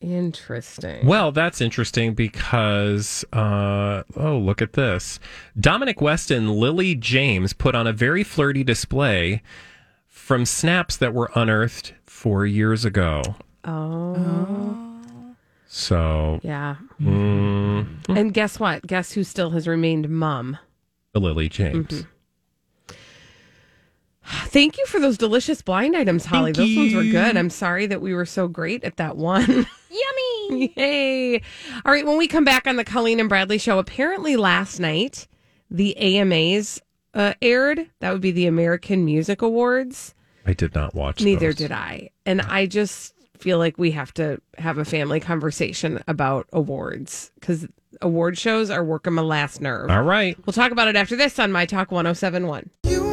Interesting. 0.00 1.06
Well, 1.06 1.30
that's 1.30 1.60
interesting 1.60 2.14
because, 2.14 3.24
uh, 3.34 4.02
oh, 4.16 4.38
look 4.38 4.62
at 4.62 4.72
this. 4.72 5.20
Dominic 5.58 6.00
West 6.00 6.30
and 6.30 6.50
Lily 6.50 6.94
James 6.94 7.52
put 7.52 7.74
on 7.74 7.86
a 7.86 7.92
very 7.92 8.24
flirty 8.24 8.64
display 8.64 9.42
from 10.06 10.46
snaps 10.46 10.96
that 10.96 11.12
were 11.12 11.30
unearthed 11.34 11.92
four 12.06 12.46
years 12.46 12.84
ago. 12.84 13.22
Oh. 13.64 15.34
So, 15.66 16.40
Yeah. 16.42 16.76
mm, 17.00 17.86
And 18.08 18.32
guess 18.34 18.58
what? 18.58 18.86
Guess 18.86 19.12
who 19.12 19.22
still 19.22 19.50
has 19.50 19.68
remained 19.68 20.08
mum? 20.08 20.56
Lily 21.14 21.48
James. 21.48 21.86
Mm-hmm. 21.86 22.08
Thank 24.46 24.78
you 24.78 24.86
for 24.86 25.00
those 25.00 25.18
delicious 25.18 25.62
blind 25.62 25.96
items, 25.96 26.24
Holly. 26.24 26.52
Thank 26.52 26.68
those 26.68 26.76
ones 26.76 26.94
were 26.94 27.10
good. 27.10 27.36
I'm 27.36 27.50
sorry 27.50 27.86
that 27.86 28.00
we 28.00 28.14
were 28.14 28.26
so 28.26 28.48
great 28.48 28.84
at 28.84 28.96
that 28.96 29.16
one. 29.16 29.46
Yummy. 29.90 30.72
Yay. 30.76 31.42
All 31.84 31.92
right. 31.92 32.06
When 32.06 32.18
we 32.18 32.28
come 32.28 32.44
back 32.44 32.66
on 32.66 32.76
the 32.76 32.84
Colleen 32.84 33.20
and 33.20 33.28
Bradley 33.28 33.58
show, 33.58 33.78
apparently 33.78 34.36
last 34.36 34.78
night 34.78 35.26
the 35.70 35.96
AMAs 35.96 36.80
uh, 37.14 37.34
aired. 37.42 37.88
That 38.00 38.12
would 38.12 38.20
be 38.20 38.30
the 38.32 38.46
American 38.46 39.04
Music 39.04 39.42
Awards. 39.42 40.14
I 40.46 40.52
did 40.52 40.74
not 40.74 40.94
watch 40.94 41.20
Neither 41.22 41.48
those. 41.48 41.56
did 41.56 41.72
I. 41.72 42.10
And 42.26 42.40
I 42.42 42.66
just 42.66 43.14
feel 43.38 43.58
like 43.58 43.78
we 43.78 43.90
have 43.92 44.12
to 44.14 44.40
have 44.58 44.78
a 44.78 44.84
family 44.84 45.20
conversation 45.20 46.02
about 46.06 46.46
awards 46.52 47.30
because 47.40 47.66
award 48.02 48.36
shows 48.38 48.70
are 48.70 48.84
working 48.84 49.12
my 49.14 49.22
last 49.22 49.60
nerve. 49.60 49.90
All 49.90 50.02
right. 50.02 50.36
We'll 50.46 50.52
talk 50.52 50.72
about 50.72 50.88
it 50.88 50.96
after 50.96 51.16
this 51.16 51.38
on 51.38 51.50
My 51.52 51.66
Talk 51.66 51.90
1071. 51.90 52.70
You 52.84 53.09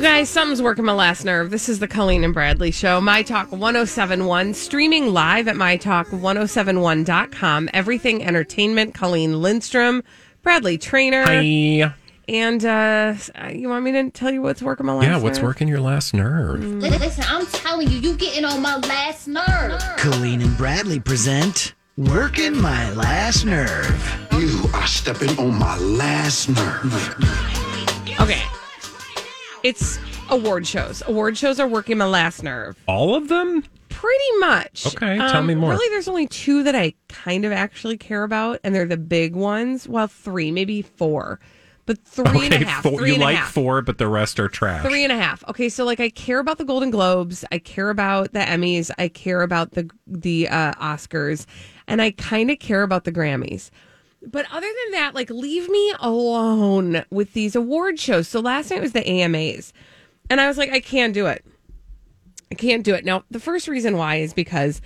guys, 0.00 0.28
something's 0.28 0.62
working 0.62 0.84
my 0.84 0.92
last 0.92 1.24
nerve. 1.24 1.50
This 1.50 1.68
is 1.68 1.78
the 1.78 1.86
Colleen 1.86 2.24
and 2.24 2.34
Bradley 2.34 2.70
Show, 2.70 3.00
My 3.00 3.22
Talk 3.22 3.52
1071, 3.52 4.54
streaming 4.54 5.12
live 5.12 5.46
at 5.46 5.56
MyTalk1071.com. 5.56 7.68
Everything 7.72 8.24
Entertainment, 8.24 8.94
Colleen 8.94 9.40
Lindstrom, 9.40 10.02
Bradley 10.42 10.78
Traynor. 10.78 11.24
Hi. 11.24 11.94
And 12.26 12.64
uh, 12.64 13.14
you 13.52 13.68
want 13.68 13.84
me 13.84 13.92
to 13.92 14.10
tell 14.10 14.30
you 14.30 14.42
what's 14.42 14.62
working 14.62 14.86
my 14.86 14.94
last 14.94 15.02
nerve? 15.04 15.12
Yeah, 15.12 15.22
what's 15.22 15.38
nerve? 15.38 15.44
working 15.44 15.68
your 15.68 15.80
last 15.80 16.14
nerve? 16.14 16.64
Listen, 16.64 17.24
I'm 17.28 17.46
telling 17.46 17.90
you, 17.90 17.98
you 17.98 18.16
getting 18.16 18.44
on 18.44 18.62
my 18.62 18.78
last 18.78 19.28
nerve. 19.28 19.80
Colleen 19.98 20.40
and 20.40 20.56
Bradley 20.56 20.98
present 20.98 21.74
Working 21.96 22.60
My 22.60 22.90
Last 22.94 23.44
Nerve. 23.44 24.26
You 24.32 24.64
are 24.74 24.86
stepping 24.86 25.38
on 25.38 25.54
my 25.54 25.78
last 25.78 26.48
nerve. 26.48 27.14
Okay. 28.20 28.42
It's 29.64 29.98
award 30.28 30.66
shows. 30.66 31.02
Award 31.06 31.38
shows 31.38 31.58
are 31.58 31.66
working 31.66 31.96
my 31.96 32.04
last 32.04 32.42
nerve. 32.42 32.76
All 32.86 33.14
of 33.14 33.28
them? 33.28 33.64
Pretty 33.88 34.38
much. 34.38 34.86
Okay, 34.94 35.16
tell 35.16 35.42
me 35.42 35.54
more. 35.54 35.70
Really, 35.70 35.88
there's 35.88 36.06
only 36.06 36.26
two 36.26 36.62
that 36.64 36.74
I 36.74 36.92
kind 37.08 37.46
of 37.46 37.52
actually 37.52 37.96
care 37.96 38.24
about, 38.24 38.60
and 38.62 38.74
they're 38.74 38.84
the 38.86 38.98
big 38.98 39.34
ones. 39.34 39.88
Well, 39.88 40.06
three, 40.06 40.52
maybe 40.52 40.82
four, 40.82 41.40
but 41.86 42.04
three 42.04 42.44
and 42.44 42.52
a 42.52 42.58
half. 42.66 42.82
four, 42.82 42.98
three 42.98 43.08
you 43.08 43.14
and 43.14 43.22
a 43.22 43.26
like 43.26 43.36
half. 43.36 43.52
four, 43.52 43.80
but 43.80 43.96
the 43.96 44.06
rest 44.06 44.38
are 44.38 44.48
trash. 44.48 44.84
Three 44.84 45.02
and 45.02 45.12
a 45.12 45.16
half. 45.16 45.42
Okay, 45.48 45.70
so 45.70 45.86
like 45.86 46.00
I 46.00 46.10
care 46.10 46.40
about 46.40 46.58
the 46.58 46.64
Golden 46.66 46.90
Globes, 46.90 47.42
I 47.50 47.58
care 47.58 47.88
about 47.88 48.34
the 48.34 48.40
Emmys, 48.40 48.90
I 48.98 49.08
care 49.08 49.40
about 49.40 49.70
the 49.70 49.88
the 50.06 50.48
uh, 50.48 50.74
Oscars, 50.74 51.46
and 51.88 52.02
I 52.02 52.10
kind 52.10 52.50
of 52.50 52.58
care 52.58 52.82
about 52.82 53.04
the 53.04 53.12
Grammys. 53.12 53.70
But 54.30 54.46
other 54.50 54.66
than 54.66 54.92
that, 54.92 55.14
like 55.14 55.30
leave 55.30 55.68
me 55.68 55.94
alone 56.00 57.04
with 57.10 57.32
these 57.32 57.54
award 57.56 57.98
shows. 58.00 58.28
So 58.28 58.40
last 58.40 58.70
night 58.70 58.80
was 58.80 58.92
the 58.92 59.06
AMAs, 59.08 59.72
and 60.30 60.40
I 60.40 60.48
was 60.48 60.58
like, 60.58 60.70
I 60.70 60.80
can't 60.80 61.12
do 61.14 61.26
it. 61.26 61.44
I 62.50 62.54
can't 62.54 62.84
do 62.84 62.94
it. 62.94 63.04
Now, 63.04 63.24
the 63.30 63.40
first 63.40 63.68
reason 63.68 63.96
why 63.96 64.16
is 64.16 64.32
because 64.34 64.80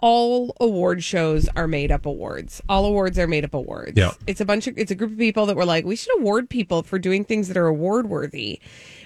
all 0.00 0.54
award 0.60 1.02
shows 1.02 1.48
are 1.56 1.66
made 1.66 1.90
up 1.90 2.06
awards. 2.06 2.62
All 2.68 2.84
awards 2.86 3.18
are 3.18 3.26
made 3.26 3.44
up 3.44 3.52
awards. 3.54 3.92
Yeah. 3.96 4.12
It's 4.28 4.40
a 4.40 4.44
bunch 4.44 4.66
of 4.68 4.78
it's 4.78 4.92
a 4.92 4.94
group 4.94 5.12
of 5.12 5.18
people 5.18 5.46
that 5.46 5.56
were 5.56 5.64
like, 5.64 5.84
we 5.84 5.96
should 5.96 6.16
award 6.20 6.48
people 6.48 6.82
for 6.84 6.98
doing 7.00 7.24
things 7.24 7.48
that 7.48 7.56
are 7.56 7.66
award 7.66 8.08
worthy. 8.08 8.60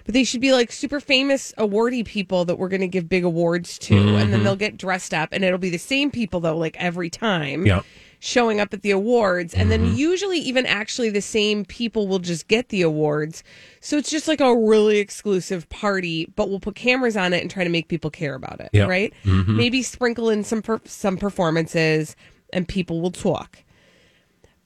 But 0.05 0.13
they 0.15 0.25
should 0.25 0.41
be 0.43 0.53
like 0.53 0.71
super 0.71 1.01
famous 1.01 1.55
awardy 1.57 2.05
people 2.05 2.45
that 2.45 2.57
we're 2.59 2.69
going 2.69 2.81
to 2.83 2.89
give 2.89 3.09
big 3.09 3.25
awards 3.25 3.79
to 3.81 3.97
and 3.97 4.33
then 4.33 4.41
Mhm. 4.41 4.45
they'll 4.45 4.57
get 4.57 4.77
dressed 4.77 5.15
up 5.15 5.31
and 5.33 5.45
it'll 5.45 5.59
be 5.59 5.71
the 5.71 5.79
same 5.79 6.11
people 6.11 6.41
though 6.41 6.57
like 6.59 6.77
every 6.79 7.09
time 7.09 7.65
Yeah. 7.65 7.83
Showing 8.25 8.61
up 8.61 8.73
at 8.73 8.83
the 8.83 8.93
awards 8.93 9.53
and 9.53 9.69
then 9.69 9.97
usually 9.97 10.39
even 10.39 10.65
actually 10.65 11.11
the 11.11 11.21
same 11.21 11.65
people 11.65 12.07
will 12.07 12.21
just 12.21 12.47
get 12.47 12.69
the 12.69 12.81
awards 12.81 13.43
so 13.81 13.97
it's 13.99 14.09
just 14.09 14.29
like 14.29 14.41
a 14.41 14.57
really 14.57 14.99
exclusive 14.99 15.69
party 15.71 16.27
but 16.37 16.49
we'll 16.49 16.61
put 16.61 16.77
cameras 16.77 17.17
on 17.17 17.33
it 17.33 17.41
and 17.43 17.51
try 17.51 17.65
to 17.65 17.69
make 17.71 17.89
people 17.89 18.11
care 18.11 18.35
about 18.37 18.61
it 18.61 18.71
Yep. 18.73 18.89
right 18.89 19.13
Mhm. 19.25 19.57
maybe 19.57 19.83
sprinkle 19.83 20.31
in 20.31 20.45
some 20.45 20.63
per- 20.63 20.81
some 20.85 21.17
performances 21.17 22.15
and 22.53 22.69
people 22.69 23.01
will 23.01 23.11
talk 23.11 23.59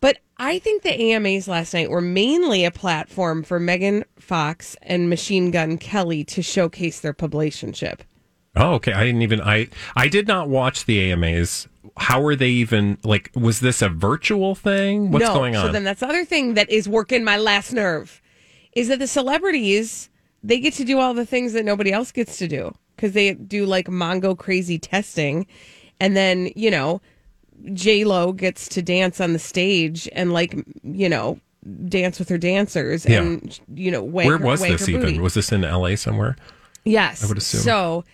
but 0.03 0.19
I 0.37 0.59
think 0.59 0.83
the 0.83 0.93
AMAs 0.93 1.49
last 1.49 1.73
night 1.73 1.89
were 1.91 2.03
mainly 2.03 2.67
a 2.67 2.71
platform 2.71 3.43
for 3.43 3.59
Megan 3.59 4.05
Fox 4.19 4.77
and 4.83 5.09
Machine 5.09 5.51
Gun 5.51 5.79
Kelly 5.79 6.23
to 6.25 6.43
showcase 6.43 7.01
their 7.01 7.15
publicationship. 7.15 8.01
Oh, 8.55 8.75
okay. 8.75 8.93
I 8.93 9.05
didn't 9.07 9.23
even 9.23 9.41
I 9.41 9.69
I 9.97 10.09
did 10.09 10.29
not 10.29 10.51
watch 10.51 10.85
the 10.85 11.01
AMAs. 11.11 11.67
How 11.97 12.25
are 12.25 12.37
they 12.37 12.49
even 12.51 12.99
like 13.05 13.31
was 13.35 13.61
this 13.61 13.83
a 13.83 13.89
virtual 13.89 14.55
thing? 14.55 15.11
What's 15.11 15.25
no. 15.25 15.35
going 15.35 15.57
on? 15.57 15.67
So 15.67 15.73
then 15.73 15.85
that's 15.85 16.01
the 16.01 16.09
other 16.09 16.25
thing 16.25 16.55
that 16.55 16.71
is 16.71 16.89
working 16.89 17.25
my 17.25 17.37
last 17.37 17.73
nerve 17.73 18.21
is 18.73 18.89
that 18.89 18.99
the 18.99 19.07
celebrities 19.07 20.11
they 20.43 20.61
get 20.61 20.75
to 20.75 20.85
do 20.85 20.99
all 20.99 21.15
the 21.15 21.27
things 21.27 21.53
that 21.55 21.65
nobody 21.65 21.93
else 21.93 22.13
gets 22.13 22.39
to 22.39 22.47
do 22.49 22.75
because 22.95 23.13
they 23.13 23.35
do 23.35 23.67
like 23.67 23.87
Mongo 23.89 24.37
crazy 24.37 24.79
testing, 24.79 25.47
and 26.01 26.17
then 26.17 26.51
you 26.55 26.71
know 26.71 27.01
J 27.73 28.05
Lo 28.05 28.33
gets 28.33 28.69
to 28.69 28.83
dance 28.83 29.21
on 29.21 29.33
the 29.33 29.39
stage 29.39 30.09
and 30.13 30.33
like 30.33 30.55
you 30.85 31.09
know 31.09 31.41
dance 31.89 32.19
with 32.19 32.29
her 32.29 32.39
dancers 32.39 33.05
Yeah. 33.05 33.23
and 33.23 33.59
you 33.75 33.91
know 33.91 34.03
wag 34.03 34.27
Where 34.27 34.39
her- 34.39 34.45
was 34.47 34.61
this 34.61 34.89
even? 34.89 35.21
Was 35.21 35.35
this 35.35 35.51
in 35.53 35.63
LA 35.63 35.97
somewhere? 35.97 36.37
Yes. 36.85 37.25
I 37.25 37.27
would 37.27 37.39
assume. 37.39 37.63
So, 37.63 38.05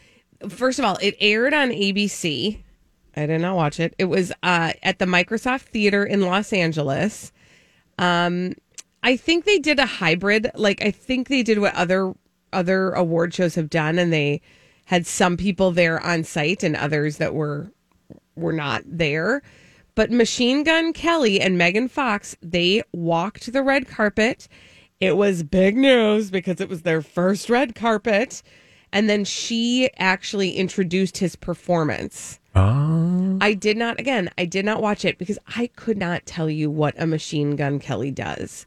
first 0.49 0.79
of 0.79 0.85
all, 0.87 0.97
it 1.03 1.15
aired 1.21 1.53
on 1.53 1.69
ABC. 1.69 2.63
I 3.17 3.27
did 3.27 3.41
not 3.41 3.57
watch 3.57 3.79
it. 3.79 3.95
It 3.99 4.07
was 4.07 4.33
uh, 4.43 4.73
at 4.83 4.99
the 4.99 5.05
Microsoft 5.05 5.63
Theater 5.63 6.05
in 6.05 6.23
Los 6.23 6.53
Angeles. 6.53 7.33
Um, 7.99 8.55
I 9.03 9.17
think 9.17 9.45
they 9.45 9.59
did 9.59 9.79
a 9.79 9.87
hybrid. 9.87 10.51
Like 10.55 10.83
I 10.83 10.91
think 10.91 11.29
they 11.29 11.43
did 11.43 11.59
what 11.59 11.75
other 11.75 12.15
other 12.53 12.91
award 12.91 13.35
shows 13.35 13.55
have 13.55 13.71
done, 13.71 13.99
and 13.99 14.13
they 14.13 14.41
had 14.87 15.07
some 15.07 15.37
people 15.37 15.73
there 15.73 16.01
on 16.05 16.25
site 16.25 16.63
and 16.63 16.77
others 16.77 17.19
that 17.19 17.35
were 17.35 17.73
were 18.35 18.53
not 18.53 18.83
there. 18.87 19.43
But 19.95 20.11
Machine 20.11 20.63
Gun 20.65 20.93
Kelly 20.95 21.41
and 21.41 21.59
Megan 21.59 21.89
Fox, 21.89 22.35
they 22.41 22.83
walked 22.93 23.53
the 23.53 23.63
red 23.63 23.89
carpet. 23.89 24.49
It 25.01 25.17
was 25.17 25.43
big 25.43 25.77
news 25.77 26.31
because 26.31 26.61
it 26.61 26.69
was 26.69 26.83
their 26.83 27.03
first 27.03 27.51
red 27.51 27.75
carpet. 27.75 28.43
And 28.93 29.09
then 29.09 29.25
she 29.25 29.91
actually 29.99 30.53
introduced 30.53 31.19
his 31.19 31.37
performance. 31.37 32.39
Oh. 32.55 33.39
I 33.41 33.55
did 33.55 33.77
not, 33.77 33.99
again, 33.99 34.31
I 34.37 34.45
did 34.45 34.65
not 34.65 34.83
watch 34.83 35.05
it 35.05 35.19
because 35.19 35.39
I 35.57 35.69
could 35.69 35.97
not 35.97 36.27
tell 36.27 36.51
you 36.51 36.71
what 36.71 36.95
a 36.99 37.07
Machine 37.07 37.57
Gun 37.57 37.79
Kelly 37.79 38.11
does. 38.11 38.67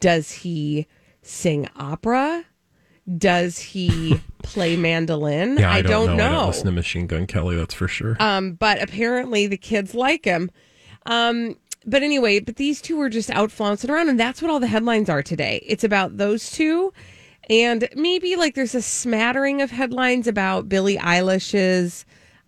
Does 0.00 0.30
he 0.32 0.86
sing 1.22 1.68
opera? 1.76 2.44
Does 3.18 3.58
he 3.58 4.20
play 4.42 4.76
mandolin? 4.76 5.58
Yeah, 5.58 5.70
I, 5.70 5.82
don't, 5.82 6.08
don't 6.08 6.16
know. 6.16 6.26
I 6.26 6.30
don't 6.30 6.46
listen 6.46 6.66
to 6.66 6.72
Machine 6.72 7.06
Gun 7.06 7.26
Kelly, 7.26 7.56
that's 7.56 7.74
for 7.74 7.88
sure. 7.88 8.16
Um, 8.18 8.54
but 8.54 8.82
apparently 8.82 9.46
the 9.46 9.58
kids 9.58 9.94
like 9.94 10.24
him. 10.24 10.50
Um, 11.04 11.56
but 11.86 12.02
anyway, 12.02 12.40
but 12.40 12.56
these 12.56 12.82
two 12.82 12.96
were 12.96 13.08
just 13.08 13.30
out 13.30 13.52
flouncing 13.52 13.90
around, 13.90 14.08
and 14.08 14.18
that's 14.18 14.42
what 14.42 14.50
all 14.50 14.58
the 14.58 14.66
headlines 14.66 15.08
are 15.08 15.22
today. 15.22 15.62
It's 15.66 15.84
about 15.84 16.16
those 16.16 16.50
two, 16.50 16.92
and 17.48 17.88
maybe 17.94 18.36
like 18.36 18.54
there's 18.54 18.74
a 18.74 18.82
smattering 18.82 19.62
of 19.62 19.70
headlines 19.70 20.26
about 20.26 20.68
Billie 20.68 20.98
Eilish's 20.98 22.04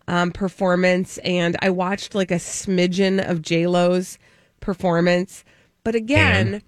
um, 0.06 0.30
performance, 0.30 1.18
and 1.18 1.56
I 1.60 1.70
watched 1.70 2.14
like 2.14 2.30
a 2.30 2.36
smidgen 2.36 3.28
of 3.28 3.42
J 3.42 3.66
Lo's 3.66 4.18
performance. 4.60 5.44
But 5.84 5.94
again, 5.94 6.54
And? 6.54 6.62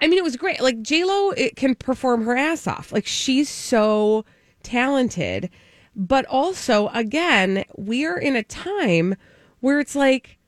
I 0.00 0.08
mean, 0.08 0.18
it 0.18 0.24
was 0.24 0.36
great. 0.36 0.60
Like 0.60 0.82
J 0.82 1.04
Lo, 1.04 1.30
it 1.30 1.56
can 1.56 1.74
perform 1.74 2.24
her 2.24 2.36
ass 2.36 2.66
off. 2.66 2.92
Like 2.92 3.06
she's 3.06 3.48
so 3.48 4.24
talented, 4.62 5.48
but 5.94 6.26
also 6.26 6.88
again, 6.88 7.64
we 7.76 8.04
are 8.04 8.18
in 8.18 8.36
a 8.36 8.42
time 8.42 9.16
where 9.60 9.80
it's 9.80 9.96
like, 9.96 10.38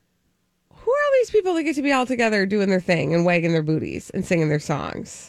who 0.71 0.91
are 0.91 1.05
all 1.05 1.11
these 1.19 1.31
people 1.31 1.53
that 1.55 1.63
get 1.63 1.75
to 1.75 1.81
be 1.81 1.91
all 1.91 2.05
together 2.05 2.45
doing 2.45 2.69
their 2.69 2.79
thing 2.79 3.13
and 3.13 3.25
wagging 3.25 3.51
their 3.51 3.63
booties 3.63 4.09
and 4.11 4.23
singing 4.23 4.49
their 4.49 4.59
songs, 4.59 5.28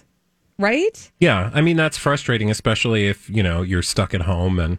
right? 0.60 1.10
Yeah, 1.18 1.50
I 1.52 1.60
mean 1.60 1.76
that's 1.76 1.96
frustrating, 1.98 2.50
especially 2.50 3.08
if 3.08 3.28
you 3.28 3.42
know 3.42 3.62
you're 3.62 3.82
stuck 3.82 4.14
at 4.14 4.22
home 4.22 4.58
and 4.60 4.78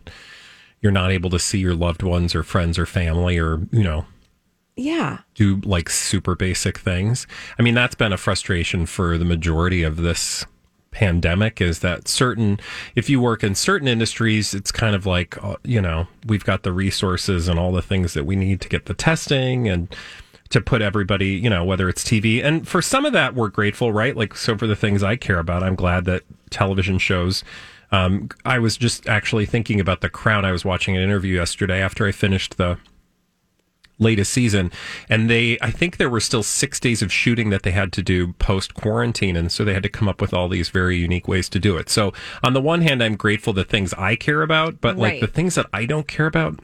you're 0.80 0.92
not 0.92 1.12
able 1.12 1.30
to 1.32 1.40
see 1.40 1.60
your 1.60 1.76
loved 1.76 2.02
ones 2.04 2.34
or 2.34 2.44
friends 2.44 2.80
or 2.80 2.86
family 2.86 3.38
or 3.38 3.60
you 3.72 3.84
know 3.84 4.06
Yeah. 4.78 5.20
do 5.36 5.58
like 5.66 5.90
super 5.90 6.36
basic 6.36 6.78
things. 6.80 7.28
I 7.60 7.62
mean 7.64 7.74
that's 7.76 7.96
been 7.96 8.14
a 8.14 8.18
frustration 8.18 8.86
for 8.86 9.18
the 9.18 9.26
majority 9.26 9.84
of 9.84 9.98
this 9.98 10.46
pandemic 10.92 11.62
is 11.62 11.80
that 11.80 12.08
certain 12.10 12.60
if 12.96 13.10
you 13.10 13.22
work 13.22 13.46
in 13.46 13.56
certain 13.56 13.88
industries 13.88 14.54
it's 14.54 14.74
kind 14.74 14.94
of 14.94 15.06
like 15.06 15.42
uh, 15.42 15.56
you 15.64 15.82
know 15.82 16.06
we've 16.28 16.44
got 16.44 16.64
the 16.64 16.74
resources 16.74 17.48
and 17.48 17.58
all 17.58 17.72
the 17.72 17.82
things 17.82 18.14
that 18.14 18.26
we 18.26 18.36
need 18.36 18.60
to 18.60 18.68
get 18.68 18.88
the 18.88 18.94
testing 18.94 19.70
and 19.70 19.88
to 20.52 20.62
put 20.62 20.82
everybody, 20.82 21.30
you 21.30 21.50
know, 21.50 21.64
whether 21.64 21.90
it's 21.90 22.04
TV. 22.04 22.44
And 22.44 22.68
for 22.68 22.82
some 22.82 23.06
of 23.06 23.14
that, 23.14 23.34
we're 23.36 23.50
grateful, 23.50 23.92
right? 23.92 24.16
Like, 24.16 24.36
so 24.36 24.58
for 24.58 24.68
the 24.68 24.76
things 24.76 25.02
I 25.04 25.16
care 25.16 25.40
about, 25.40 25.64
I'm 25.64 25.76
glad 25.76 26.06
that 26.06 26.24
television 26.50 26.98
shows. 26.98 27.44
Um, 27.92 28.30
I 28.46 28.60
was 28.60 28.78
just 28.78 29.08
actually 29.10 29.46
thinking 29.46 29.80
about 29.80 30.02
The 30.02 30.10
Crown. 30.10 30.46
I 30.46 30.52
was 30.52 30.64
watching 30.64 30.96
an 30.96 31.04
interview 31.04 31.36
yesterday 31.36 31.82
after 31.82 32.08
I 32.08 32.12
finished 32.12 32.58
the 32.58 32.78
latest 34.00 34.34
season 34.34 34.72
and 35.10 35.30
they 35.30 35.60
i 35.62 35.70
think 35.70 35.98
there 35.98 36.10
were 36.10 36.20
still 36.20 36.42
six 36.42 36.80
days 36.80 37.04
of 37.04 37.14
shooting 37.14 37.52
that 37.52 37.62
they 37.62 37.70
had 37.70 37.94
to 37.94 38.02
do 38.02 38.34
post 38.40 38.74
quarantine 38.74 39.36
and 39.36 39.52
so 39.52 39.64
they 39.64 39.76
had 39.76 39.84
to 39.84 39.90
come 39.90 40.08
up 40.10 40.20
with 40.20 40.34
all 40.34 40.50
these 40.50 40.70
very 40.70 40.98
unique 40.98 41.28
ways 41.28 41.48
to 41.48 41.60
do 41.60 41.78
it 41.78 41.88
so 41.88 42.12
on 42.44 42.54
the 42.54 42.62
one 42.62 42.82
hand 42.82 43.04
i'm 43.04 43.16
grateful 43.16 43.54
the 43.54 43.64
things 43.64 43.94
i 44.00 44.16
care 44.16 44.42
about 44.42 44.82
but 44.82 44.98
like 44.98 45.12
Right. 45.12 45.22
the 45.22 45.28
things 45.28 45.54
that 45.54 45.68
i 45.72 45.86
don't 45.86 46.08
care 46.08 46.26
about 46.26 46.60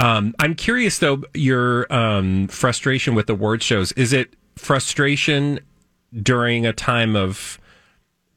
um, 0.00 0.34
I'm 0.38 0.54
curious 0.54 0.98
though, 0.98 1.22
your 1.34 1.92
um, 1.92 2.48
frustration 2.48 3.14
with 3.14 3.26
the 3.26 3.34
word 3.34 3.62
shows. 3.62 3.92
Is 3.92 4.12
it 4.12 4.34
frustration 4.56 5.60
during 6.22 6.66
a 6.66 6.72
time 6.72 7.16
of 7.16 7.58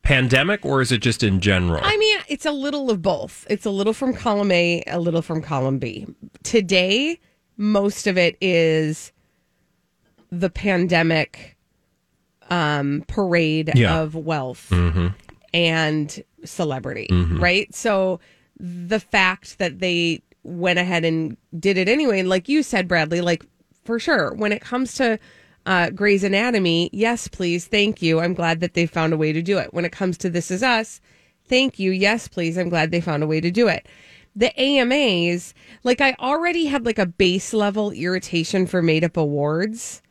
pandemic 0.03 0.65
or 0.65 0.81
is 0.81 0.91
it 0.91 0.99
just 1.01 1.21
in 1.23 1.39
general? 1.41 1.81
I 1.83 1.97
mean, 1.97 2.19
it's 2.27 2.45
a 2.45 2.51
little 2.51 2.89
of 2.89 3.01
both. 3.01 3.45
It's 3.49 3.65
a 3.65 3.69
little 3.69 3.93
from 3.93 4.13
column 4.13 4.51
A, 4.51 4.83
a 4.87 4.99
little 4.99 5.21
from 5.21 5.41
column 5.41 5.79
B. 5.79 6.07
Today, 6.43 7.19
most 7.57 8.07
of 8.07 8.17
it 8.17 8.37
is 8.41 9.11
the 10.31 10.49
pandemic 10.49 11.55
um, 12.49 13.03
parade 13.07 13.71
Yeah. 13.75 13.99
of 13.99 14.15
wealth 14.15 14.67
Mhm. 14.69 15.13
and 15.53 16.23
celebrity, 16.45 17.07
Mhm. 17.11 17.41
right? 17.41 17.73
So 17.75 18.21
the 18.57 19.01
fact 19.01 19.57
that 19.59 19.79
they 19.79 20.21
went 20.47 20.79
ahead 20.79 21.05
and 21.05 21.37
did 21.59 21.77
it 21.77 21.89
anyway, 21.89 22.19
and 22.19 22.29
like 22.29 22.49
you 22.49 22.63
said, 22.63 22.87
Bradley, 22.87 23.21
like 23.21 23.45
for 23.83 23.99
sure, 23.99 24.33
when 24.33 24.51
it 24.51 24.61
comes 24.61 24.95
to 24.95 25.19
uh, 25.65 25.89
Grey's 25.89 26.23
Anatomy, 26.23 26.89
yes, 26.93 27.27
please, 27.27 27.65
thank 27.67 28.01
you. 28.01 28.19
I'm 28.19 28.33
glad 28.33 28.61
that 28.61 28.73
they 28.73 28.85
found 28.85 29.13
a 29.13 29.17
way 29.17 29.33
to 29.33 29.41
do 29.41 29.57
it. 29.57 29.73
When 29.73 29.85
it 29.85 29.91
comes 29.91 30.17
to 30.19 30.29
This 30.29 30.49
Is 30.49 30.63
Us, 30.63 31.01
thank 31.47 31.77
you, 31.77 31.91
yes, 31.91 32.27
please. 32.27 32.57
I'm 32.57 32.69
glad 32.69 32.89
they 32.91 33.01
found 33.01 33.23
a 33.23 33.27
way 33.27 33.41
to 33.41 33.51
do 33.51 33.67
it. 33.67 33.85
The 34.35 34.57
AMAs, 34.59 35.53
like 35.83 35.99
I 35.99 36.15
already 36.19 36.67
had 36.67 36.85
like 36.85 36.99
a 36.99 37.05
base 37.05 37.53
level 37.53 37.91
irritation 37.91 38.65
for 38.65 38.81
made 38.81 39.03
up 39.03 39.17
awards. 39.17 40.01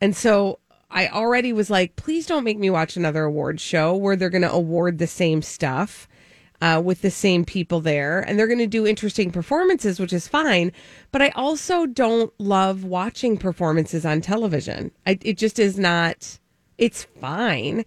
And 0.00 0.16
so 0.16 0.58
I 0.90 1.08
already 1.08 1.52
was 1.52 1.70
like, 1.70 1.96
please 1.96 2.26
don't 2.26 2.44
make 2.44 2.58
me 2.58 2.70
watch 2.70 2.96
another 2.96 3.24
award 3.24 3.60
show 3.60 3.94
where 3.94 4.16
they're 4.16 4.30
going 4.30 4.42
to 4.42 4.52
award 4.52 4.98
the 4.98 5.06
same 5.06 5.42
stuff 5.42 6.08
uh, 6.62 6.80
with 6.80 7.02
the 7.02 7.10
same 7.10 7.44
people 7.44 7.80
there, 7.80 8.20
and 8.20 8.38
they're 8.38 8.46
going 8.46 8.58
to 8.60 8.66
do 8.66 8.86
interesting 8.86 9.30
performances, 9.32 9.98
which 9.98 10.12
is 10.12 10.28
fine. 10.28 10.70
But 11.10 11.20
I 11.20 11.28
also 11.30 11.84
don't 11.86 12.32
love 12.38 12.84
watching 12.84 13.36
performances 13.36 14.06
on 14.06 14.20
television. 14.20 14.92
I, 15.06 15.18
it 15.22 15.36
just 15.36 15.58
is 15.58 15.78
not. 15.78 16.38
It's 16.78 17.04
fine. 17.20 17.84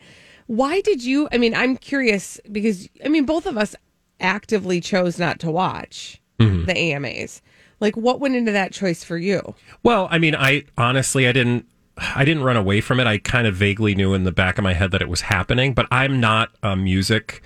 Why 0.48 0.82
did 0.82 1.04
you? 1.04 1.28
I 1.32 1.38
mean, 1.38 1.56
I'm 1.56 1.78
curious 1.78 2.40
because 2.52 2.88
I 3.04 3.08
mean, 3.08 3.26
both 3.26 3.46
of 3.46 3.58
us 3.58 3.76
actively 4.20 4.80
chose 4.82 5.18
not 5.20 5.40
to 5.40 5.52
watch 5.52 6.22
Mhm. 6.40 6.66
the 6.66 6.78
AMAs. 6.78 7.42
Like, 7.80 7.96
what 7.98 8.20
went 8.20 8.36
into 8.36 8.52
that 8.52 8.72
choice 8.72 9.04
for 9.04 9.18
you? 9.18 9.56
Well, 9.84 10.08
I 10.12 10.18
mean, 10.20 10.36
I 10.36 10.64
honestly, 10.78 11.28
I 11.28 11.32
didn't, 11.32 11.66
I 11.98 12.24
didn't 12.26 12.44
run 12.44 12.56
away 12.58 12.80
from 12.82 13.00
it. 13.00 13.08
I 13.08 13.18
kind 13.18 13.48
of 13.48 13.56
vaguely 13.56 13.96
knew 13.96 14.14
in 14.14 14.24
the 14.24 14.32
back 14.32 14.58
of 14.58 14.64
my 14.64 14.74
head 14.74 14.92
that 14.92 15.02
it 15.02 15.10
was 15.10 15.22
happening, 15.22 15.74
but 15.74 15.86
I'm 15.92 16.20
not 16.20 16.50
a 16.64 16.76
music 16.76 17.42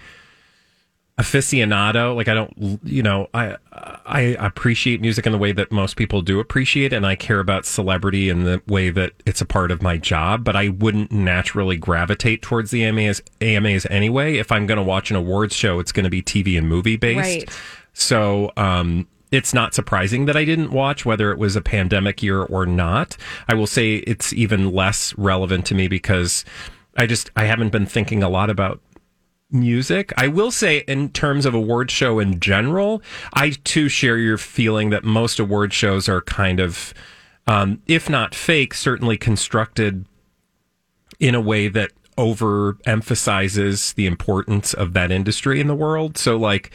aficionado. 1.20 2.15
Like 2.15 2.30
I 2.30 2.34
don't, 2.34 2.80
you 2.84 3.03
know, 3.03 3.28
I 3.34 3.57
I 3.72 4.36
appreciate 4.39 5.01
music 5.01 5.26
in 5.26 5.34
the 5.34 5.38
way 5.38 5.51
that 5.51 5.72
most 5.72 5.97
people 5.97 6.22
do 6.22 6.39
appreciate, 6.39 6.93
it, 6.93 6.95
and 6.95 7.05
I 7.05 7.15
care 7.15 7.39
about 7.39 7.65
celebrity 7.65 8.30
in 8.30 8.45
the 8.45 8.61
way 8.67 8.89
that 8.89 9.11
it's 9.26 9.41
a 9.41 9.45
part 9.45 9.70
of 9.70 9.82
my 9.82 9.97
job. 9.97 10.43
But 10.43 10.55
I 10.55 10.70
wouldn't 10.70 11.11
naturally 11.11 11.76
gravitate 11.76 12.41
towards 12.41 12.72
the 12.72 12.84
AMAs, 12.86 13.22
AMAs 13.41 13.86
anyway. 13.89 14.38
If 14.38 14.51
I'm 14.51 14.65
going 14.65 14.78
to 14.78 14.84
watch 14.84 15.11
an 15.11 15.17
awards 15.17 15.53
show, 15.53 15.80
it's 15.80 15.91
going 15.91 16.05
to 16.05 16.09
be 16.09 16.24
TV 16.24 16.57
and 16.57 16.67
movie 16.67 16.95
based. 16.95 17.17
Right. 17.17 17.49
So, 17.93 18.51
um, 18.55 19.07
it's 19.32 19.53
not 19.53 19.76
surprising 19.76 20.26
that 20.26 20.36
I 20.36 20.43
didn't 20.43 20.72
watch, 20.72 21.05
whether 21.05 21.32
it 21.32 21.38
was 21.38 21.55
a 21.55 21.61
pandemic 21.61 22.24
year 22.24 22.41
or 22.41 22.65
not. 22.65 23.15
I 23.47 23.53
will 23.53 23.67
say 23.67 23.97
it's 23.97 24.34
even 24.34 24.72
less 24.72 25.15
relevant 25.20 25.67
to 25.67 25.76
me 25.76 25.88
because 25.88 26.45
I 26.97 27.05
just 27.05 27.30
I 27.36 27.45
haven't 27.45 27.70
been 27.70 27.86
thinking 27.86 28.24
a 28.24 28.30
lot 28.30 28.49
about 28.49 28.82
music. 29.52 30.14
I 30.18 30.28
will 30.28 30.52
say, 30.52 30.84
in 30.88 31.10
terms 31.10 31.45
of 31.45 31.54
award 31.54 31.91
show 31.91 32.20
in 32.20 32.39
general, 32.39 33.02
I 33.34 33.52
too 33.64 33.89
share 33.89 34.18
your 34.18 34.38
feeling 34.38 34.89
that 34.91 35.04
most 35.04 35.39
award 35.39 35.74
shows 35.74 36.08
are 36.08 36.22
kind 36.22 36.60
of, 36.60 36.93
um, 37.47 37.82
if 37.88 38.10
not 38.10 38.36
fake, 38.36 38.74
certainly 38.74 39.18
constructed 39.18 40.06
in 41.20 41.36
a 41.36 41.41
way 41.41 41.68
that 41.68 41.91
overemphasizes 42.18 43.93
the 43.95 44.06
importance 44.06 44.74
of 44.74 44.93
that 44.93 45.12
industry 45.12 45.60
in 45.60 45.68
the 45.68 45.76
world. 45.76 46.18
So, 46.18 46.38
like, 46.38 46.72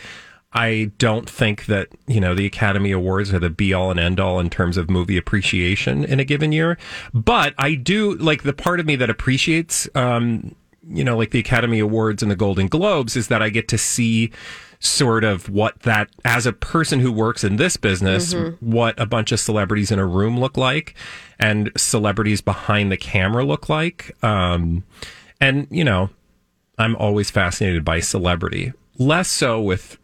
I 0.52 0.92
don't 0.98 1.28
think 1.28 1.66
that, 1.66 1.88
you 2.06 2.20
know, 2.20 2.34
the 2.34 2.46
Academy 2.46 2.92
Awards 2.92 3.34
are 3.34 3.40
the 3.40 3.50
be 3.50 3.74
all 3.74 3.90
and 3.90 3.98
end 3.98 4.20
all 4.20 4.38
in 4.38 4.48
terms 4.50 4.76
of 4.76 4.88
movie 4.88 5.16
appreciation 5.16 6.04
in 6.04 6.20
a 6.20 6.24
given 6.24 6.52
year. 6.52 6.78
But 7.12 7.54
I 7.58 7.74
do 7.74 8.14
like 8.14 8.44
the 8.44 8.52
part 8.52 8.80
of 8.80 8.86
me 8.86 8.96
that 8.96 9.10
appreciates, 9.10 9.88
um, 9.94 10.54
you 10.88 11.04
know, 11.04 11.16
like 11.16 11.30
the 11.30 11.38
Academy 11.38 11.78
Awards 11.78 12.22
and 12.22 12.30
the 12.30 12.36
Golden 12.36 12.68
Globes 12.68 13.16
is 13.16 13.28
that 13.28 13.42
I 13.42 13.48
get 13.50 13.68
to 13.68 13.78
see 13.78 14.30
sort 14.80 15.24
of 15.24 15.48
what 15.48 15.80
that, 15.80 16.10
as 16.24 16.44
a 16.46 16.52
person 16.52 17.00
who 17.00 17.10
works 17.10 17.42
in 17.42 17.56
this 17.56 17.76
business, 17.76 18.34
Mhm. 18.34 18.56
what 18.60 18.98
a 19.00 19.06
bunch 19.06 19.32
of 19.32 19.40
celebrities 19.40 19.90
in 19.90 19.98
a 19.98 20.06
room 20.06 20.38
look 20.38 20.56
like 20.58 20.94
and 21.38 21.70
celebrities 21.76 22.40
behind 22.42 22.92
the 22.92 22.96
camera 22.98 23.44
look 23.44 23.68
like. 23.68 24.14
Um, 24.22 24.84
and, 25.40 25.66
you 25.70 25.84
know, 25.84 26.10
I'm 26.78 26.96
always 26.96 27.30
fascinated 27.30 27.84
by 27.84 28.00
celebrity, 28.00 28.72
less 28.98 29.28
so 29.28 29.60
with 29.60 29.96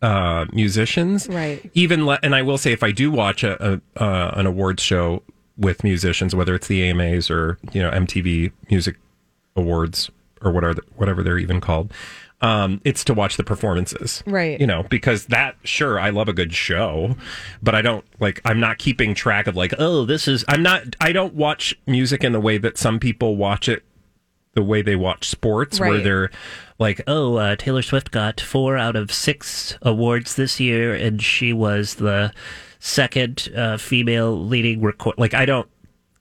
uh, 0.00 0.46
musicians. 0.52 1.28
Right. 1.28 1.68
Even, 1.74 2.06
le- 2.06 2.20
and 2.22 2.34
I 2.34 2.42
will 2.42 2.56
say, 2.58 2.72
if 2.72 2.82
I 2.84 2.92
do 2.92 3.10
watch 3.10 3.42
a, 3.42 3.80
a 3.98 4.02
uh, 4.02 4.30
an 4.36 4.46
awards 4.46 4.82
show 4.82 5.22
with 5.56 5.82
musicians, 5.82 6.34
whether 6.36 6.54
it's 6.54 6.68
the 6.68 6.88
AMAs 6.88 7.28
or 7.30 7.58
you 7.72 7.82
know 7.82 7.90
MTV 7.90 8.52
Music 8.70 8.94
Awards 9.58 10.10
or 10.42 10.52
whatever 10.52 10.80
whatever 10.96 11.22
they're 11.22 11.38
even 11.38 11.60
called, 11.60 11.92
um, 12.40 12.80
it's 12.84 13.04
to 13.04 13.14
watch 13.14 13.36
the 13.36 13.44
performances. 13.44 14.22
Right. 14.26 14.60
You 14.60 14.66
know, 14.66 14.84
because 14.84 15.26
that 15.26 15.56
sure 15.64 15.98
I 15.98 16.10
love 16.10 16.28
a 16.28 16.32
good 16.32 16.54
show, 16.54 17.16
but 17.62 17.74
I 17.74 17.82
don't 17.82 18.04
like 18.20 18.40
I'm 18.44 18.60
not 18.60 18.78
keeping 18.78 19.14
track 19.14 19.46
of 19.46 19.56
like 19.56 19.74
oh 19.78 20.04
this 20.04 20.28
is 20.28 20.44
I'm 20.48 20.62
not 20.62 20.96
I 21.00 21.12
don't 21.12 21.34
watch 21.34 21.74
music 21.86 22.24
in 22.24 22.32
the 22.32 22.40
way 22.40 22.58
that 22.58 22.78
some 22.78 22.98
people 22.98 23.36
watch 23.36 23.68
it 23.68 23.82
the 24.54 24.62
way 24.62 24.82
they 24.82 24.96
watch 24.96 25.28
sports 25.28 25.78
where 25.78 26.00
they're 26.00 26.30
like, 26.80 27.00
oh, 27.06 27.36
uh, 27.36 27.54
Taylor 27.56 27.82
Swift 27.82 28.10
got 28.10 28.40
four 28.40 28.76
out 28.76 28.96
of 28.96 29.12
six 29.12 29.76
awards 29.82 30.34
this 30.34 30.58
year, 30.58 30.94
and 30.94 31.22
she 31.22 31.52
was 31.52 31.96
the 31.96 32.32
second 32.80 33.48
uh, 33.56 33.76
female 33.76 34.36
leading 34.36 34.80
record. 34.80 35.14
like 35.18 35.34
I 35.34 35.44
don't 35.44 35.68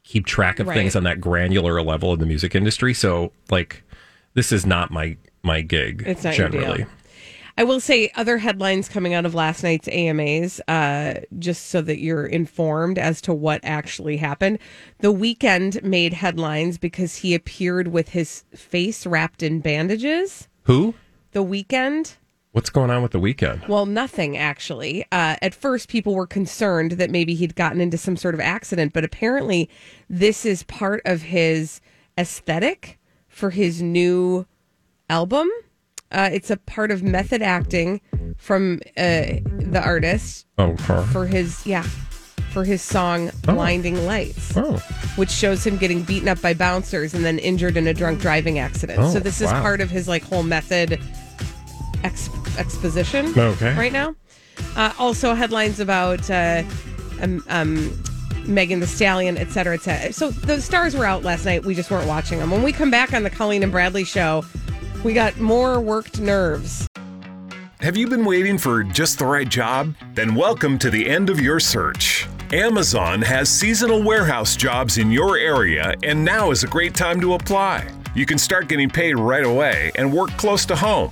keep 0.08 0.26
track 0.26 0.60
of 0.60 0.68
Right. 0.68 0.76
things 0.76 0.96
on 0.96 1.04
that 1.04 1.20
granular 1.22 1.82
level 1.82 2.14
in 2.14 2.20
the 2.20 2.26
music 2.26 2.56
industry. 2.56 2.94
So 2.94 3.32
like 3.52 3.84
this 4.34 4.52
is 4.52 4.66
not 4.66 4.90
my 4.92 5.18
my 5.44 5.62
gig 5.62 6.04
It's 6.06 6.24
not 6.24 6.38
your 6.38 6.50
deal. 6.50 6.62
generally. 6.62 6.86
I 7.60 7.64
will 7.64 7.80
say 7.80 8.12
other 8.16 8.38
headlines 8.38 8.88
coming 8.88 9.16
out 9.16 9.26
of 9.26 9.34
last 9.34 9.64
night's 9.64 9.88
AMAs, 9.88 10.62
uh, 10.68 11.16
just 11.40 11.70
so 11.70 11.82
that 11.82 12.00
you're 12.00 12.28
informed 12.28 13.00
as 13.00 13.20
to 13.22 13.34
what 13.34 13.62
actually 13.64 14.18
happened. 14.18 14.60
The 15.00 15.12
Weeknd 15.12 15.82
made 15.82 16.14
headlines 16.14 16.78
because 16.78 17.16
he 17.16 17.34
appeared 17.34 17.88
with 17.88 18.10
his 18.10 18.44
face 18.56 19.08
wrapped 19.08 19.42
in 19.42 19.60
bandages. 19.60 20.48
Who? 20.66 20.94
The 21.32 21.44
Weeknd. 21.44 22.18
What's 22.52 22.70
going 22.70 22.90
on 22.90 23.04
with 23.04 23.12
the 23.12 23.20
Weeknd? 23.20 23.68
Well, 23.68 23.86
nothing 23.86 24.36
actually. 24.38 25.04
Uh, 25.12 25.36
at 25.42 25.54
first, 25.54 25.90
people 25.90 26.16
were 26.16 26.26
concerned 26.26 26.94
that 26.94 27.12
maybe 27.12 27.36
he'd 27.36 27.56
gotten 27.56 27.82
into 27.82 27.98
some 27.98 28.18
sort 28.18 28.34
of 28.34 28.40
accident, 28.40 28.94
but 28.94 29.04
apparently, 29.04 29.70
this 30.10 30.46
is 30.46 30.64
part 30.64 31.02
of 31.06 31.22
his 31.24 31.82
aesthetic 32.18 32.98
for 33.28 33.52
his 33.52 33.82
new 33.82 34.48
album. 35.10 35.50
Uh, 36.12 36.30
it's 36.32 36.50
a 36.50 36.58
part 36.58 36.90
of 36.90 37.04
method 37.04 37.42
acting 37.42 38.02
from 38.38 38.80
uh, 38.98 39.38
the 39.60 39.82
artist 39.84 40.48
Oh, 40.58 40.76
for, 40.78 41.04
for 41.04 41.26
his 41.28 41.66
yeah 41.66 41.84
for 42.54 42.64
his 42.64 42.82
song 42.82 43.30
"Blinding 43.44 44.06
Lights," 44.06 44.54
Oh. 44.56 44.78
which 45.18 45.30
shows 45.30 45.68
him 45.68 45.78
getting 45.78 46.02
beaten 46.02 46.28
up 46.30 46.42
by 46.42 46.54
bouncers 46.54 47.14
and 47.14 47.24
then 47.26 47.38
injured 47.40 47.76
in 47.78 47.86
a 47.88 47.94
drunk 47.94 48.20
driving 48.22 48.58
accident. 48.58 49.00
Oh, 49.00 49.12
so 49.12 49.20
this 49.20 49.42
is 49.42 49.52
wow. 49.52 49.62
part 49.62 49.82
of 49.82 49.92
his 49.92 50.08
like 50.08 50.24
whole 50.24 50.44
method 50.44 51.00
ex- 52.04 52.30
exposition 52.58 53.38
Okay. 53.38 53.74
right 53.76 53.92
now. 53.94 54.16
Uh, 54.76 54.92
also, 54.98 55.34
headlines 55.34 55.80
about 55.80 56.30
uh, 56.32 56.64
um, 57.22 57.44
um, 57.50 58.04
Megan 58.46 58.80
Thee 58.80 58.86
Stallion, 58.86 59.38
et 59.38 59.50
cetera, 59.50 59.76
et 59.76 59.82
cetera. 59.82 60.14
So 60.14 60.32
the 60.32 60.62
stars 60.62 60.96
were 60.96 61.06
out 61.06 61.24
last 61.24 61.46
night. 61.46 61.66
We 61.66 61.76
just 61.76 61.92
weren't 61.92 62.08
watching 62.08 62.40
them. 62.40 62.50
When 62.50 62.64
we 62.64 62.72
come 62.72 62.90
back 62.90 63.14
on 63.14 63.24
the 63.24 63.30
Colleen 63.30 63.62
and 63.64 63.72
Bradley 63.72 64.04
show, 64.04 64.44
we 65.04 65.14
got 65.14 65.38
more 65.40 65.80
worked 65.80 66.20
nerves. 66.20 66.88
Have 67.82 67.96
you 67.96 68.08
been 68.08 68.26
waiting 68.26 68.58
for 68.58 68.84
just 68.84 69.20
the 69.20 69.26
right 69.26 69.48
job? 69.48 69.94
Then 70.16 70.34
welcome 70.34 70.80
to 70.80 70.90
the 70.90 71.08
end 71.08 71.30
of 71.30 71.40
your 71.40 71.60
search. 71.60 72.28
Amazon 72.52 73.22
has 73.22 73.50
seasonal 73.50 74.02
warehouse 74.02 74.56
jobs 74.56 74.98
in 74.98 75.12
your 75.12 75.38
area, 75.38 75.94
and 76.02 76.26
now 76.26 76.50
is 76.50 76.64
a 76.64 76.68
great 76.68 76.96
time 76.96 77.22
to 77.22 77.34
apply. 77.34 77.88
You 78.16 78.26
can 78.26 78.40
start 78.40 78.68
getting 78.68 78.90
paid 78.90 79.18
right 79.20 79.46
away 79.46 79.92
and 79.96 80.12
work 80.12 80.32
close 80.32 80.66
to 80.68 80.76
home. 80.76 81.12